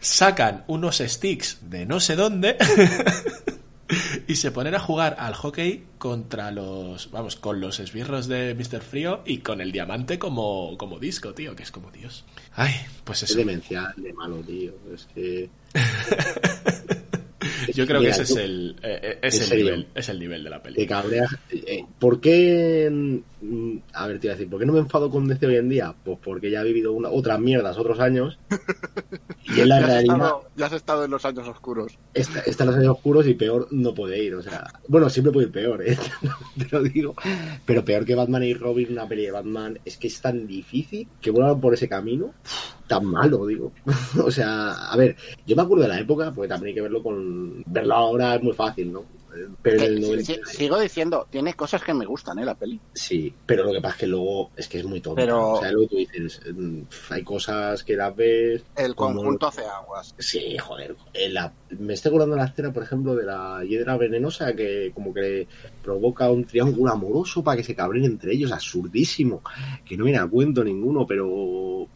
[0.00, 2.56] sacan unos sticks de no sé dónde
[4.28, 8.82] y se ponen a jugar al hockey contra los, vamos, con los esbirros de Mr.
[8.82, 12.24] Frío y con el diamante como, como disco, tío, que es como Dios.
[12.54, 12.72] Ay,
[13.04, 13.38] pues Es eso.
[13.38, 14.72] demencial, de malo, tío.
[14.94, 15.48] Es que...
[17.74, 20.44] Yo creo que ese es el, eh, eh, es ¿En el nivel, es el nivel
[20.44, 20.86] de la Te peli.
[20.86, 21.30] cabreas.
[21.50, 22.88] eh, ¿Por qué?
[23.40, 25.56] mm, A ver, te iba a decir, ¿por qué no me enfado con DC hoy
[25.56, 25.94] en día?
[26.04, 28.38] Pues porque ya he vivido una, otras mierdas otros años.
[29.46, 31.98] Y en la Ya has, realidad, estado, ya has estado en los años oscuros.
[32.14, 34.34] está, están los años oscuros y peor no puede ir.
[34.34, 35.98] O sea, bueno, siempre puede ir peor, ¿eh?
[36.58, 37.14] te lo digo.
[37.66, 41.06] Pero peor que Batman y Robin, una peli de Batman, es que es tan difícil
[41.20, 42.32] que vuelvan por ese camino.
[42.98, 43.72] Tan malo, digo.
[44.24, 45.16] o sea, a ver,
[45.46, 47.62] yo me acuerdo de la época, porque también hay que verlo con.
[47.66, 49.04] Verlo ahora es muy fácil, ¿no?
[49.62, 50.24] Pero el Eh, 90.
[50.24, 52.44] sí, sigo diciendo, tiene cosas que me gustan, ¿eh?
[52.44, 52.78] La peli.
[52.92, 55.16] Sí, pero lo que pasa es que luego es que es muy tonto.
[55.20, 56.80] Pero- O sea, lo que tú dices, mm,
[57.10, 58.62] hay cosas que las ves.
[58.76, 60.14] El como- conjunto hace aguas.
[60.18, 60.94] Sí, joder.
[61.30, 65.48] la- Me estoy acordando la escena, por ejemplo, de la hiedra venenosa que como que
[65.82, 68.52] provoca un triángulo amoroso para que se cabren entre ellos.
[68.52, 69.42] Absurdísimo.
[69.84, 71.88] Que no viene a cuento ninguno, pero.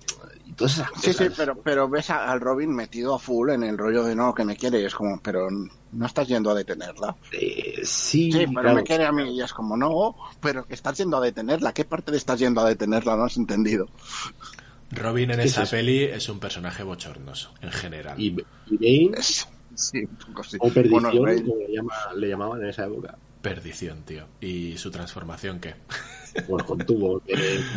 [0.58, 1.26] Y todas esas Sí, cosas.
[1.28, 4.34] sí, pero, pero ves a- al Robin metido a full en el rollo de no,
[4.34, 7.14] que me quiere, y es como, pero no estás yendo a detenerla.
[7.32, 8.74] Eh, sí, Sí, pero claro.
[8.74, 11.72] me quiere a mí, y es como, no, pero que estás yendo a detenerla.
[11.72, 13.16] ¿Qué parte de estás yendo a detenerla?
[13.16, 13.86] No has entendido.
[14.90, 18.20] Robin en ¿Qué es esa peli es un personaje bochornoso, en general.
[18.20, 18.36] Y,
[18.66, 19.22] y Bane,
[19.76, 20.56] sí, un poco sí.
[20.60, 21.26] o perdición, Bueno, como
[21.58, 23.16] le, llama- le llamaban en esa época.
[23.42, 24.26] Perdición, tío.
[24.40, 25.74] ¿Y su transformación qué?
[26.46, 27.34] Pues con tubo, que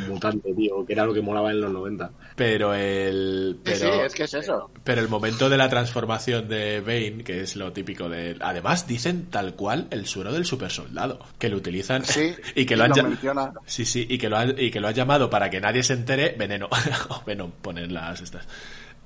[0.07, 2.11] mutante, tío, que era lo que molaba en los 90.
[2.35, 3.55] Pero el...
[3.55, 3.93] Sí, Pero...
[3.93, 4.69] sí, es que es eso.
[4.83, 8.37] Pero el momento de la transformación de Bane, que es lo típico de...
[8.39, 12.83] Además, dicen tal cual el suero del supersoldado, que lo utilizan Sí, y que lo
[12.83, 12.91] han...
[12.91, 13.51] menciona.
[13.65, 15.93] Sí, sí, y que lo han, y que lo han llamado para que nadie se
[15.93, 16.67] entere, veneno.
[17.09, 18.47] o venom, ponen las estas.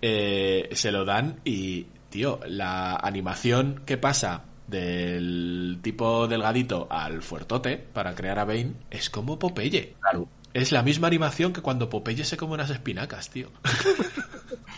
[0.02, 7.78] Eh, se lo dan y, tío, la animación que pasa del tipo delgadito al fuertote
[7.78, 9.96] para crear a Bane es como Popeye.
[10.02, 10.28] Claro.
[10.54, 13.50] Es la misma animación que cuando Popeye se come unas espinacas, tío.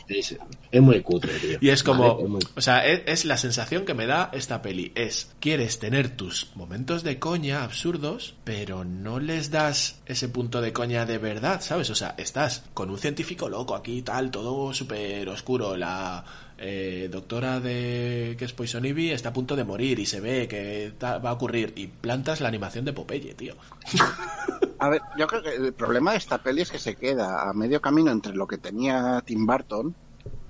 [0.08, 0.36] Es,
[0.72, 1.58] es muy cutre, tío.
[1.62, 4.30] Y es como, Vale, es muy- o sea, es, es la sensación que me da
[4.34, 4.92] esta peli.
[4.96, 10.74] Es, quieres tener tus momentos de coña absurdos, pero no les das ese punto de
[10.74, 11.90] coña de verdad, ¿sabes?
[11.90, 15.76] O sea, estás con un científico loco aquí, tal, todo súper oscuro.
[15.76, 16.24] La
[16.58, 20.48] eh, doctora de que es Poison Ivy está a punto de morir y se ve
[20.48, 21.74] que va a ocurrir.
[21.76, 23.56] Y plantas la animación de Popeye, tío.
[24.80, 27.54] A ver, yo creo que el problema de esta peli es que se queda a
[27.54, 29.96] medio camino entre lo que tenía Tim Burton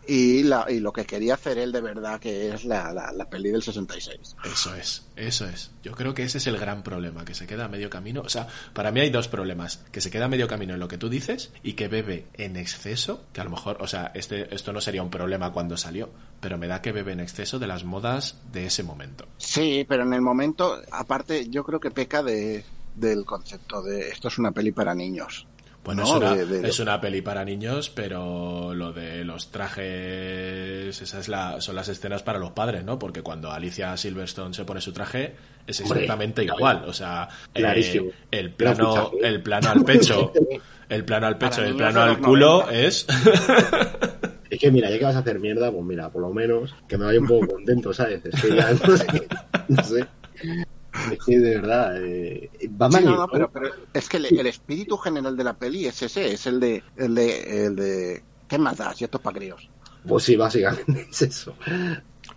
[0.08, 3.30] y, la, y lo que quería hacer él de verdad, que es la, la, la
[3.30, 4.36] peli del 66.
[4.44, 5.72] Eso es, eso es.
[5.84, 8.22] Yo creo que ese es el gran problema, que se queda a medio camino.
[8.22, 9.84] O sea, para mí hay dos problemas.
[9.92, 12.56] Que se queda a medio camino en lo que tú dices y que bebe en
[12.56, 16.10] exceso, que a lo mejor, o sea, este, esto no sería un problema cuando salió,
[16.40, 19.28] pero me da que bebe en exceso de las modas de ese momento.
[19.38, 22.64] Sí, pero en el momento, aparte, yo creo que peca de,
[22.96, 25.48] del concepto de esto es una peli para niños.
[25.88, 29.52] Bueno, No, es, una, de- de- es una peli para niños, pero lo de los
[29.52, 33.00] trajes, esas es la, son las escenas para los padres, ¿no?
[33.00, 35.34] Porque cuando Alicia Silverstone se pone su traje
[35.66, 36.84] es exactamente igual.
[36.88, 38.12] O sea, eh, Clarísimo.
[38.30, 40.34] el plano, el plano al pecho,
[40.90, 42.80] el plano al pecho Para y el plano al culo 90.
[42.80, 43.08] es
[44.50, 46.98] Es que mira, ya que vas a hacer mierda, pues mira, por lo menos que
[46.98, 48.22] me vaya un poco contento, ¿sabes?
[48.26, 49.28] Es que ya no sé.
[49.70, 50.06] No sé.
[51.12, 54.26] Es que de verdad, eh, Batman Sí, no, y- no, pero, pero es que el,
[54.28, 58.24] el espíritu general de la peli es ese, es el de, el de, el de
[58.48, 59.00] ¿qué más das?
[59.02, 59.70] Y esto es para críos.
[60.08, 61.56] Pues sí, básicamente es eso.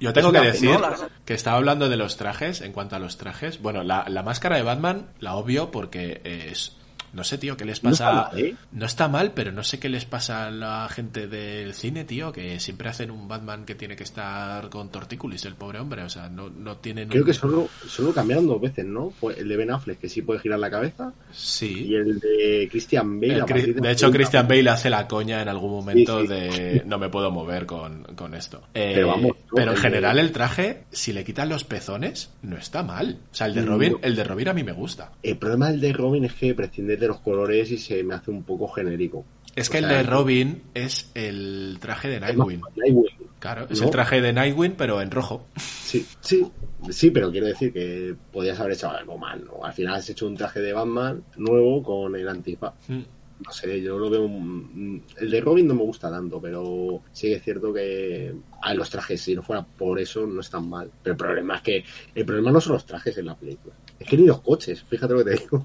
[0.00, 2.98] Yo tengo Es que decir no, que estaba hablando de los trajes, en cuanto a
[2.98, 3.61] los trajes.
[3.61, 6.76] Bueno, la, la máscara de Batman la obvio porque es...
[7.12, 8.08] No sé, tío, qué les No pasa...
[8.11, 8.54] está mal, ¿eh?
[8.72, 12.32] No está mal, pero no sé qué les pasa a la gente del cine, tío,
[12.32, 16.02] que siempre hacen un Batman que tiene que estar con tortícolis, el pobre hombre.
[16.02, 17.08] O sea, no, no tienen...
[17.08, 19.11] Creo un- que solo, solo cambiaron dos veces, ¿no?
[19.11, 21.86] Fue el de Ben Affleck, que sí puede girar la cabeza, Sí.
[21.88, 23.42] y el de Christian Bale.
[23.42, 26.32] Cri- de hecho, Christian Bale hace la coña en algún momento Sí, sí.
[26.32, 28.62] de no me puedo mover con, con esto.
[28.74, 29.54] Eh, Pero vamos, ¿no?
[29.56, 33.18] pero en general el traje, si le quitan los pezones, no está mal.
[33.32, 33.62] O sea, el de.
[33.62, 35.12] Robin, el de Robin a mí me gusta.
[35.22, 38.30] El problema del de Robin es que prescinde de los colores y se me hace
[38.30, 39.24] un poco genérico.
[39.57, 42.61] Es O que el de Robin es el traje de Nightwing.
[42.76, 43.30] Nightwing.
[43.40, 43.86] Claro, es ¿no?
[43.86, 45.46] el traje de Nightwing, pero en rojo.
[45.57, 46.46] Sí, sí,
[46.90, 49.64] sí, pero quiero decir que podías haber hecho algo mal, ¿no?
[49.64, 52.74] Al final has hecho un traje de Batman nuevo con el antifaz.
[52.86, 53.01] Mm.
[53.44, 54.28] No sé, yo lo veo.
[54.28, 58.74] mm, El de Robin no me gusta tanto, pero sí que es cierto que a
[58.74, 60.90] los trajes, si no fuera por eso, no están mal.
[61.03, 61.84] Pero el problema es que
[62.14, 63.74] el problema no son los trajes en la película.
[63.98, 65.64] Es que ni los coches, fíjate lo que te digo.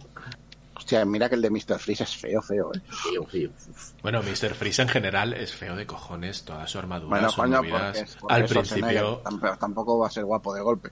[0.78, 1.80] Hostia, mira que el de Mr.
[1.80, 2.82] Freeze es feo, feo, ¿eh?
[3.32, 3.92] Tío, uf.
[4.02, 4.54] Bueno, Mr.
[4.54, 7.98] Freeze en general es feo de cojones, toda su armadura, Bueno, sus coño, movidas.
[7.98, 10.92] porque, porque Al principio, pero tampoco va a ser guapo de golpe.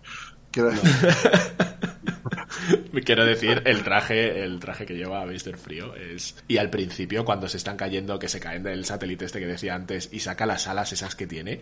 [0.51, 0.91] Quiero decir,
[3.05, 5.57] Quiero decir, el traje, el traje que lleva Mr.
[5.57, 6.35] Frío es.
[6.47, 9.75] Y al principio, cuando se están cayendo, que se caen del satélite este que decía
[9.75, 11.61] antes, y saca las alas esas que tiene.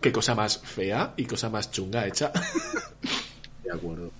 [0.00, 2.30] Qué cosa más fea y cosa más chunga hecha.
[3.64, 4.12] de acuerdo.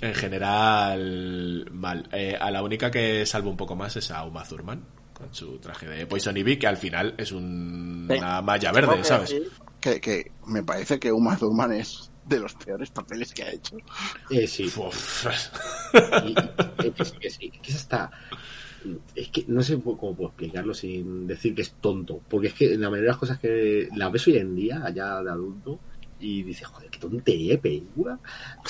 [0.00, 2.08] En general, mal.
[2.12, 5.58] Eh, a la única que salvo un poco más es a Uma Thurman, con su
[5.58, 8.16] traje de Poison Ivy, que al final es un- Sí.
[8.18, 9.34] una malla verde, que ¿sabes?
[9.80, 13.76] Que, que me parece que Uma Thurman es de los peores papeles que ha hecho.
[14.30, 15.26] Eh, sí, Uf.
[16.24, 16.36] Y- y-
[16.86, 18.10] es que sí, que sí, que es hasta.
[19.14, 22.20] Es que no sé cómo puedo explicarlo sin decir que es tonto.
[22.28, 25.22] Porque es que la mayoría de las cosas que la ves hoy en día, allá
[25.22, 25.80] de adulto,
[26.20, 28.18] y dices, joder, qué tontería de película.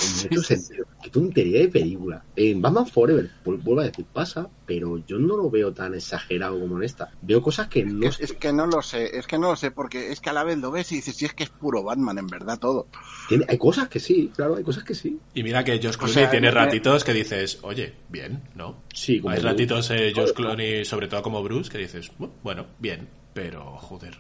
[0.00, 2.24] En muchos sentidos, qué tontería de película.
[2.36, 6.58] En Batman Forever, vu- vuelvo a decir, pasa, pero yo no lo veo tan exagerado
[6.60, 7.10] como en esta.
[7.22, 9.70] Veo cosas que no Es, es que no lo sé, es que no lo sé,
[9.72, 11.82] porque es que a la vez lo ves y dices, si es que es puro
[11.82, 12.86] Batman, en verdad, todo.
[13.28, 15.18] tiene- hay cosas que sí, claro, hay cosas que sí.
[15.34, 18.82] Y mira que Josh Clooney sea, tiene ratitos que dices, oye, bien, ¿no?
[18.94, 19.48] Sí, como Hay Bruce.
[19.52, 24.18] ratitos eh, Josh Clooney, sobre todo como Bruce, que dices, "Bu- bueno, bien, pero joder.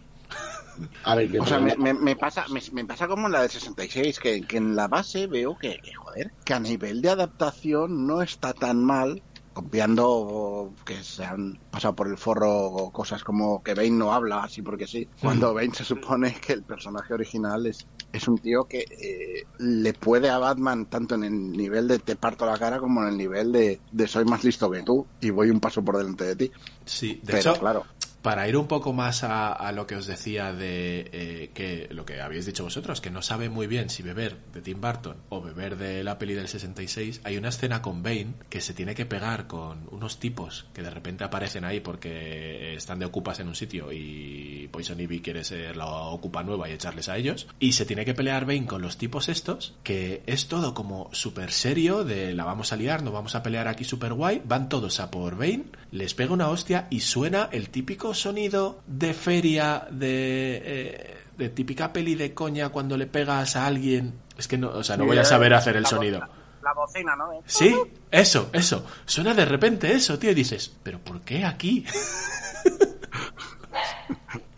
[1.02, 3.50] A ver, O sea, me, me- me pasa me, me pasa como en la del
[3.50, 8.06] 66, que, que en la base veo que, que, joder, que a nivel de adaptación
[8.06, 9.22] no está tan mal,
[9.54, 14.62] obviando que se han pasado por el forro cosas como que Bane no habla así
[14.62, 18.80] porque sí, cuando Bane se supone que el personaje original es, es un tío que
[18.90, 23.02] eh, le puede a Batman tanto en el nivel de te parto la cara como
[23.02, 25.96] en el nivel de, de soy más listo que tú y voy un paso por
[25.96, 26.50] delante de ti.
[26.84, 27.84] Sí, de Pero hecho, claro,
[28.22, 32.20] para ir un poco más a, lo que os decía de eh, que lo que
[32.20, 35.76] habéis dicho vosotros, que no sabe muy bien si beber de Tim Burton o beber
[35.76, 39.46] de la peli del 66, hay una escena con Bane que se tiene que pegar
[39.46, 43.92] con unos tipos que de repente aparecen ahí porque están de ocupas en un sitio
[43.92, 47.46] y Poison Ivy quiere ser la ocupa nueva y echarles a ellos.
[47.58, 51.52] Y se tiene que pelear Bane con los tipos estos, que es todo como súper
[51.52, 54.42] serio, de la vamos a liar, no vamos a pelear aquí súper guay.
[54.44, 58.80] Van todos a por Bane, les pega una hostia y suena el típico típico sonido
[58.86, 64.14] de feria, de, eh, de típica peli de coña cuando le pegas a alguien.
[64.36, 66.20] Es que no, o sea, no voy a saber hacer el La sonido.
[66.62, 67.30] La bocina, ¿no?
[67.46, 67.74] Sí,
[68.10, 68.84] eso, eso.
[69.06, 71.84] Suena de repente eso, tío, y dices, ¿pero por qué aquí?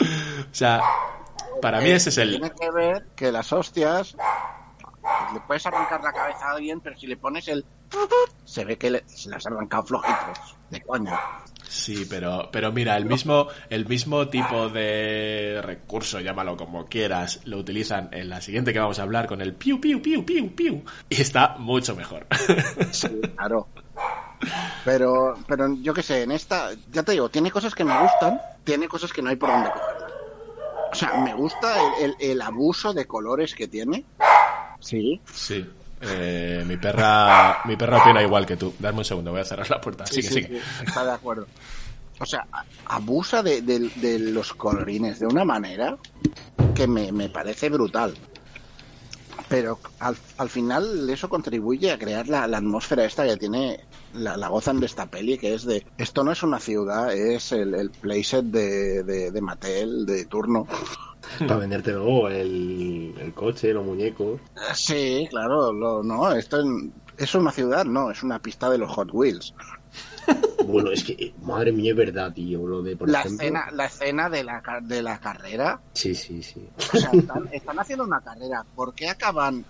[0.01, 0.81] o sea,
[1.61, 2.31] para mí ese es el...
[2.31, 4.17] Tiene que ver que las hostias
[5.35, 7.65] le puedes arrancar la cabeza a alguien, pero si le pones el
[8.45, 11.21] se ve que le- se las han arrancado flojitos, de coña.
[11.69, 17.59] Sí, pero, pero mira, el mismo, el mismo tipo de recurso, llámalo como quieras, lo
[17.59, 20.83] utilizan en la siguiente que vamos a hablar con el piu, piu, piu, piu, piu.
[21.09, 22.27] Y está mucho mejor.
[22.91, 23.69] Sí, claro.
[24.85, 28.41] Pero, pero yo qué sé, en esta, ya te digo, tiene cosas que me gustan,
[28.65, 30.13] tiene cosas que no hay por dónde cogerlas.
[30.91, 34.05] O sea, me gusta el, el- el abuso de colores que tiene.
[34.81, 35.21] Sí.
[35.33, 35.67] Sí.
[36.05, 38.75] Eh, mi perra, mi perra opina igual que tú.
[38.79, 40.05] Dame un segundo, voy a cerrar la puerta.
[40.07, 40.61] Sí, Sigue, sí, sigue.
[40.61, 41.47] sí, está de acuerdo.
[42.19, 42.47] O sea,
[42.87, 45.97] abusa de, de- de los colorines de una manera
[46.75, 48.15] que me, me parece brutal.
[49.49, 53.81] Pero al, al final eso contribuye a crear la, la atmósfera esta que tiene,
[54.15, 57.53] la, la gozan de esta peli, que es de, esto no es una ciudad, es
[57.53, 60.67] el, el playset de, de, de Mattel, de turno.
[61.39, 64.41] Para venderte luego el, el coche, los muñecos.
[64.75, 66.63] Sí, claro, lo- no, esto
[67.17, 69.55] es una ciudad, no, es una pista de los Hot Wheels.
[70.65, 72.65] Bueno, es que, madre mía, es verdad, tío.
[72.69, 73.43] Lo de, por La ejemplo.
[73.43, 76.65] escena, la escena de la, de la carrera Sí, sí, sí.
[76.77, 78.65] O sea, están, están haciendo una carrera.
[78.77, 79.65] ¿Por qué acaban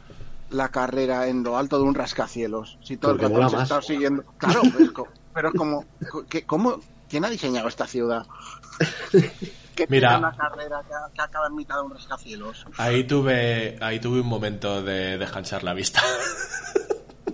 [0.53, 2.79] la carrera en lo alto de un rascacielos?
[2.83, 3.63] Si todo Porque el rato se más.
[3.71, 4.25] está siguiendo.
[4.39, 5.85] Claro, pero es, co- pero es como.
[6.29, 8.27] que- ¿cómo, ¿Quién ha diseñado esta ciudad?
[9.75, 10.19] Que Mira.
[10.19, 12.67] una carrera que, que acaba en mitad de un rascacielos.
[12.77, 16.03] Ahí tuve, ahí tuve un momento de descansar la vista.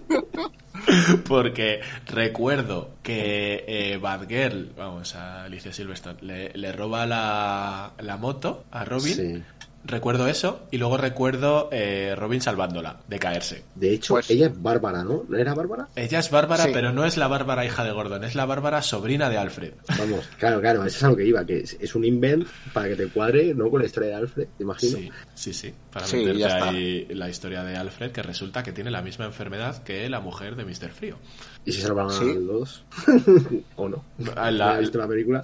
[1.27, 8.65] Porque recuerdo que eh, Batgirl, vamos, a Alicia Silverstone, le, le roba la, la moto
[8.71, 9.15] a Robin.
[9.15, 9.43] Sí.
[9.89, 13.65] Recuerdo eso y luego recuerdo eh, Robin salvándola de caerse.
[13.75, 15.25] De hecho, Pues- ella es Bárbara, ¿no?
[15.27, 15.89] ¿No era Bárbara?
[15.97, 16.71] Ella es Bárbara, Sí.
[16.75, 19.73] pero no es la Bárbara hija de Gordon, es la Bárbara sobrina de Alfred.
[19.99, 22.89] Vamos, claro, claro, eso es a lo que iba, que es, es un invent para
[22.89, 23.71] que te cuadre, ¿no?
[23.71, 24.99] Con la historia de Alfred, te imagino.
[24.99, 25.75] Sí, sí, sí.
[25.91, 29.83] Para Sí, meterte ahí la historia de Alfred, que resulta que tiene la misma enfermedad
[29.83, 30.91] que la mujer de Mr.
[30.91, 31.17] Frío.
[31.65, 32.31] ¿Y si salvan Sí.
[32.31, 32.85] a los
[33.77, 34.05] ¿O no?
[34.37, 35.43] Ah, ¿No la- has visto la película?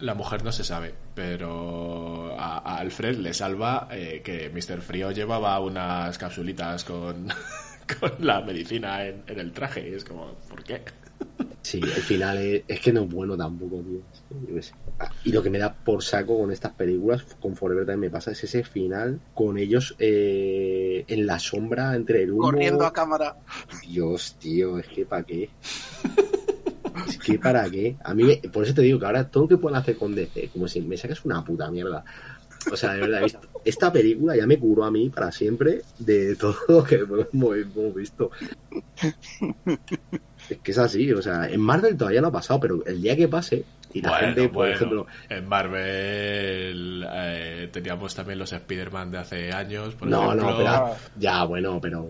[0.00, 4.82] La mujer no se sabe, pero a, a Alfred le salva eh, que Mr.
[4.82, 7.28] Frío llevaba unas capsulitas con,
[8.00, 9.88] con la medicina en, en el traje.
[9.88, 10.82] Y es como, ¿por qué?
[11.62, 14.00] Sí, el final es, es que no es bueno tampoco, tío.
[14.46, 14.74] Yo qué sé.
[15.24, 18.32] Y lo que me da por saco con estas películas, con Forever también me pasa,
[18.32, 22.42] es ese final con ellos eh, en la sombra entre el humo.
[22.42, 23.38] Corriendo a cámara.
[23.88, 25.48] Dios, tío, es que para qué.
[27.08, 27.96] Es que para qué.
[28.04, 30.48] A mí, por eso te digo que ahora todo lo que puedan hacer con DC,
[30.52, 32.04] como si me sacas una puta mierda.
[32.72, 36.34] O sea, de verdad, est- esta película ya me curó a mí para siempre de
[36.36, 38.30] todo lo que hemos, hemos visto.
[40.48, 43.16] Es que es así, o sea, en Marvel todavía no ha pasado, pero el día
[43.16, 48.52] que pase, y la Bueno, gente, por bueno, ejemplo, en Marvel eh, teníamos también los
[48.52, 50.50] Spider-Man de hace años, por no, ejemplo.
[50.50, 52.08] no, pero ya, bueno, pero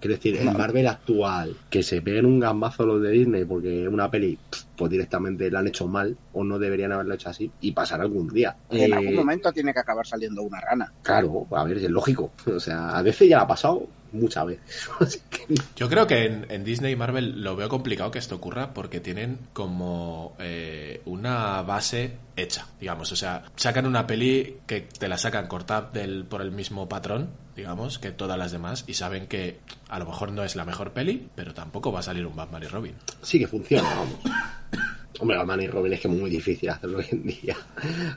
[0.00, 4.10] quiero decir, el Marvel actual, que se peguen un gambazo los de Disney porque una
[4.10, 4.38] peli,
[4.76, 8.28] pues directamente la han hecho mal o no deberían haberla hecho así y pasará algún
[8.28, 8.56] día.
[8.70, 10.92] En Eh, algún momento tiene que acabar saliendo una rana.
[11.02, 12.32] Claro, a ver, es lógico.
[12.46, 14.88] O sea, a veces ya la ha pasado muchas veces.
[15.00, 18.36] Así que, Yo creo que en, en Disney y Marvel lo veo complicado que esto
[18.36, 23.12] ocurra porque tienen como eh, una base hecha, digamos.
[23.12, 27.28] O sea, sacan una peli que te la sacan cortada del, por el mismo patrón,
[27.56, 30.92] digamos, que todas las demás y saben que a lo mejor no es la mejor
[30.92, 32.94] peli, pero tampoco va a salir un Batman y Robin.
[33.22, 34.18] sí que funciona, vamos.
[35.18, 37.56] Hombre, Batman y Robin es que es muy difícil hacerlo hoy en día.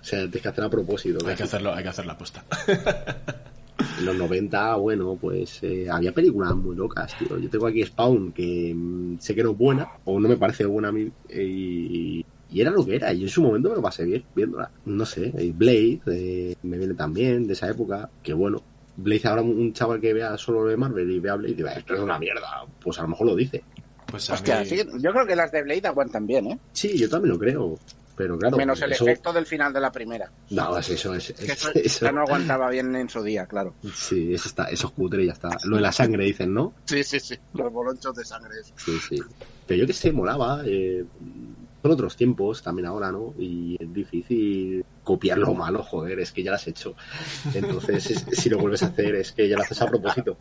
[0.02, 1.26] O sea, tienes que hacer a propósito.
[1.26, 2.44] Hay que hacerlo, hay que hacer la aposta.
[3.98, 7.38] En los 90, bueno, pues eh, había películas muy locas, tío.
[7.38, 10.66] Yo tengo aquí Spawn, que mm, sé que no es buena, o no me parece
[10.66, 13.14] buena a mí, eh, y, y era lo que era.
[13.14, 14.72] Y en su momento me lo pasé bien viéndola.
[14.86, 18.62] No sé, eh, Blade eh, me viene también de esa época, que bueno.
[19.02, 21.74] Blade ahora un chaval que vea solo lo de Marvel y vea Blade y diga,
[21.74, 22.66] esto es una mierda.
[22.82, 23.64] Pues a lo mejor lo dice.
[24.06, 26.60] Pues a Hostia, mí- sí, yo creo que las de Blade aguantan bien, ¿eh?
[26.74, 27.78] Sí, yo también lo creo.
[28.16, 30.30] Pero claro, Menos el eso- efecto del final de la primera.
[30.50, 33.46] No, es eso, es, Que es- eso, eso- ya no aguantaba bien en su día,
[33.46, 33.76] claro.
[33.96, 35.50] Sí, eso, está, eso es cutre y ya está.
[35.64, 36.74] Lo de la sangre dicen, ¿no?
[36.84, 37.36] Sí, sí, sí.
[37.54, 38.56] Los bolonchos de sangre.
[38.76, 39.22] Sí, sí.
[39.66, 40.64] Pero yo que sé, molaba.
[40.66, 41.06] Eh,
[41.82, 43.34] son otros tiempos también ahora, ¿no?
[43.40, 46.94] Y es difícil copiar lo malo, joder, es que ya lo has hecho.
[47.56, 50.38] Entonces, es- si lo vuelves a hacer, es que ya lo haces a propósito.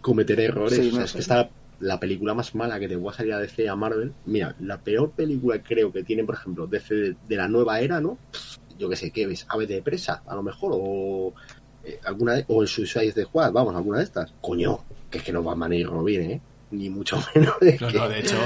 [0.00, 0.78] Cometer errores.
[0.78, 3.34] Sí, o sea, es que está la película más mala que te voy a salir
[3.34, 4.14] a DC a Marvel.
[4.24, 8.00] Mira, la peor película creo que tiene, por ejemplo, DC de, de la nueva era,
[8.00, 8.16] ¿no?
[8.78, 9.44] Yo qué sé, ¿qué ves?
[9.50, 11.34] Ave de presa, a lo mejor, o
[11.84, 14.32] eh, alguna de- o el Suicide de Squad, vamos, alguna de estas.
[14.40, 14.78] Coño,
[15.10, 16.40] que es que no Batman y Robin, ¿eh?
[16.72, 17.54] Ni mucho menos.
[17.60, 18.36] es No, que- no, de hecho,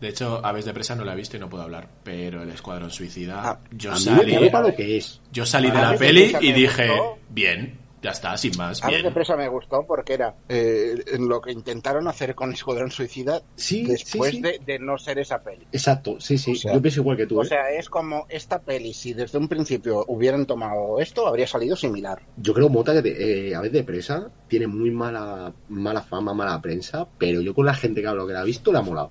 [0.00, 1.88] de hecho, Aves de Presa no la he visto y no puedo hablar.
[2.02, 5.20] Pero el Escuadrón Suicida, Ah, yo a mí me salí, lo que es.
[5.32, 7.18] yo salí de A la Aves de peli Presa y dije, gustó.
[7.30, 11.40] bien, ya está, sin más, A mí de presa me gustó porque era eh, lo
[11.40, 14.42] que intentaron hacer con Escuadrón Suicida Sí, después sí, sí.
[14.42, 15.66] De, de no ser esa peli.
[15.72, 16.52] Exacto, sí, sí.
[16.52, 17.40] O sea- yo pienso igual que tú.
[17.40, 17.46] O ¿eh?
[17.46, 22.20] sea, es como esta peli, si desde un principio hubieran tomado esto, habría salido similar.
[22.36, 26.34] Yo creo, Mota, que te- eh, a veces de presa tiene muy mala, mala fama,
[26.34, 28.82] mala prensa, pero yo con la gente que hablo que la ha visto le ha
[28.82, 29.10] molado.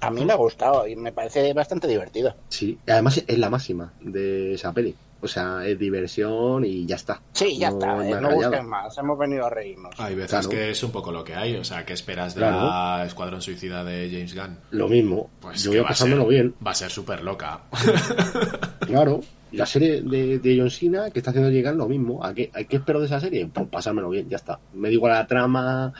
[0.00, 2.34] A mí me ha gustado y me parece bastante divertida.
[2.48, 4.96] Sí, además es la máxima de esa peli.
[5.22, 7.22] O sea, es diversión y ya está.
[7.32, 9.94] Sí, ya No está, es eh, no busquen más, hemos venido a reírnos.
[9.98, 10.48] Hay veces Claro.
[10.48, 12.56] que es un poco lo que hay, o sea, ¿qué esperas de Claro.
[12.66, 14.58] la Escuadrón Suicida de James Gunn?
[14.72, 15.30] Lo mismo.
[15.40, 16.54] Pues yo voy va a pasándomelo ser- bien.
[16.66, 17.62] Va a ser súper loca.
[18.86, 19.20] Claro.
[19.52, 22.24] La serie de, de John Cena que está haciendo llegar lo mismo.
[22.24, 23.46] ¿A qué, ¿A qué espero de esa serie?
[23.52, 24.58] Pues pasármelo bien, ya está.
[24.72, 25.92] Me digo la trama.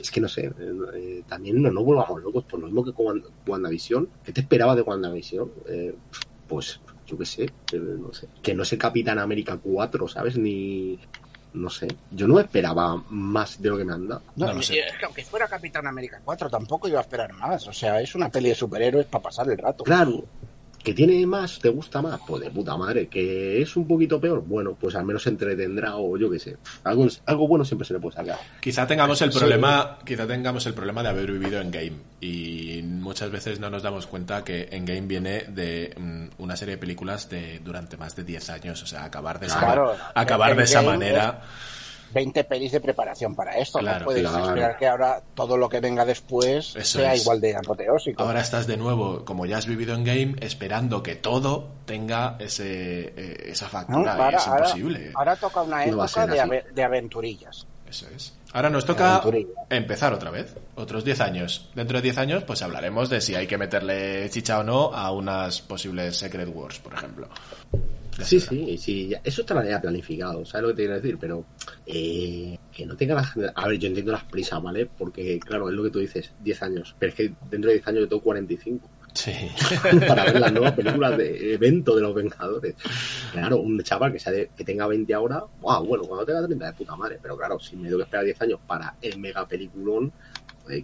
[0.00, 0.46] Es que no sé.
[0.46, 0.52] eh,
[0.94, 2.44] eh, también no nos volvamos locos.
[2.44, 4.08] Por lo mismo que con WandaVision.
[4.24, 5.50] ¿Qué te esperaba de WandaVision?
[5.68, 5.94] Eh,
[6.48, 8.28] pues yo qué sé, no sé.
[8.42, 10.36] Que no sé Capitán América 4, ¿sabes?
[10.38, 10.98] Ni.
[11.54, 11.88] No sé.
[12.10, 14.22] Yo no esperaba más de lo que me han dado.
[14.36, 14.80] No, No lo y- sé.
[14.80, 17.66] es que aunque fuera Capitán América 4, tampoco iba a esperar más.
[17.66, 19.82] O sea, es una peli de superhéroes para pasar el rato.
[19.82, 20.24] Claro,
[20.88, 23.08] que tiene más, te gusta más, pues de puta madre.
[23.08, 26.56] Que es un poquito peor, bueno, pues al menos se entretendrá o yo qué sé.
[26.84, 28.38] Algo, algo bueno siempre se le puede sacar.
[28.60, 29.38] Quizá tengamos el Sí.
[29.38, 33.82] problema, quizá tengamos el problema de haber vivido en game y muchas veces no nos
[33.82, 38.16] damos cuenta que en game viene de mm, una serie de películas de durante más
[38.16, 39.94] de 10 años, o sea, acabar de esa, Claro.
[40.14, 41.42] acabar de esa manera.
[42.12, 43.78] 20 pelis de preparación para esto.
[43.78, 44.46] Claro, no puedes claro.
[44.48, 47.22] esperar que ahora todo lo que venga después Eso sea es.
[47.22, 48.22] igual de apoteósico.
[48.22, 53.12] Ahora estás de nuevo, como ya has vivido en game, esperando que todo tenga ese
[53.16, 55.10] eh, esa factura y ahora, es imposible.
[55.14, 57.66] ahora toca una época de, ave- de aventurillas.
[57.88, 58.34] Eso es.
[58.52, 59.22] Ahora nos toca
[59.70, 61.70] empezar otra vez, otros 10 años.
[61.74, 65.10] Dentro de 10 años, pues hablaremos de si hay que meterle chicha o no a
[65.10, 67.28] unas posibles Secret Wars, por ejemplo.
[68.18, 71.18] Ya Sí, sí, sí, eso está ya planificado, ¿sabes lo que te quiero decir?
[71.20, 71.44] Pero
[71.86, 73.32] eh, que no tenga las...
[73.54, 74.86] A ver, yo entiendo las prisas, ¿vale?
[74.86, 76.96] Porque, claro, es lo que tú dices, 10 años.
[76.98, 78.90] Pero es que dentro de 10 años yo tengo 45.
[79.14, 79.32] Sí.
[80.06, 82.74] para ver las nuevas películas de evento de los Vengadores.
[83.32, 86.66] Claro, un chaval que, sea de- que tenga 20 ahora, wow, bueno, cuando tenga 30
[86.66, 89.46] de puta madre, pero claro, si me tengo que esperar 10 años para el mega
[89.48, 90.12] peliculón,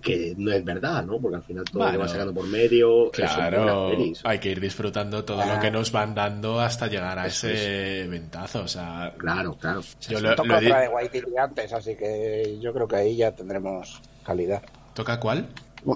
[0.03, 1.19] que no es verdad, ¿no?
[1.19, 3.91] Porque al final todo lo que Bueno, va sacando por medio, eh, Claro,
[4.25, 5.55] hay que ir disfrutando todo Ah.
[5.55, 8.63] lo que nos van dando hasta llegar a ese ventazo.
[8.63, 9.81] O sea, Claro, claro.
[10.09, 13.17] yo lo, Toca lo di- otra de Waititi antes, así que yo creo que ahí
[13.17, 14.63] ya tendremos calidad.
[14.95, 15.49] ¿Toca cuál?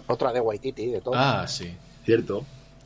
[0.06, 1.14] Otra de Waititi, de todo.
[1.16, 1.74] Ah, sí.
[2.04, 2.44] Cierto.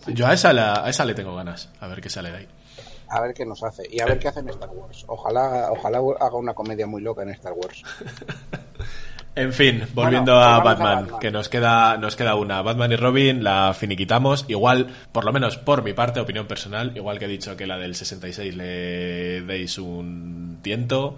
[0.09, 1.69] Yo a esa, la- a esa le tengo ganas.
[1.81, 2.49] A ver qué sale de ahí.
[3.09, 3.83] A ver qué nos hace.
[3.91, 5.05] Y a ver qué hace en Star Wars.
[5.07, 7.83] Ojalá, ojalá haga una comedia muy loca en Star Wars.
[9.35, 12.61] En fin, volviendo Bueno, a Batman, que nos queda, nos queda una.
[12.61, 14.45] Batman y Robin la finiquitamos.
[14.49, 17.79] Igual, por lo menos por mi parte, opinión personal, igual que he dicho que la
[17.79, 21.17] del 66 le deis un tiento.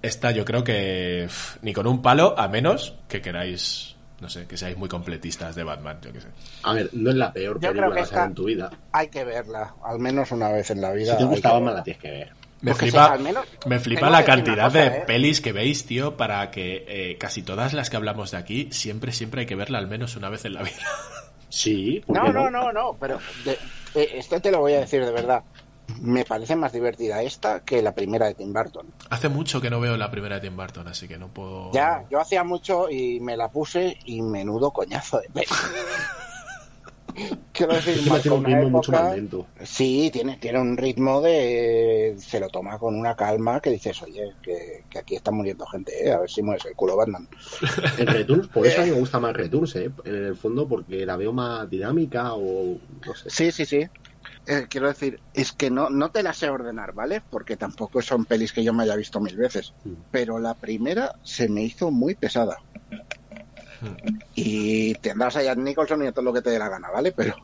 [0.00, 4.46] Esta yo creo que pff, ni con un palo, a menos que queráis, no sé,
[4.46, 6.28] que seáis muy completistas de Batman, yo qué sé.
[6.62, 8.70] A ver, no es la peor Yo película que que en tu vida.
[8.92, 11.12] Hay que verla, al menos una vez en la vida.
[11.12, 12.45] Si te gusta Batman, la tienes que ver.
[12.62, 15.04] Me Porque flipa, si al menos- me flipa la cantidad cosa, de ¿eh?
[15.06, 19.12] pelis que veis, tío, para que eh, casi todas las que hablamos de aquí, siempre,
[19.12, 20.72] siempre hay que verla al menos una vez en la vida.
[21.48, 23.58] Sí, ¿por No, no, no, no, pero de-
[23.94, 25.42] eh, esto te lo voy a decir de verdad.
[26.00, 28.86] Me parece más divertida esta que la primera de Tim Burton.
[29.10, 31.70] Hace mucho que no veo la primera de Tim Burton, así que no puedo...
[31.72, 35.46] Ya, yo hacía mucho y me la puse y menudo coñazo de peli.
[37.52, 39.46] Quiero decir, un mucho más lento.
[39.62, 42.14] Sí, tiene, tiene un ritmo de.
[42.18, 45.92] Se lo toma con una calma que dices, oye, que, que aquí está muriendo gente,
[46.06, 46.12] ¿eh?
[46.12, 47.28] a ver si mueres el culo, Batman.
[47.98, 49.90] En Returns, por eso a mí me gusta más Returns, ¿eh?
[50.04, 53.30] En el fondo, porque la veo más dinámica o no sé.
[53.30, 53.88] Sí, sí, sí.
[54.46, 57.22] Eh, quiero decir, es que no, no te la sé ordenar, ¿vale?
[57.30, 59.74] Porque tampoco son pelis que yo me haya visto mil veces.
[59.84, 59.92] Mm.
[60.10, 62.58] Pero la primera se me hizo muy pesada.
[64.34, 67.12] Y tendrás a Jack Nicholson y a todo lo que te dé la gana, ¿vale?
[67.12, 67.34] Pero,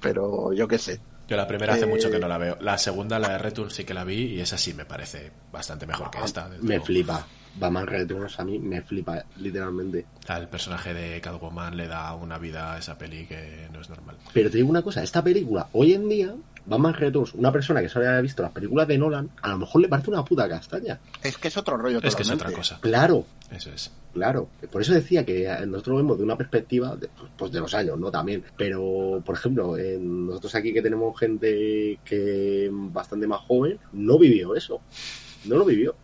[0.00, 1.00] pero yo qué sé.
[1.28, 2.56] Yo la primera hace Eh, mucho que no la veo.
[2.60, 5.86] La segunda, la de Return, sí que la vi y esa sí me parece bastante
[5.86, 6.48] mejor que esta.
[6.48, 6.84] desde Me luego.
[6.86, 7.26] flipa.
[7.58, 10.06] Batman Returns a mí me flipa, literalmente.
[10.28, 14.16] El personaje de Catwoman le da una vida a esa peli que no es normal.
[14.32, 16.34] Pero te digo una cosa, esta película hoy en día
[16.66, 19.82] Batman Returns, una persona que solo haya visto las películas de Nolan, a lo mejor
[19.82, 20.98] le parece una puta castaña.
[21.22, 22.78] Es que es otro rollo Es que es otra cosa.
[22.80, 23.90] Claro, Eso es.
[24.12, 27.96] Claro, por eso decía que nosotros vemos de una perspectiva de, pues de los años,
[27.96, 28.10] ¿no?
[28.10, 28.42] También.
[28.56, 34.56] Pero, por ejemplo, en nosotros aquí que tenemos gente que bastante más joven, no vivió
[34.56, 34.80] eso.
[35.44, 35.94] No lo vivió.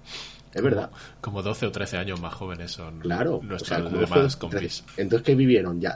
[0.56, 0.90] Es verdad.
[1.20, 3.40] Como 12 o 13 años más jóvenes son Claro.
[3.42, 4.84] nuestros o sea, demás compis.
[4.96, 5.80] Entonces, ¿qué vivieron?
[5.80, 5.94] Ya,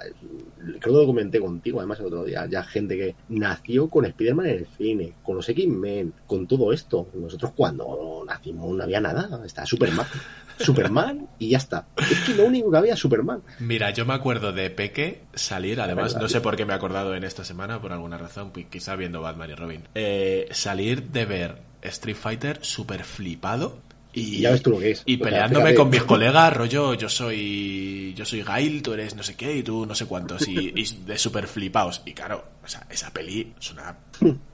[0.58, 2.46] creo que lo comenté contigo, además, el otro día.
[2.46, 7.08] Ya gente que nació con Spider-Man en el cine, con los X-Men, con todo esto.
[7.14, 9.40] Nosotros cuando nacimos no había nada.
[9.44, 10.06] Estaba Superman.
[10.58, 11.86] Superman y ya está.
[11.96, 13.42] Es que lo único que había es Superman.
[13.60, 17.14] Mira, yo me acuerdo de Peque salir, además, no sé por qué me he acordado
[17.14, 21.24] en esta semana, por alguna razón, pues quizá viendo Batman y Robin, eh, salir de
[21.24, 23.78] ver Street Fighter súper flipado
[24.12, 25.02] y, ya ves tú lo que es.
[25.06, 29.14] y O sea, peleándome con mis colegas, rollo, yo soy yo soy Gail, tú eres
[29.14, 32.02] no sé qué y tú no sé cuántos, y, y de súper flipados.
[32.04, 33.96] Y claro, o sea, esa peli es una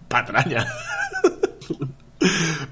[0.08, 0.66] patraña.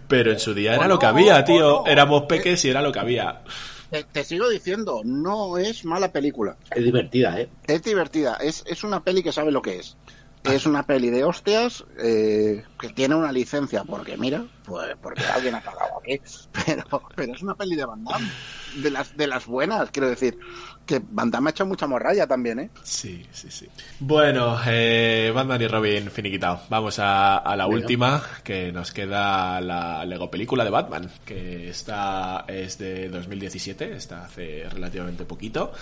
[0.09, 1.87] Pero en su día era lo que había, tío.
[1.87, 3.43] Éramos peques y era lo que había.
[3.91, 6.57] Te, te sigo diciendo, no es mala película.
[6.71, 7.49] Es divertida, ¿eh?
[7.67, 9.97] Es divertida, es, es una peli que sabe lo que es.
[10.45, 15.55] Es una peli de hostias eh, que tiene una licencia, porque mira, pues porque alguien
[15.55, 16.21] ha pagado aquí.
[16.67, 16.85] Pero,
[17.17, 18.29] pero es una peli de Van Damme,
[18.77, 20.39] de las, de las buenas, quiero decir.
[20.85, 22.71] Que Van Damme ha hecho mucha morralla también, ¿eh?
[22.83, 23.67] Sí, sí, sí.
[24.01, 26.61] Bueno, eh, Batman y Robin finiquitado.
[26.69, 27.79] Vamos a, a la Venga.
[27.79, 34.27] última, que nos queda la Lego película de Batman, que está es de 2017, está
[34.27, 35.73] hace relativamente poquito.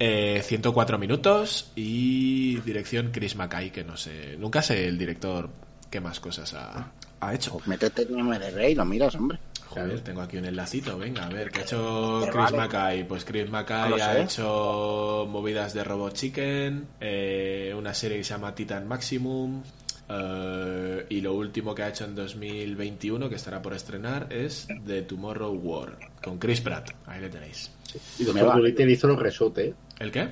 [0.00, 5.50] Eh, 104 minutos y dirección Chris Mackay, que no sé, nunca sé el director
[5.90, 7.52] qué más cosas ha, ha hecho.
[7.52, 9.38] Pues métete en MDB y lo miras, hombre.
[9.66, 12.56] Joder, tengo aquí un enlacito, venga, a ver, ¿qué ha hecho Pero Chris vale.
[12.56, 13.04] Mackay?
[13.08, 14.22] Pues Chris Mackay ha sé.
[14.22, 19.62] hecho movidas de Robot Chicken, eh, una serie que se llama Titan Maximum,
[20.08, 25.02] eh, y lo último que ha hecho en 2021, que estará por estrenar, es The
[25.02, 27.70] Tomorrow War, con Chris Pratt, ahí le tenéis.
[28.18, 28.56] Y Doctor.
[28.56, 29.74] Dolittle hizo los resorts, ¿eh?
[29.98, 30.28] ¿El qué?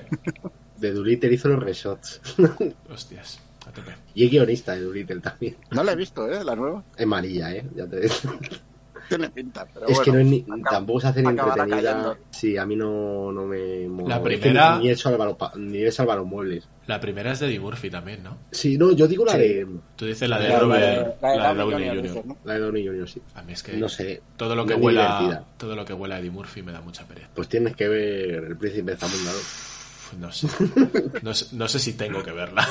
[0.77, 2.21] De Dolittle hizo los resorts.
[2.89, 3.91] Hostias, a tope.
[4.13, 5.57] y es guionista de Dolittle también.
[5.71, 6.43] No la he visto, ¿eh?
[6.43, 6.83] La nueva.
[6.95, 7.65] Es malilla, ¿eh?
[7.75, 8.13] Ya te digo.
[9.09, 11.75] Tiene pinta, pero es bueno, que no es ni, acaba- tampoco se hace ni entretenida.
[11.77, 12.17] cayendo.
[12.29, 14.09] Sí, a mí no, no me mola.
[14.09, 14.93] La Es que primera- Ni,
[15.35, 16.67] pa- ni he salva los muebles.
[16.87, 18.37] La primera es de Eddie Murphy también, ¿no?
[18.51, 19.37] Sí, no, yo digo la Sí.
[19.39, 19.67] de.
[19.95, 22.23] Tú dices la de La de- Robert, la de la de Downey Jr..
[22.45, 23.21] La de Downey Jr., sí.
[23.35, 24.21] A mí es que No sé.
[24.37, 25.45] todo lo que es huela divertida.
[25.57, 27.27] todo lo que huela a Eddie Murphy me da mucha pereza.
[27.33, 29.31] Pues tienes que ver El Príncipe de Zamunda,
[30.19, 30.31] ¿no?
[30.31, 30.47] Sé.
[31.21, 32.65] No, sé- no sé si tengo que verla.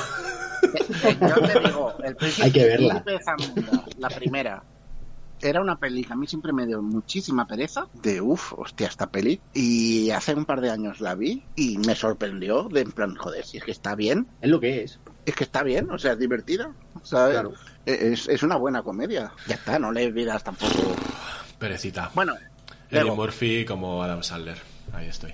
[1.21, 2.97] Yo te digo, el príncipe, Hay que verla.
[2.97, 4.63] el príncipe de Zamunda, la primera,
[5.41, 7.87] era una peli que a mí siempre me dio muchísima pereza.
[7.93, 9.39] De uff, hostia, esta peli.
[9.53, 12.69] Y hace un par de años la vi y me sorprendió.
[12.69, 14.27] De en plan, joder, si es que está bien.
[14.41, 14.99] Es lo que es.
[15.25, 16.71] Es que está bien, o sea, es divertida.
[17.03, 17.33] ¿sabes?
[17.33, 17.53] Claro.
[17.85, 19.31] Es, es una buena comedia.
[19.47, 20.95] Ya está, no le vidas tampoco.
[21.59, 22.11] Perecita.
[22.13, 22.33] Bueno,
[22.89, 24.57] Eddie Murphy como Adam Sandler.
[24.93, 25.33] Ahí estoy.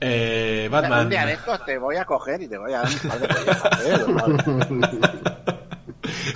[0.00, 1.08] Eh, un Batman.
[1.08, 3.26] día de estos te voy a coger y te voy a dar un par de
[3.86, 5.53] ¿eh?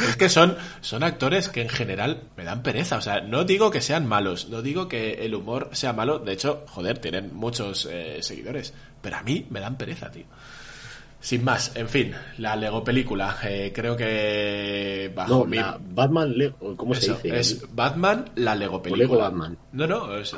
[0.09, 2.97] Es que son, son actores que en general me dan pereza.
[2.97, 6.18] O sea, no digo que sean malos, no digo que el humor sea malo.
[6.18, 8.74] De hecho, joder, tienen muchos eh, seguidores.
[9.01, 10.24] Pero a mí me dan pereza, tío.
[11.20, 13.36] Sin más, en fin, la Lego película.
[13.43, 15.57] eh, creo que bajo No, mi.
[15.57, 16.76] la Batman Lego.
[16.76, 17.41] ¿Cómo eso, se dice?
[17.41, 19.05] es Batman, la Lego O película.
[19.09, 19.59] Lego Batman.
[19.72, 20.32] No, no, es,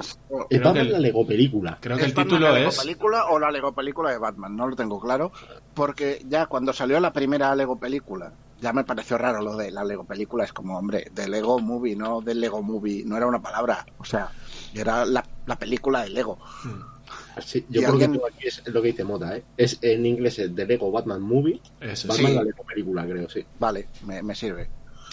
[0.51, 1.76] Batman el- la Lego película.
[1.78, 2.78] creo que el ¿Es Batman título la Lego es.
[2.78, 4.57] película o la Lego película de Batman?
[4.57, 5.30] No lo tengo claro.
[5.74, 9.84] Porque ya cuando salió la primera Lego película, ya me pareció raro lo de la
[9.84, 10.44] Lego película.
[10.44, 13.04] Es como, hombre, de Lego movie, no del Lego movie.
[13.06, 13.86] No era una palabra.
[13.98, 14.30] O sea,
[14.74, 16.38] era la, la película de Lego.
[17.44, 19.44] Sí, yo creo alguien- que aquí es lo que dice Mota, ¿eh?
[19.56, 21.60] Es en inglés es de Lego Batman Movie.
[21.80, 22.34] Eso, Batman sí.
[22.36, 23.44] la Lego película, creo, sí.
[23.58, 24.68] Vale, me, me sirve.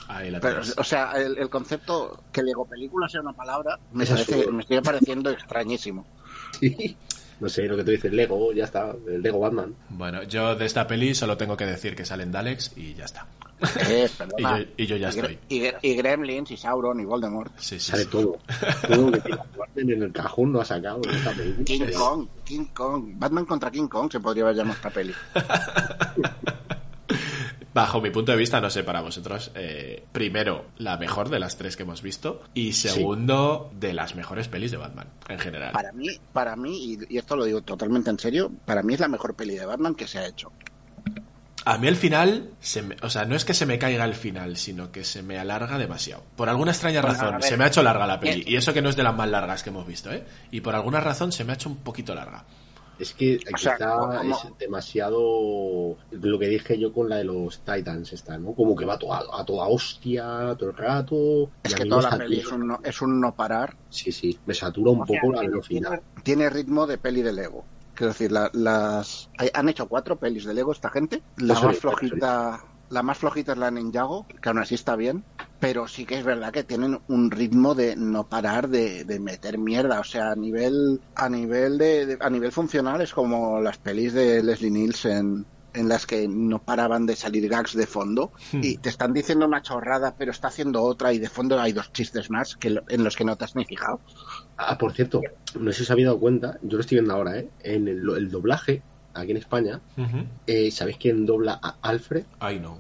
[0.10, 4.06] Ahí la Pero, o sea, el, el concepto que Lego película sea una palabra me,
[4.06, 6.06] parece, me sigue pareciendo extrañísimo.
[7.40, 8.94] No sé, lo que tú dices, Lego, ya está.
[9.08, 9.76] El Lego Batman.
[9.90, 13.28] Bueno, yo de esta peli solo tengo que decir que salen Daleks y ya está.
[13.90, 14.08] Eh,
[14.38, 15.40] Y yo, y yo ya Y, estoy.
[15.50, 17.52] Y Gre- y Gremlins, y Sauron, y Voldemort.
[17.58, 18.10] Sí, sí, Sale sí.
[18.12, 18.38] todo.
[18.88, 19.32] Todo lo que
[19.82, 21.34] en el cajón lo ha sacado en esta.
[21.64, 21.82] King.
[21.96, 23.12] Kong, King Kong.
[23.16, 25.14] Batman contra King Kong se podría llamar esta peli.
[27.78, 31.58] Bajo mi punto de vista, no sé para vosotros, eh, primero, la mejor de las
[31.58, 35.74] tres que hemos visto y segundo, de las mejores pelis de Batman en general.
[35.74, 39.00] Para mí, para mí, y, y esto lo digo totalmente en serio, para mí es
[39.00, 40.52] la mejor peli de Batman que se ha hecho.
[41.66, 44.16] A mí el final, se me- o sea, no es que se me caiga el
[44.16, 46.24] final, sino que se me alarga demasiado.
[46.36, 48.38] Por alguna extraña Bueno, razón, se me ha hecho larga la peli.
[48.38, 48.50] Bien.
[48.50, 50.24] Y eso que no es de las más largas que hemos visto, ¿eh?
[50.50, 52.44] Y por alguna razón se me ha hecho un poquito larga.
[53.00, 57.24] Es que O sea, quizá como- es demasiado lo que dije yo con la de
[57.26, 58.54] los Titans esta, ¿no?
[58.54, 61.52] Como que va a toda, a toda hostia todo el rato.
[61.64, 63.76] Es que toda la peli es un no, es un no parar.
[63.90, 66.02] Sí, sí, me satura un O sea, poco la velocidad.
[66.24, 67.66] Tiene, ritmo de peli de Lego.
[67.94, 71.22] Quiero decir, la- las han hecho cuatro pelis de Lego esta gente.
[71.38, 74.96] La Eso más es, flojita, la más flojita es la Ninjago, que aún así está
[74.96, 75.24] bien.
[75.60, 79.58] Pero sí que es verdad que tienen un ritmo de no parar de, de meter
[79.58, 80.00] mierda.
[80.00, 84.14] O sea, a nivel, a nivel de, de- a nivel funcional es como las pelis
[84.14, 88.32] de Leslie Nielsen en las que no paraban de salir gags de fondo
[88.64, 91.92] y te están diciendo una chorrada pero está haciendo otra y de fondo hay dos
[91.92, 94.00] chistes más que lo- en los que no te has ni fijado.
[94.58, 95.22] Ah, por cierto,
[95.60, 97.50] no sé si os habéis dado cuenta, yo lo estoy viendo ahora, ¿eh?
[97.60, 98.82] En el, el doblaje,
[99.22, 100.26] aquí en España, Ujú.
[100.46, 102.24] eh, ¿sabéis quién dobla a Alfred?
[102.40, 102.80] Ay, no.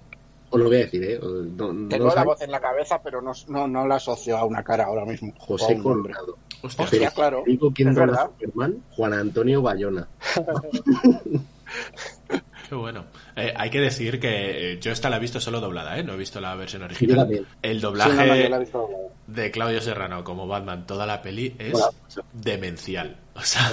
[0.49, 1.19] Os lo voy a decir, ¿eh?
[1.21, 4.45] No, no Tengo la voz en la cabeza, pero no, no, no la asocio a
[4.45, 5.33] una cara ahora mismo.
[5.37, 5.77] José.
[5.77, 6.37] Colorado.
[6.61, 6.85] Hostia.
[6.85, 7.43] Hostia, claro.
[7.45, 8.25] Digo quién dobla a.
[8.27, 10.07] Superman, Juan Antonio Bayona.
[12.67, 13.05] Qué bueno.
[13.35, 16.03] Eh, hay que decir que eh, yo esta la he visto solo doblada, ¿eh?
[16.03, 17.45] No he visto la versión original.
[17.61, 18.87] El Sí, doblaje no, no,
[19.27, 21.89] de Claudio Serrano como Batman, toda la peli es Hola.
[22.33, 23.15] demencial.
[23.35, 23.71] O sea,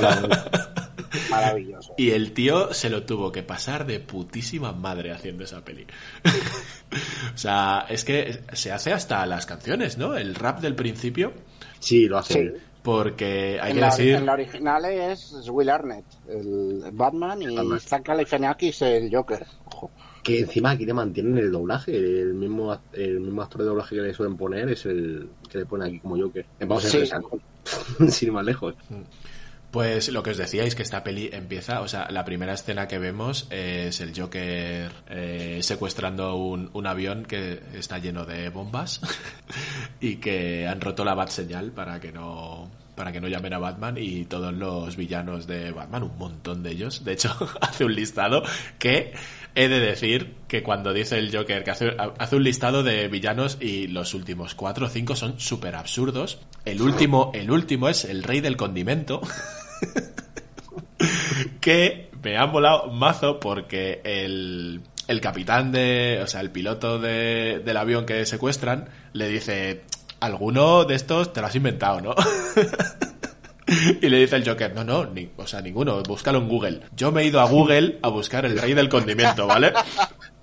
[1.30, 1.94] Maravilloso.
[1.98, 5.86] y el tío se lo tuvo que pasar de putísima madre haciendo esa peli.
[7.34, 10.16] o sea, es que se hace hasta las canciones, ¿no?
[10.16, 11.32] El rap del principio,
[11.80, 12.34] Sí, lo hace.
[12.34, 12.62] Sí.
[12.84, 14.14] Porque hay En que la, decir...
[14.14, 17.80] en la original es Will Arnett, el Batman, y Batman.
[17.80, 19.46] Zach Galifianakis, el Joker.
[19.64, 19.90] Ojo.
[20.22, 21.96] Que encima aquí le mantienen el doblaje.
[21.96, 25.66] El mismo, el mismo actor de doblaje que le suelen poner es el que le
[25.66, 26.44] pone aquí como Joker.
[26.60, 26.98] Vamos a Sí.
[26.98, 27.08] ver,
[28.10, 28.74] sin ir más lejos.
[29.74, 33.00] Pues lo que os decíais, que esta peli empieza, o sea, la primera escena que
[33.00, 39.00] vemos es el Joker eh, secuestrando un, un avión que está lleno de bombas
[40.00, 43.58] y que han roto la bat señal para que no para que no llamen a
[43.58, 47.02] Batman y todos los villanos de Batman, un montón de ellos.
[47.02, 48.44] De hecho, hace un listado
[48.78, 49.12] que
[49.56, 53.58] he de decir que cuando dice el Joker que hace, hace un listado de villanos
[53.60, 56.38] y los últimos cuatro o cinco son súper absurdos.
[56.64, 59.20] El último, el último es el rey del condimento.
[61.60, 67.62] que me ha molado mazo porque el, el capitán de, o sea, el piloto de,
[67.64, 69.82] del avión que secuestran le dice,
[70.20, 72.14] alguno de estos te lo has inventado, ¿no?
[73.66, 76.80] Y le dice el Joker, no, no, o sea, ninguno, búscalo en Google.
[76.94, 79.72] Yo me he ido a Google a buscar el rey del condimento, ¿vale?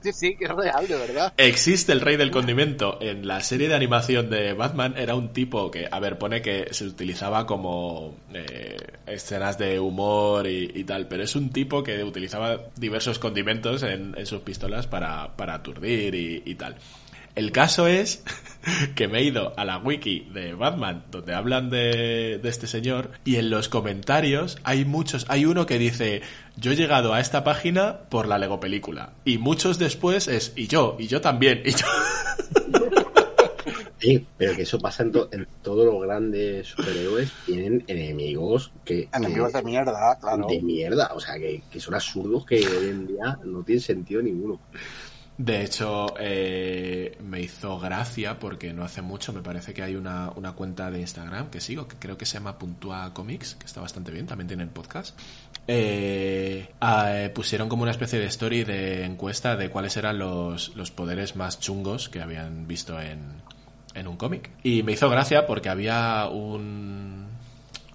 [0.02, 1.34] Sí, sí, que es real, de verdad.
[1.38, 2.97] Existe el rey del condimento.
[3.02, 6.68] En la serie de animación de Batman era un tipo que, a ver, pone que
[6.72, 12.60] se utilizaba como eh, escenas de humor y, tal, pero es un tipo que utilizaba
[12.76, 16.76] diversos condimentos en, sus pistolas para, para aturdir y tal.
[17.36, 18.24] El caso es
[18.95, 23.12] que me he ido a la wiki de Batman, donde hablan de, de este señor,
[23.26, 26.22] y en los comentarios hay muchos, hay uno que dice,
[26.57, 30.68] yo he llegado a esta página por la Lego película, y muchos después es, y
[30.68, 31.86] yo, y yo también, y yo.
[33.99, 37.32] Sí, pero que eso pasa en, to- en todos los grandes superhéroes.
[37.45, 39.07] Tienen enemigos que.
[39.14, 40.47] Enemigos que- de mierda, claro.
[40.49, 41.12] de mierda.
[41.14, 44.59] O sea, que, que son absurdos que hoy en día no tienen sentido ninguno.
[45.38, 50.30] De hecho, eh, me hizo gracia porque no hace mucho me parece que hay una,
[50.36, 53.82] una cuenta de Instagram que sigo, que creo que se llama Puntua Comics, que está
[53.82, 55.18] bastante bien, también tienen podcast.
[55.68, 60.76] Eh, ah, eh, pusieron como una especie de story de encuesta de cuáles eran los,
[60.76, 63.42] los poderes más chungos que habían visto en,
[63.96, 64.52] en un cómic.
[64.64, 67.31] Y me hizo gracia porque había un...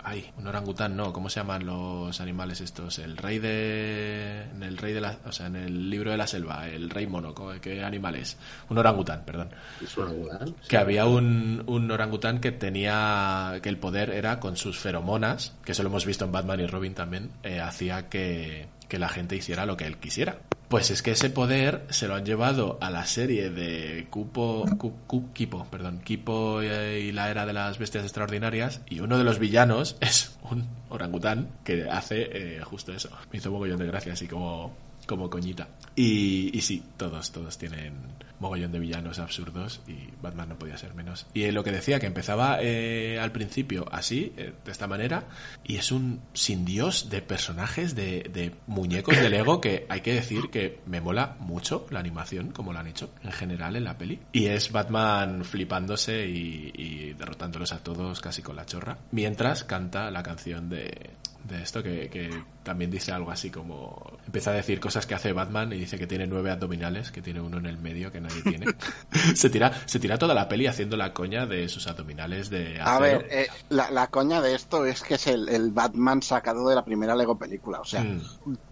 [0.08, 3.00] Ay, un orangután, no, ¿cómo se llaman los animales estos?
[3.00, 4.42] El rey de...
[4.54, 5.18] En el rey de la...
[5.26, 8.36] O sea, en el libro de la selva, el rey mono, ¿cómo- ¿qué animal es?
[8.68, 9.48] Un orangután, perdón.
[9.82, 10.38] Es una duda.
[10.68, 13.58] Que había un, un orangután que tenía...
[13.60, 16.66] Que el poder era con sus feromonas, que eso lo hemos visto en Batman y
[16.68, 20.38] Robin también, eh, hacía que, que la gente hiciera lo que él quisiera.
[20.68, 26.00] Pues es que ese poder se lo han llevado a la serie de Kipo, perdón,
[26.00, 30.66] Kipo y la era de las bestias extraordinarias y uno de los villanos es un
[30.88, 33.10] orangután que hace eh, justo eso.
[33.30, 34.74] Me hizo mogollón de gracia, así como,
[35.06, 35.68] como coñita.
[35.94, 37.94] Y, y sí, todos, todos tienen
[38.38, 41.26] mogollón de villanos absurdos y Batman no podía ser menos.
[41.34, 45.24] Y lo que decía, que empezaba eh, al principio así, eh, de esta manera,
[45.64, 50.14] y es un sin Dios de personajes, de, de muñecos de Lego que hay que
[50.14, 53.98] decir que me mola mucho la animación, como lo han hecho en general en la
[53.98, 54.20] peli.
[54.32, 60.10] Y es Batman flipándose y, y derrotándolos a todos casi con la chorra, mientras canta
[60.10, 61.10] la canción de,
[61.48, 62.30] de esto que, que
[62.62, 66.06] también dice algo así como empieza a decir cosas que hace Batman y dice que
[66.06, 68.66] tiene nueve abdominales, que tiene uno en el medio que nadie tiene.
[69.34, 72.88] se tira se tira toda la peli haciendo la coña de sus abdominales de acero.
[72.88, 76.68] A ver, eh, la, la coña de esto es que es el, el Batman sacado
[76.68, 77.80] de la primera Lego película.
[77.80, 78.20] O sea, Mm.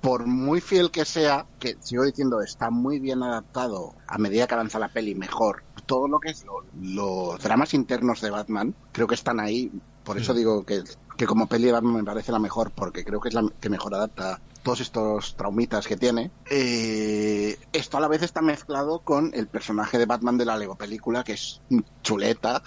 [0.00, 4.54] por muy fiel que sea, que sigo diciendo, está muy bien adaptado a medida que
[4.54, 5.62] avanza la peli, mejor.
[5.86, 9.70] Todo lo que es lo- los dramas internos de Batman, creo que están ahí.
[10.04, 10.36] Por eso Mm.
[10.36, 10.82] digo que,
[11.16, 14.40] que como peli me parece la mejor, porque creo que es la que mejor adapta
[14.62, 16.30] todos estos traumitas que tiene.
[16.50, 20.74] Eh, esto a la vez está mezclado con el personaje de Batman de la Lego
[20.76, 21.60] película, que es
[22.02, 22.62] chuleta,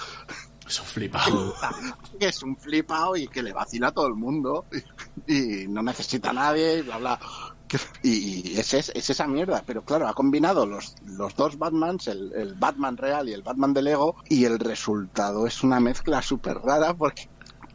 [0.67, 1.55] Es un flipado.
[2.19, 4.65] que es un flipado y que le vacila a todo el mundo
[5.27, 7.19] y, y no necesita a nadie y bla bla.
[8.01, 12.07] Y, y es, es, es esa mierda, pero claro, ha combinado los, los dos Batmans,
[12.07, 16.21] el, el Batman real y el Batman de Lego, y el resultado es una mezcla
[16.21, 17.27] súper rara porque...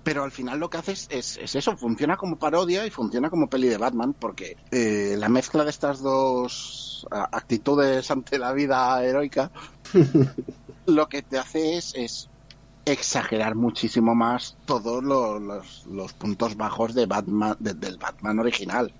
[0.02, 3.30] Pero al final lo que hace es, es, es eso, funciona como parodia y funciona
[3.30, 9.04] como peli de Batman, porque eh, la mezcla de estas dos actitudes ante la vida
[9.04, 9.50] heroica
[10.86, 12.28] lo que te hace es, es
[12.84, 18.92] exagerar muchísimo más todos lo- los, los puntos bajos de Batman, de- del Batman original.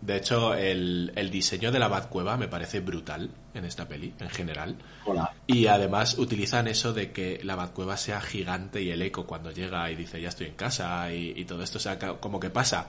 [0.00, 4.28] De hecho, el, el diseño de la Batcueva me parece brutal en esta peli, en
[4.30, 4.76] general.
[5.04, 5.32] Hola.
[5.46, 9.90] Y además utilizan eso de que la Batcueva sea gigante y el eco cuando llega
[9.90, 12.88] y dice ya estoy en casa y, y todo esto, o sea, como que pasa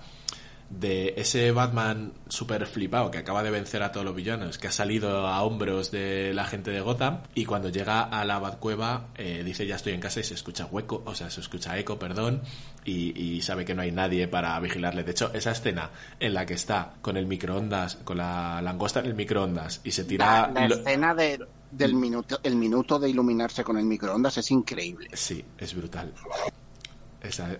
[0.70, 4.72] de ese Batman super flipado que acaba de vencer a todos los villanos, que ha
[4.72, 9.44] salido a hombros de la gente de Gotham, y cuando llega a la Batcueva eh,
[9.46, 12.42] dice ya estoy en casa y se escucha hueco, o sea, se escucha eco, perdón,
[12.84, 15.04] y, y sabe que no hay nadie para vigilarle.
[15.04, 15.90] De hecho, esa escena
[16.20, 20.04] en la que está con el microondas, con la langosta en el microondas y se
[20.04, 20.50] tira...
[20.54, 24.52] La, la lo- escena de, del minuto, el minuto de iluminarse con el microondas es
[24.52, 25.10] increíble.
[25.14, 26.14] Sí, es brutal.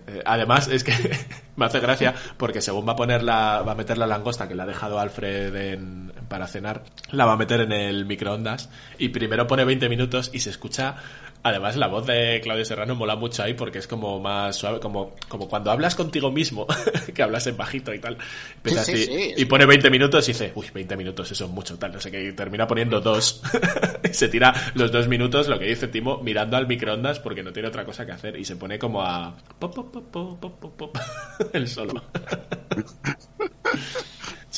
[0.06, 0.92] Eh, además, es que
[1.56, 4.54] me hace gracia porque según va a poner la, va a meter la langosta que
[4.54, 9.08] le ha dejado Alfred en- para cenar, la va a meter en el microondas y
[9.08, 10.96] primero pone 20 minutos y se escucha.
[11.42, 15.14] Además, la voz de Claudio Serrano mola mucho ahí porque es como más suave, como,
[15.28, 16.66] como cuando hablas contigo mismo,
[17.14, 18.18] que hablas en bajito y tal.
[18.56, 19.34] Empieza Sí, sí, así, sí.
[19.36, 22.10] y pone 20 minutos y dice, uy, 20 minutos, eso es mucho, tal, no sé
[22.10, 23.42] qué, y termina poniendo dos.
[24.04, 27.52] y se tira los dos minutos, lo que dice Timo, mirando al microondas porque no
[27.52, 29.36] tiene otra cosa que hacer y se pone como a...
[29.58, 30.98] pop, pop, pop, pop, pop, pop, pop,
[31.52, 32.02] el solo.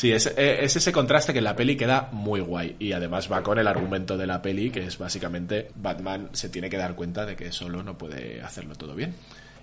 [0.01, 2.74] Sí, es, eh, es ese contraste que en la peli queda muy guay.
[2.78, 6.70] Y además va con el argumento de la peli que es básicamente Batman se tiene
[6.70, 9.14] que dar cuenta de que solo no puede hacerlo todo bien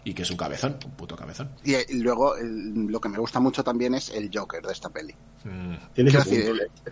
[0.04, 1.52] y que es un cabezón, un puto cabezón.
[1.64, 4.72] Y, eh, y luego el- lo que me gusta mucho también es el Joker de
[4.74, 5.14] esta peli.
[5.44, 6.92] Mm, Tienes un decir, punto.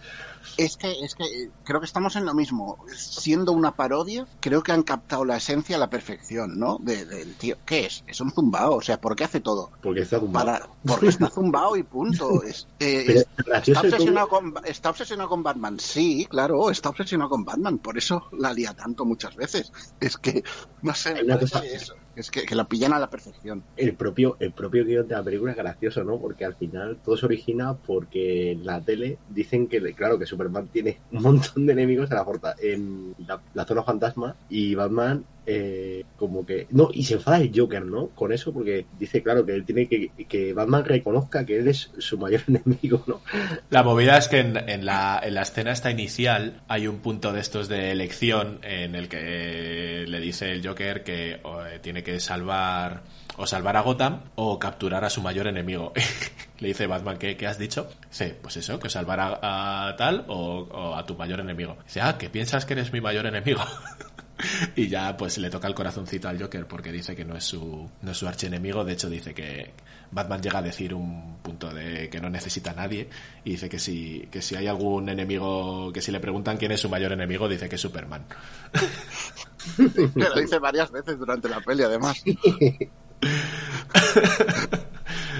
[0.57, 2.77] Es que, es que eh, creo que estamos en lo mismo.
[2.95, 6.77] Siendo una parodia, creo que han captado la esencia a la perfección, ¿no?
[6.79, 7.57] De- del tío.
[7.65, 8.03] ¿Qué es?
[8.07, 8.75] Es un zumbao.
[8.75, 9.71] O sea, ¿por qué hace todo?
[9.81, 10.19] Porque está.
[10.21, 12.41] Para, porque está zumbao y punto.
[12.45, 15.79] Es, eh, es- está, es obsesionado con, está obsesionado con Batman.
[15.79, 17.79] Sí, claro, está obsesionado con Batman.
[17.79, 19.71] Por eso la lía tanto muchas veces.
[19.99, 20.43] Es que,
[20.83, 21.95] no sé, Hay una cosa- eso.
[22.15, 23.63] Es que, la pillan a la perfección.
[23.75, 26.17] el propio el propio guion de la película es gracioso, ¿no?
[26.19, 30.67] Porque al final todo se origina porque en la tele dicen que, claro, que Superman
[30.67, 33.15] tiene un montón de enemigos en la, forta, en
[33.53, 36.67] la zona fantasma y Batman eh, como que...
[36.71, 38.07] No, y se enfada el Joker, ¿no?
[38.09, 40.11] Con eso porque dice, claro, que él tiene que...
[40.27, 43.21] que Batman reconozca que él es su mayor enemigo, ¿no?
[43.69, 47.33] La movida es que en, en la, en la escena esta inicial hay un punto
[47.33, 52.19] de estos de elección en el que le dice el Joker que eh, tiene que
[52.19, 53.03] salvar
[53.37, 55.93] o salvar a Gotham o capturar a su mayor enemigo.
[56.59, 57.89] le dice Batman, ¿qué, qué has dicho?
[58.09, 61.77] Dice, pues eso, que salvar a, tal o, o a tu mayor enemigo.
[61.85, 63.61] Dice, ah, que piensas que eres mi mayor enemigo.
[64.75, 67.89] y ya pues le toca el corazoncito al Joker porque dice que no es su
[68.01, 68.83] no es su archienemigo.
[68.83, 69.73] De hecho dice que
[70.11, 73.09] Batman llega a decir un punto de que no necesita a nadie
[73.43, 76.81] y dice que si que si hay algún enemigo que si le preguntan quién es
[76.81, 78.25] su mayor enemigo dice que es Superman.
[80.15, 82.21] Lo dice varias veces durante la peli, además.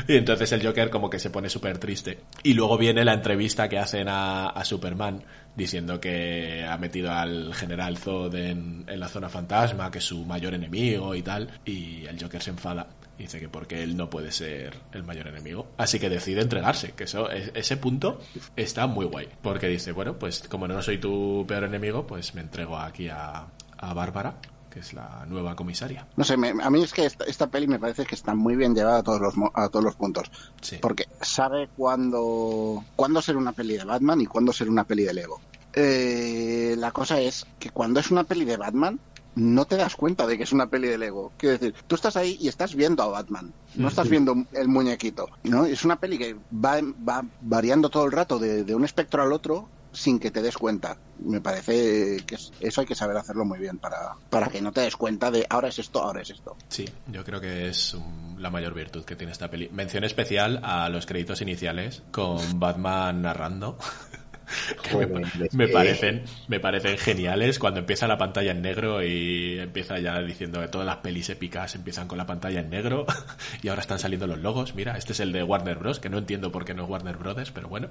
[0.07, 2.21] y entonces el Joker como que se pone súper triste.
[2.43, 5.23] Y luego viene la entrevista que hacen a, a Superman
[5.55, 10.53] diciendo que ha metido al general Zod en, la zona fantasma que es su mayor
[10.53, 12.87] enemigo y tal y el Joker se enfada
[13.17, 15.67] Dice que porque él no puede ser el mayor enemigo.
[15.77, 16.91] Así que decide entregarse.
[16.91, 18.19] Que eso, es- ese punto
[18.57, 19.29] está muy guay.
[19.41, 23.45] Porque dice, bueno, pues como no soy tu peor enemigo, pues me entrego aquí a,
[23.77, 24.35] a Bárbara,
[24.75, 26.05] que es la nueva comisaria.
[26.17, 28.57] No sé, me- a mí es que esta, esta peli me parece que está muy
[28.57, 30.29] bien llevada a todos los, a todos los puntos.
[30.61, 30.79] Sí.
[30.81, 35.13] Porque sabe cuándo, cuándo ser una peli de Batman y cuándo ser una peli de
[35.13, 35.39] Lego.
[35.73, 38.99] Eh, la cosa es que cuando es una peli de Batman,
[39.35, 41.31] no te das cuenta de que es una peli de Lego.
[41.37, 45.27] Quiero decir, tú estás ahí y estás viendo a Batman, no estás viendo el muñequito.
[45.43, 45.65] ¿no?
[45.65, 49.31] Es una peli que va, va variando todo el rato de, de un espectro al
[49.33, 50.97] otro sin que te des cuenta.
[51.19, 54.71] Me parece que es- eso hay que saber hacerlo muy bien para, para que no
[54.71, 56.55] te des cuenta de ahora es esto, ahora es esto.
[56.69, 59.69] Sí, yo creo que es um, la mayor virtud que tiene esta peli.
[59.71, 63.77] Mención especial a los créditos iniciales con Batman narrando.
[64.83, 68.61] que me, Joder, es me que- parecen me parecen geniales cuando empieza la pantalla en
[68.61, 72.69] negro y empieza ya diciendo que todas las pelis épicas empiezan con la pantalla en
[72.69, 73.05] negro
[73.61, 76.17] y ahora están saliendo los logos mira este es el de Warner Bros que no
[76.17, 77.87] entiendo por qué no es Warner Brothers pero bueno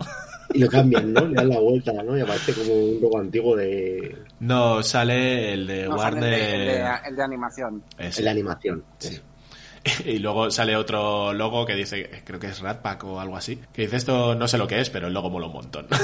[0.52, 1.20] Y lo cambian, ¿no?
[1.26, 2.16] Le dan la vuelta, ¿no?
[2.16, 6.54] Y aparece como un logo antiguo de, no sale el de No, Warner el, de,
[6.54, 7.82] el de- el de animación.
[8.28, 8.84] Animación.
[8.98, 9.20] Sí.
[10.04, 13.60] Y luego sale otro logo que dice, creo que es Rat Pack o algo así,
[13.72, 15.86] que dice esto no sé lo que es, pero el logo mola un montón.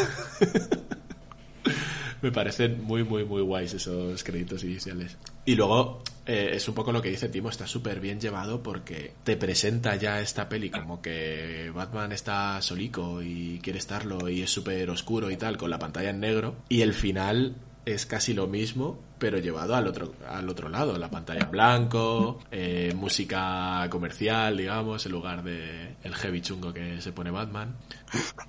[2.23, 5.17] Me parecen muy, muy, muy guays esos créditos iniciales.
[5.47, 9.15] Y luego eh, es un poco lo que dice Timo, está súper bien llevado porque
[9.25, 14.51] te presenta ya esta peli como que Batman está solico y quiere estarlo y es
[14.51, 16.57] súper oscuro y tal, con la pantalla en negro.
[16.69, 21.09] Y el final es casi lo mismo, pero llevado al otro, al otro lado, la
[21.11, 27.13] pantalla en blanco, eh, música comercial, digamos, en lugar de el heavy chungo que se
[27.13, 27.77] pone Batman.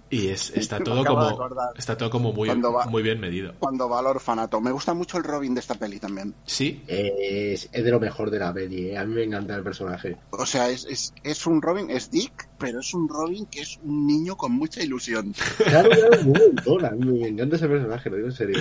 [0.09, 1.37] Y es, está todo como,
[1.77, 3.53] está todo como muy, va- muy bien medido.
[3.59, 4.59] Cuando va al orfanato.
[4.59, 6.33] Me gusta mucho el Robin de esta peli también.
[6.45, 8.97] Sí, Es, es de lo mejor de la peli, ¿eh?
[8.97, 10.17] A mí me encanta el personaje.
[10.31, 13.77] O sea, es, es, es un Robin, es Dick, pero es un Robin que es
[13.83, 15.33] un niño con mucha ilusión.
[15.57, 16.85] Claro, claro, un montón.
[16.85, 18.59] A mí me encanta ese personaje, lo digo en serio.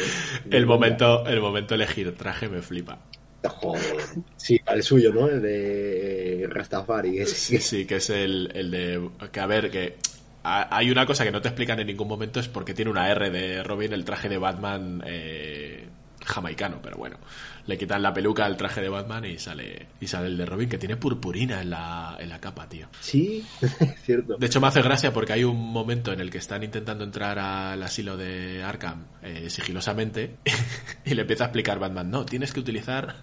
[0.51, 2.99] el momento, el momento elegir traje me flipa.
[3.43, 3.97] Joder.
[4.37, 5.29] Sí, el suyo, ¿no?
[5.29, 7.21] El de Rastafari.
[7.21, 9.11] Es, Sí, sí, que es el, el de...
[9.33, 9.97] Que a ver, que
[10.43, 13.31] hay una cosa que no te explican en ningún momento es porque tiene una R
[13.31, 15.87] de Robin el traje de Batman eh,
[16.25, 17.19] jamaicano, pero bueno,
[17.71, 20.69] le quitan la peluca al traje de Batman y sale y sale el de Robin
[20.69, 22.89] que tiene purpurina en la, en la capa, tío.
[23.01, 24.37] Sí, es cierto.
[24.37, 27.39] De hecho me hace gracia porque hay un momento en el que están intentando entrar
[27.39, 30.35] al asilo de Arkham eh, sigilosamente
[31.05, 33.15] y le empieza a explicar Batman, no, tienes que utilizar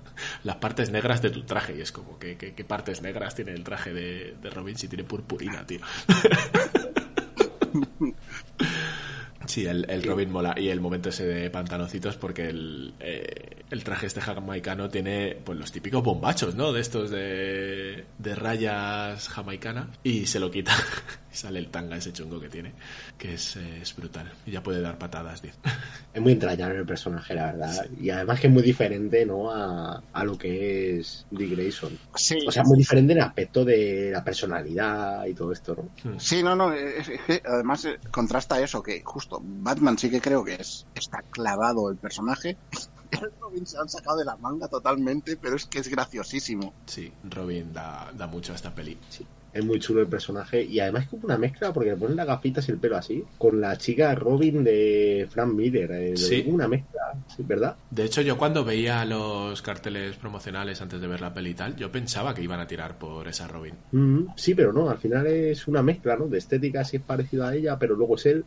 [0.45, 3.52] las partes negras de tu traje y es como, ¿qué, qué, qué partes negras tiene
[3.52, 5.82] el traje de, de Robin si tiene purpurina, tío?
[9.48, 10.53] Sí, el, el Robin mola.
[10.57, 15.57] Y el momento ese de pantanocitos, porque el, eh, el traje este jamaicano tiene pues
[15.57, 16.74] los típicos bombachos, ¿no?
[16.74, 19.90] De estos de, de rayas jamaicana.
[20.03, 20.76] Y se lo quita.
[21.34, 22.74] y sale el tanga ese chungo que tiene.
[23.18, 24.31] Que es, eh, es brutal.
[24.45, 25.57] Y ya puede dar patadas, dice.
[26.14, 27.88] Es muy entrañable el personaje, la verdad.
[27.99, 29.52] Y además que es muy diferente, ¿no?
[29.52, 31.95] A, a lo que es Dick Grayson.
[32.15, 36.19] Sí, O sea, muy diferente en el aspecto de la personalidad y todo esto, ¿no?
[36.19, 40.19] Sí, no, no, es, es que además eh, contrasta eso, que justo Batman sí que
[40.22, 42.57] creo que es está clavado el personaje.
[43.39, 46.73] Robin se han sacado de la manga totalmente, pero es que es graciosísimo.
[46.88, 48.98] Sí, Robin da, da mucho a esta peli.
[49.10, 49.26] Sí.
[49.53, 52.28] Es muy chulo el personaje y además es como una mezcla porque le ponen las
[52.28, 55.91] gafitas y el pelo así con la chica Robin de Frank Miller.
[55.91, 56.44] eh, Sí.
[56.44, 57.02] como Una mezcla,
[57.36, 57.76] sí, ¿verdad?
[57.90, 61.76] De hecho, yo cuando veía los carteles promocionales antes de ver la peli y tal,
[61.76, 63.74] yo pensaba que iban a tirar por esa Robin.
[63.91, 66.28] Mm, sí, pero no, al final es una mezcla, ¿no?
[66.28, 68.45] De estética sí es parecido a ella, pero luego es él.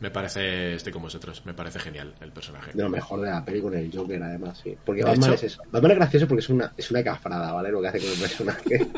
[0.00, 2.72] Me parece, estoy con vosotros, me parece genial el personaje.
[2.74, 4.76] de lo mejor de la peli con el Joker, además, sí.
[4.84, 5.62] Porque De Batman hecho- es eso.
[5.70, 7.70] Batman es gracioso porque es una, es una cafrada, ¿vale?
[7.70, 8.86] Lo que hace con el personaje.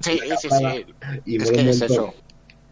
[0.00, 0.86] Sí, sí, sí.
[1.24, 2.14] y es que es eso.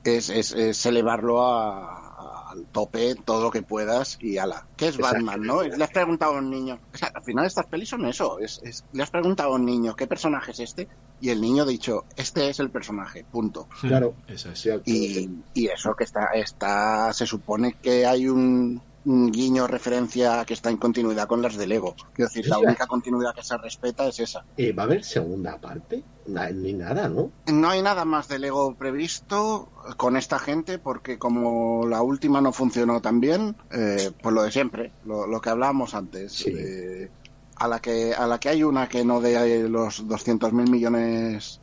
[0.04, 4.66] Es, es, es elevarlo a- a- al tope todo lo que puedas y ala.
[4.76, 4.96] ¿Qué es.
[4.96, 5.62] Batman, no?
[5.62, 6.78] Le has preguntado a un niño.
[6.94, 8.38] O sea, al final estas pelis son eso.
[8.38, 10.88] Es, es- le has preguntado a un niño qué personaje es este
[11.20, 13.68] y el niño ha dicho, este es el personaje, punto.
[13.82, 14.14] Claro.
[14.28, 14.60] Eso es.
[14.60, 20.54] Sí, Y, y eso que está, está, se supone que hay un guiño referencia que
[20.54, 21.94] está en continuidad con las de Lego.
[22.12, 24.44] Quiero decir, la única continuidad que se respeta es esa.
[24.56, 26.02] Eh, ¿Va a haber segunda parte?
[26.26, 27.30] Ni nada, ¿no?
[27.46, 32.52] No hay nada más de Lego previsto con esta gente porque como la última no
[32.52, 36.32] funcionó tan bien, eh, pues lo de siempre, lo, lo que hablábamos antes.
[36.32, 36.52] Sí.
[36.54, 37.10] eh,
[37.56, 41.60] a, la que, a la que hay una que no dé los 200 mil millones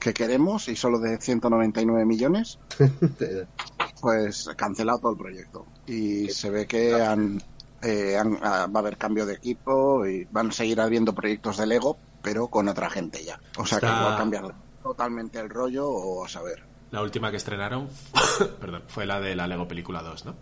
[0.00, 2.58] que queremos y solo de 199 millones,
[4.00, 5.66] pues cancelado todo el proyecto.
[5.86, 7.40] Y se ve que han,
[7.82, 11.56] eh, han- ah, va a haber cambio de equipo y van a seguir habiendo proyectos
[11.58, 13.38] de Lego, pero con otra gente ya.
[13.58, 16.62] O sea que Está- va a cambiar totalmente el rollo o a saber.
[16.90, 17.88] La última que estrenaron
[18.60, 20.34] perdón, fue la de la Lego Película 2, ¿no?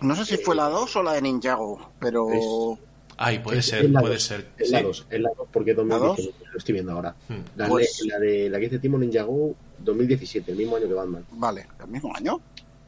[0.00, 2.78] No sé si fue la 2 o la de Ninjago, pero Es-
[3.18, 4.48] Ay, puede Es- ser, la puede dos, ser.
[4.58, 4.72] Es sí.
[4.72, 7.14] la 2, es la 2 porque es ¿La 2017, lo estoy viendo ahora.
[7.28, 7.34] Hmm.
[7.56, 10.94] La, Pues- de, la de la que dice Timo Ninjago 2017, el mismo año que
[10.94, 11.24] Batman.
[11.32, 12.40] vale, el mismo año.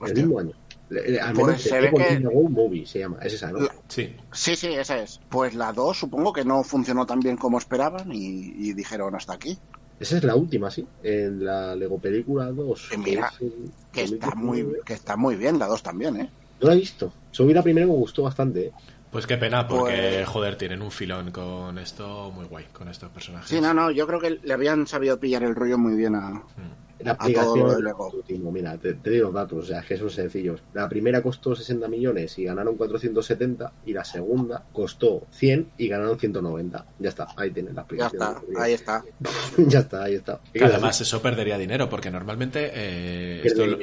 [0.05, 0.53] El mismo año.
[0.91, 3.61] Al Pues menos se The ve que- World Movie se llama, es esa, ¿no?
[3.61, 4.15] La- Sí.
[4.33, 5.21] Sí, sí, esa es.
[5.29, 9.33] Pues la 2 supongo que no funcionó tan bien como esperaban y, y dijeron hasta
[9.33, 9.59] aquí.
[9.99, 10.87] Esa es la última, sí.
[11.03, 12.89] En la Lego Película 2.
[12.91, 14.83] Que mira, es en Que está muy, 2019.
[14.85, 16.31] que está muy bien la 2 también, ¿eh?
[16.61, 17.13] No la he visto.
[17.31, 18.67] Solo vi la primera y me gustó bastante.
[18.67, 18.73] ¿eh?
[19.11, 23.09] Pues qué pena, porque, Pues- joder, tienen un filón con esto muy guay, con estos
[23.11, 23.49] personajes.
[23.49, 26.31] Sí, no, no, yo creo que le habían sabido pillar el rollo muy bien a...
[26.31, 26.43] Mm.
[27.05, 28.11] La todo aplicación es Lego.
[28.11, 30.63] último, mira, te, te digo los datos, o sea, es que son sencillos.
[30.73, 36.19] La primera costó 60 millones y ganaron 470 y la segunda costó 100 y ganaron
[36.19, 36.87] 190.
[36.99, 38.23] Ya está, ahí tienes la Ya aplicación.
[38.23, 39.05] está, ahí está.
[39.59, 40.41] ya está, ahí está.
[40.53, 43.79] Que además eso perdería dinero, porque normalmente, eh, esto, lo,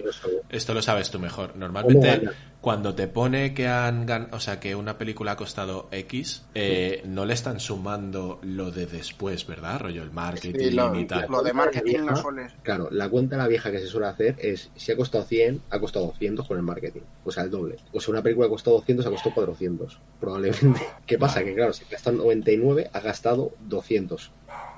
[0.50, 2.30] esto lo sabes tú mejor, ¿Cómo normalmente?
[2.62, 7.02] Cuando te pone que han gan- o sea, que una película ha costado X, eh,
[7.06, 9.80] no le están sumando lo de después, ¿verdad?
[9.80, 11.26] Rollo el marketing Sí, lo, y tal.
[11.28, 12.48] lo de marketing no suele...
[12.62, 15.80] Claro, la cuenta la vieja que se suele hacer es si ha costado 100, ha
[15.80, 17.02] costado 200 con el marketing.
[17.26, 17.78] O sea, el doble.
[17.94, 20.00] O sea, una película ha costado 200, ha costado 400.
[20.20, 20.82] Probablemente.
[21.08, 21.40] ¿Qué pasa?
[21.40, 21.48] Vale.
[21.48, 24.32] Que claro, si gastas 99, has gastado 200.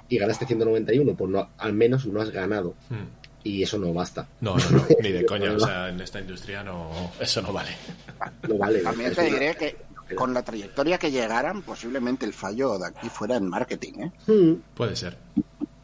[0.08, 2.76] Y ganaste 191, pues no, al menos no has ganado.
[2.90, 3.23] Mm.
[3.44, 4.28] Y eso no basta.
[4.42, 7.72] No, no, no, ni de coña, o sea, en esta industria no, eso no vale.
[8.48, 8.80] No vale.
[8.80, 9.76] También te diré que
[10.16, 14.12] con la trayectoria que llegaran, posiblemente el fallo de aquí fuera en marketing, ¿eh?
[14.28, 14.54] Hmm.
[14.74, 15.18] Puede ser.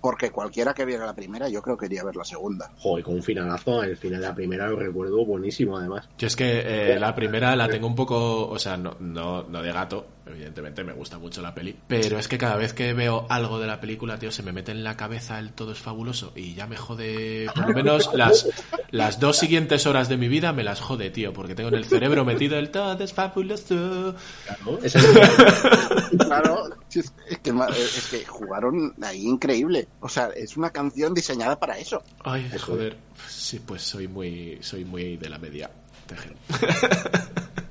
[0.02, 2.72] Porque cualquiera que viera la primera, yo creo que iría a ver la segunda.
[2.77, 3.84] Joder, con un finalazo.
[3.84, 6.07] El final de la primera lo recuerdo buenísimo, además.
[6.18, 9.61] Yo es que eh, la primera la tengo un poco, o sea, no, no, no
[9.61, 13.26] de gato, evidentemente me gusta mucho la peli, pero es que cada vez que veo
[13.30, 16.32] algo de la película, tío, se me mete en la cabeza el todo es fabuloso
[16.36, 18.48] y ya me jode, por lo menos las,
[18.92, 21.86] las dos siguientes horas de mi vida me las jode, tío, porque tengo en el
[21.86, 24.16] cerebro metido el todo es fabuloso.
[24.46, 24.94] Claro, es
[26.18, 27.12] Claro, es
[27.42, 29.88] que, es que jugaron ahí increíble.
[30.00, 32.02] O sea, es una canción diseñada para eso.
[32.24, 32.98] Ay, joder,
[33.28, 35.70] sí, pues soy muy, soy muy de la media.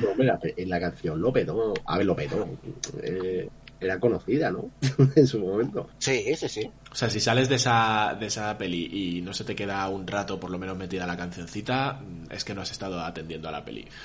[0.00, 0.08] No,
[0.42, 1.74] en la canción lo petó.
[1.84, 2.48] A ver, lo petó.
[3.02, 3.48] Eh,
[3.80, 4.70] era conocida, ¿no?
[5.16, 5.88] en su momento.
[5.98, 6.70] Sí, sí, sí.
[6.90, 10.06] O sea, si sales de esa, de esa peli y no se te queda un
[10.06, 12.00] rato por lo menos metida la cancioncita,
[12.30, 13.86] es que no has estado atendiendo a la peli.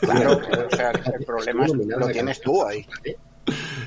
[0.00, 2.86] Claro, o sea, el problema es, lo tienes tú ahí.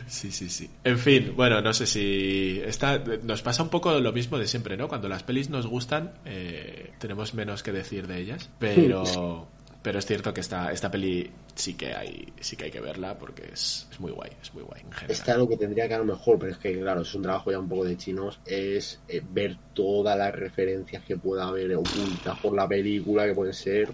[0.07, 0.69] Sí, sí, sí.
[0.84, 2.60] En fin, bueno, no sé si...
[2.65, 4.88] Esta, nos pasa un poco lo mismo de siempre, ¿no?
[4.88, 9.48] Cuando las pelis nos gustan, eh, tenemos menos que decir de ellas, pero...
[9.82, 13.18] Pero es cierto que esta, esta peli sí que hay sí que hay que verla
[13.18, 15.11] porque es, es muy guay, es muy guay en general.
[15.11, 17.52] Esta lo que tendría que a lo mejor, pero es que claro, es un trabajo
[17.52, 22.38] ya un poco de chinos, es eh, ver todas las referencias que pueda haber ocultas
[22.40, 23.94] por la película, que pueden ser...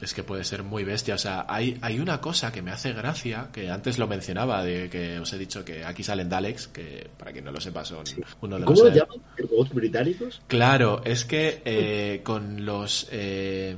[0.00, 1.14] Es que puede ser muy bestia.
[1.14, 4.90] O sea, hay, hay una cosa que me hace gracia, que antes lo mencionaba, de
[4.90, 8.04] que os he dicho que aquí salen Daleks, que para quien no lo sepa son
[8.42, 8.88] uno de ¿Cómo los...
[8.88, 9.18] lo eh, llaman?
[9.38, 10.42] ¿Robots británicos?
[10.46, 13.08] Claro, es que eh, con los...
[13.12, 13.76] eh,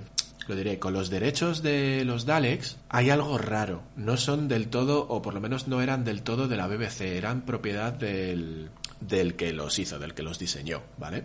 [0.48, 3.82] lo diré, con los derechos de los Daleks hay algo raro.
[3.96, 7.16] No son del todo, o por lo menos no eran del todo de la BBC,
[7.16, 8.70] eran propiedad del,
[9.00, 11.24] del que los hizo, del que los diseñó, ¿vale?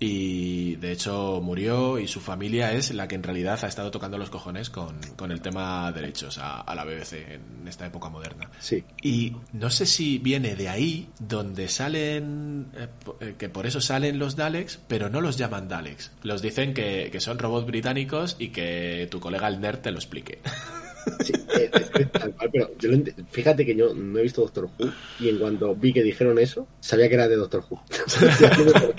[0.00, 4.18] Y de hecho murió y su familia es la que en realidad ha estado tocando
[4.18, 8.50] los cojones con, con el tema derechos a, a la BBC en esta época moderna.
[8.58, 8.84] Sí.
[9.02, 12.88] Y no sé si viene de ahí donde salen, eh,
[13.20, 16.12] eh, que por eso salen los Daleks, pero no los llaman Daleks.
[16.22, 19.98] Los dicen que, que son robots británicos y que tu colega el nerd te lo
[19.98, 20.40] explique.
[21.24, 22.98] Sí, eh, es que tal cual, pero yo lo
[23.30, 24.90] fíjate que yo no he visto Doctor Who
[25.20, 27.80] y en cuanto vi que dijeron eso, sabía que era de Doctor Who.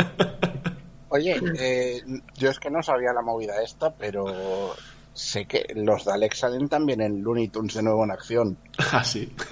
[1.10, 2.02] Oye, eh,
[2.36, 4.76] yo es que no sabía la movida esta, pero
[5.14, 8.58] sé que los Daleks salen también en Looney Tunes de nuevo en acción.
[8.92, 9.32] ah, sí.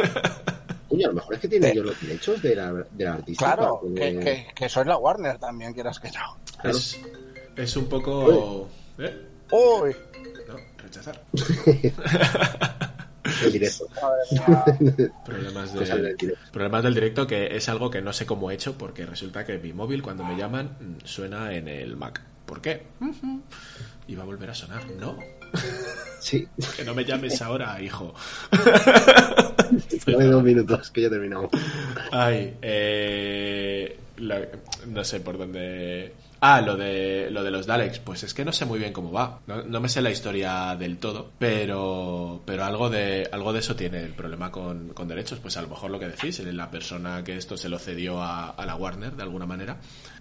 [0.94, 1.72] A lo mejor es que tienen Eh.
[1.74, 3.46] ellos los derechos de la, de la artista.
[3.56, 6.38] Claro, que, que, que soy la Warner también, quieras que no.
[6.62, 6.78] Claro.
[6.78, 7.00] Es,
[7.56, 8.70] es un poco...
[9.00, 9.28] ¿Eh?
[9.52, 9.96] Uy,
[10.94, 11.22] rechazar.
[13.46, 13.88] En directo.
[15.26, 16.42] Problemas, de, del directo.
[16.52, 19.58] problemas del directo que es algo que no sé cómo he hecho porque resulta que
[19.60, 22.22] mi móvil cuando me llaman mm, suena en el Mac.
[22.46, 22.84] ¿Por qué?
[24.08, 24.86] Y va a volver a sonar.
[25.00, 25.18] No.
[26.20, 26.46] Sí,
[26.76, 28.14] Que no me llames ahora, hijo.
[30.06, 31.50] dame dos minutos, que ya terminamos.
[32.12, 34.48] Ay, eh, la-
[34.88, 36.14] no sé por dónde.
[36.46, 39.14] Ah, lo de lo de los Daleks, pues es que no sé muy bien cómo
[39.14, 39.40] va.
[39.48, 44.00] No, me sé la historia del todo, pero pero algo de algo de eso tiene
[44.02, 45.40] el problema con, con derechos.
[45.40, 48.50] Pues a lo mejor lo que decís, la persona que esto se lo cedió a,
[48.50, 49.78] a la Warner de alguna manera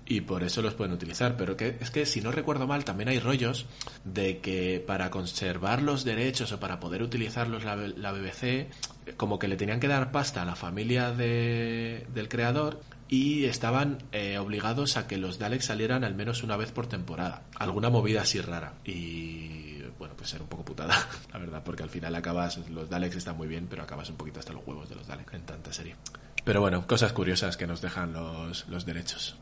[0.06, 1.36] y por eso los pueden utilizar.
[1.36, 3.66] Pero que es que si no recuerdo mal, también hay rollos
[4.04, 8.68] de que para conservar los derechos o para poder utilizarlos la, la BBC,
[9.16, 13.98] como que le tenían que dar pasta a la familia de- del creador y estaban
[14.12, 17.42] eh, obligados a que los Daleks salieran al menos una vez por temporada.
[17.56, 18.74] Alguna movida así rara.
[18.84, 20.96] Y bueno, pues ser un poco putada,
[21.32, 24.40] la verdad, porque al final acabas, los Daleks están muy bien, pero acabas un poquito
[24.40, 25.96] hasta los huevos de los Daleks en tanta serie.
[26.44, 29.36] Pero bueno, cosas curiosas que nos dejan los, los derechos.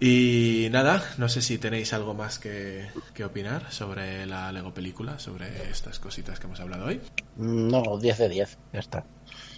[0.00, 5.18] Y nada, no sé si tenéis algo más que, que opinar sobre la Lego película,
[5.18, 7.00] sobre estas cositas que hemos hablado hoy.
[7.36, 9.06] No, 10 de 10, ya está.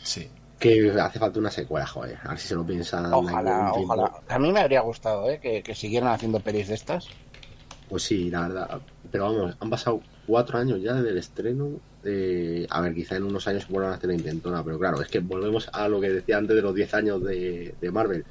[0.04, 0.28] Sí,
[0.58, 2.18] Que hace falta una secuela, joder.
[2.22, 3.12] A ver si se lo piensan.
[3.12, 4.10] Ojalá, ojalá.
[4.28, 5.38] A mí me habría gustado ¿eh?
[5.40, 7.08] que, que siguieran haciendo pelis de estas.
[7.88, 8.80] Pues sí, la verdad.
[9.10, 11.68] Pero vamos, han pasado cuatro años ya desde el estreno.
[12.04, 15.08] Eh, a ver, quizá en unos años vuelvan a hacer la intentona, pero claro, es
[15.08, 18.24] que volvemos a lo que decía antes de los 10 años de, de Marvel.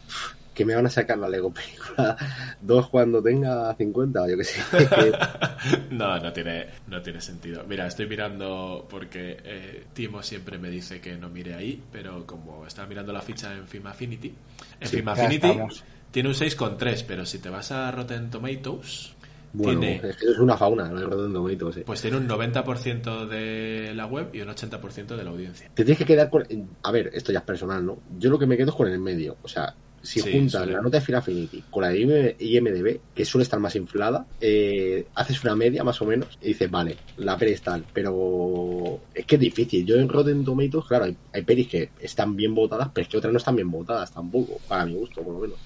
[0.55, 2.17] Que me van a sacar la Lego película
[2.61, 4.61] 2 cuando tenga 50, yo que sé.
[5.91, 7.63] no, no tiene, no tiene sentido.
[7.67, 12.65] Mira, estoy mirando porque eh, Timo siempre me dice que no mire ahí, pero como
[12.65, 14.33] estaba mirando la ficha en Film Affinity,
[14.79, 15.47] en Sí, Film Affinity
[16.09, 19.13] tiene un 6,3, pero si te vas a Rotten Tomatoes,
[19.51, 21.83] bueno, tiene, es una fauna, lo de Rotten Tomatoes, eh.
[21.85, 25.69] pues tiene un 90% de la web y un 80% de la audiencia.
[25.73, 26.45] Te tienes que quedar con.
[26.83, 27.97] A ver, esto ya es personal, ¿no?
[28.17, 29.37] Yo lo que me quedo es con el medio.
[29.43, 29.73] O sea,
[30.05, 33.43] si Sí, juntas la nota de Final Affinity con la de IM- IMDB, que suele
[33.43, 37.51] estar más inflada, eh, haces una media más o menos y dices, vale, la peli
[37.53, 37.83] es tal.
[37.93, 39.85] Pero es que es difícil.
[39.85, 43.17] Yo en Rotten Tomatoes, claro, hay, hay pelis que están bien votadas, pero es que
[43.17, 45.57] otras no están bien votadas tampoco, para mi gusto, por lo menos.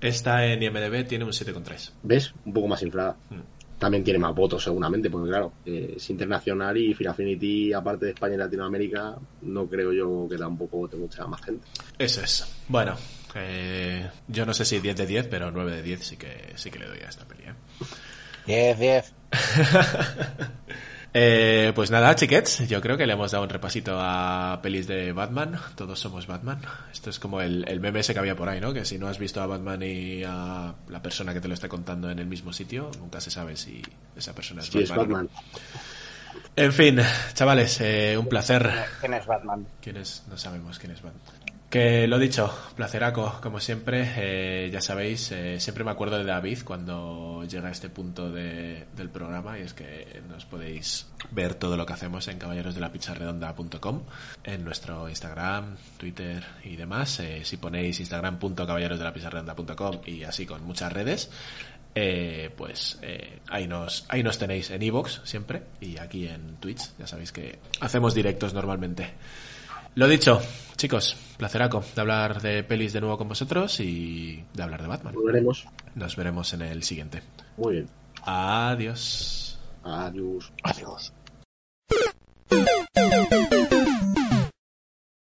[0.00, 1.90] Esta en IMDB tiene un 7,3.
[2.02, 2.32] ¿Ves?
[2.46, 3.16] Un poco más inflada.
[3.28, 3.40] Mm.
[3.78, 8.12] También tiene más votos, seguramente, porque claro, eh, es internacional y Final Affinity, aparte de
[8.12, 11.66] España y Latinoamérica, no creo yo que tampoco vote mucha más gente.
[11.98, 12.46] Eso es.
[12.68, 12.94] Bueno,
[13.34, 16.70] eh, yo no sé si 10 de 10, pero 9 de 10 sí que, sí
[16.70, 17.44] que le doy a esta peli.
[17.44, 17.54] ¿eh?
[18.46, 19.14] 10, 10.
[21.12, 25.12] Eh, pues nada, chiquets, yo creo que le hemos dado un repasito a pelis de
[25.12, 25.58] Batman.
[25.74, 26.60] Todos somos Batman.
[26.92, 28.72] Esto es como el, el meme ese que había por ahí, ¿no?
[28.72, 31.68] Que si no has visto a Batman y a la persona que te lo está
[31.68, 33.82] contando en el mismo sitio, nunca se sabe si
[34.16, 35.08] esa persona es es Batman.
[35.08, 35.14] no.
[35.14, 35.30] Batman.
[36.54, 37.00] En fin,
[37.34, 38.70] chavales, eh, un placer.
[39.00, 39.66] ¿Quién es Batman?
[39.80, 40.22] ¿Quién es?
[40.28, 41.22] No sabemos quién es Batman.
[41.70, 44.12] Que lo dicho, placeraco, como siempre.
[44.16, 48.86] eh, ya sabéis, eh, siempre me acuerdo de David cuando llega a este punto de-
[48.96, 54.02] del programa y es que nos podéis ver todo lo que hacemos en caballerosdelapizarredonda.com,
[54.42, 57.20] en nuestro Instagram, Twitter y demás.
[57.20, 61.30] Eh, si ponéis instagram.caballerosdelapizarredonda.com y así con muchas redes,
[61.94, 66.82] eh, pues eh, ahí nos ahí nos tenéis en iVoox siempre y aquí en Twitch
[66.98, 69.12] ya sabéis que hacemos directos normalmente
[69.94, 70.40] lo dicho
[70.76, 75.14] chicos placeraco de hablar de pelis de nuevo con vosotros y de hablar de Batman
[75.14, 75.66] Volveremos.
[75.94, 77.22] nos veremos en el siguiente
[77.56, 77.88] Muy bien.
[78.24, 80.52] adiós Adiós.
[80.62, 81.12] Adiós.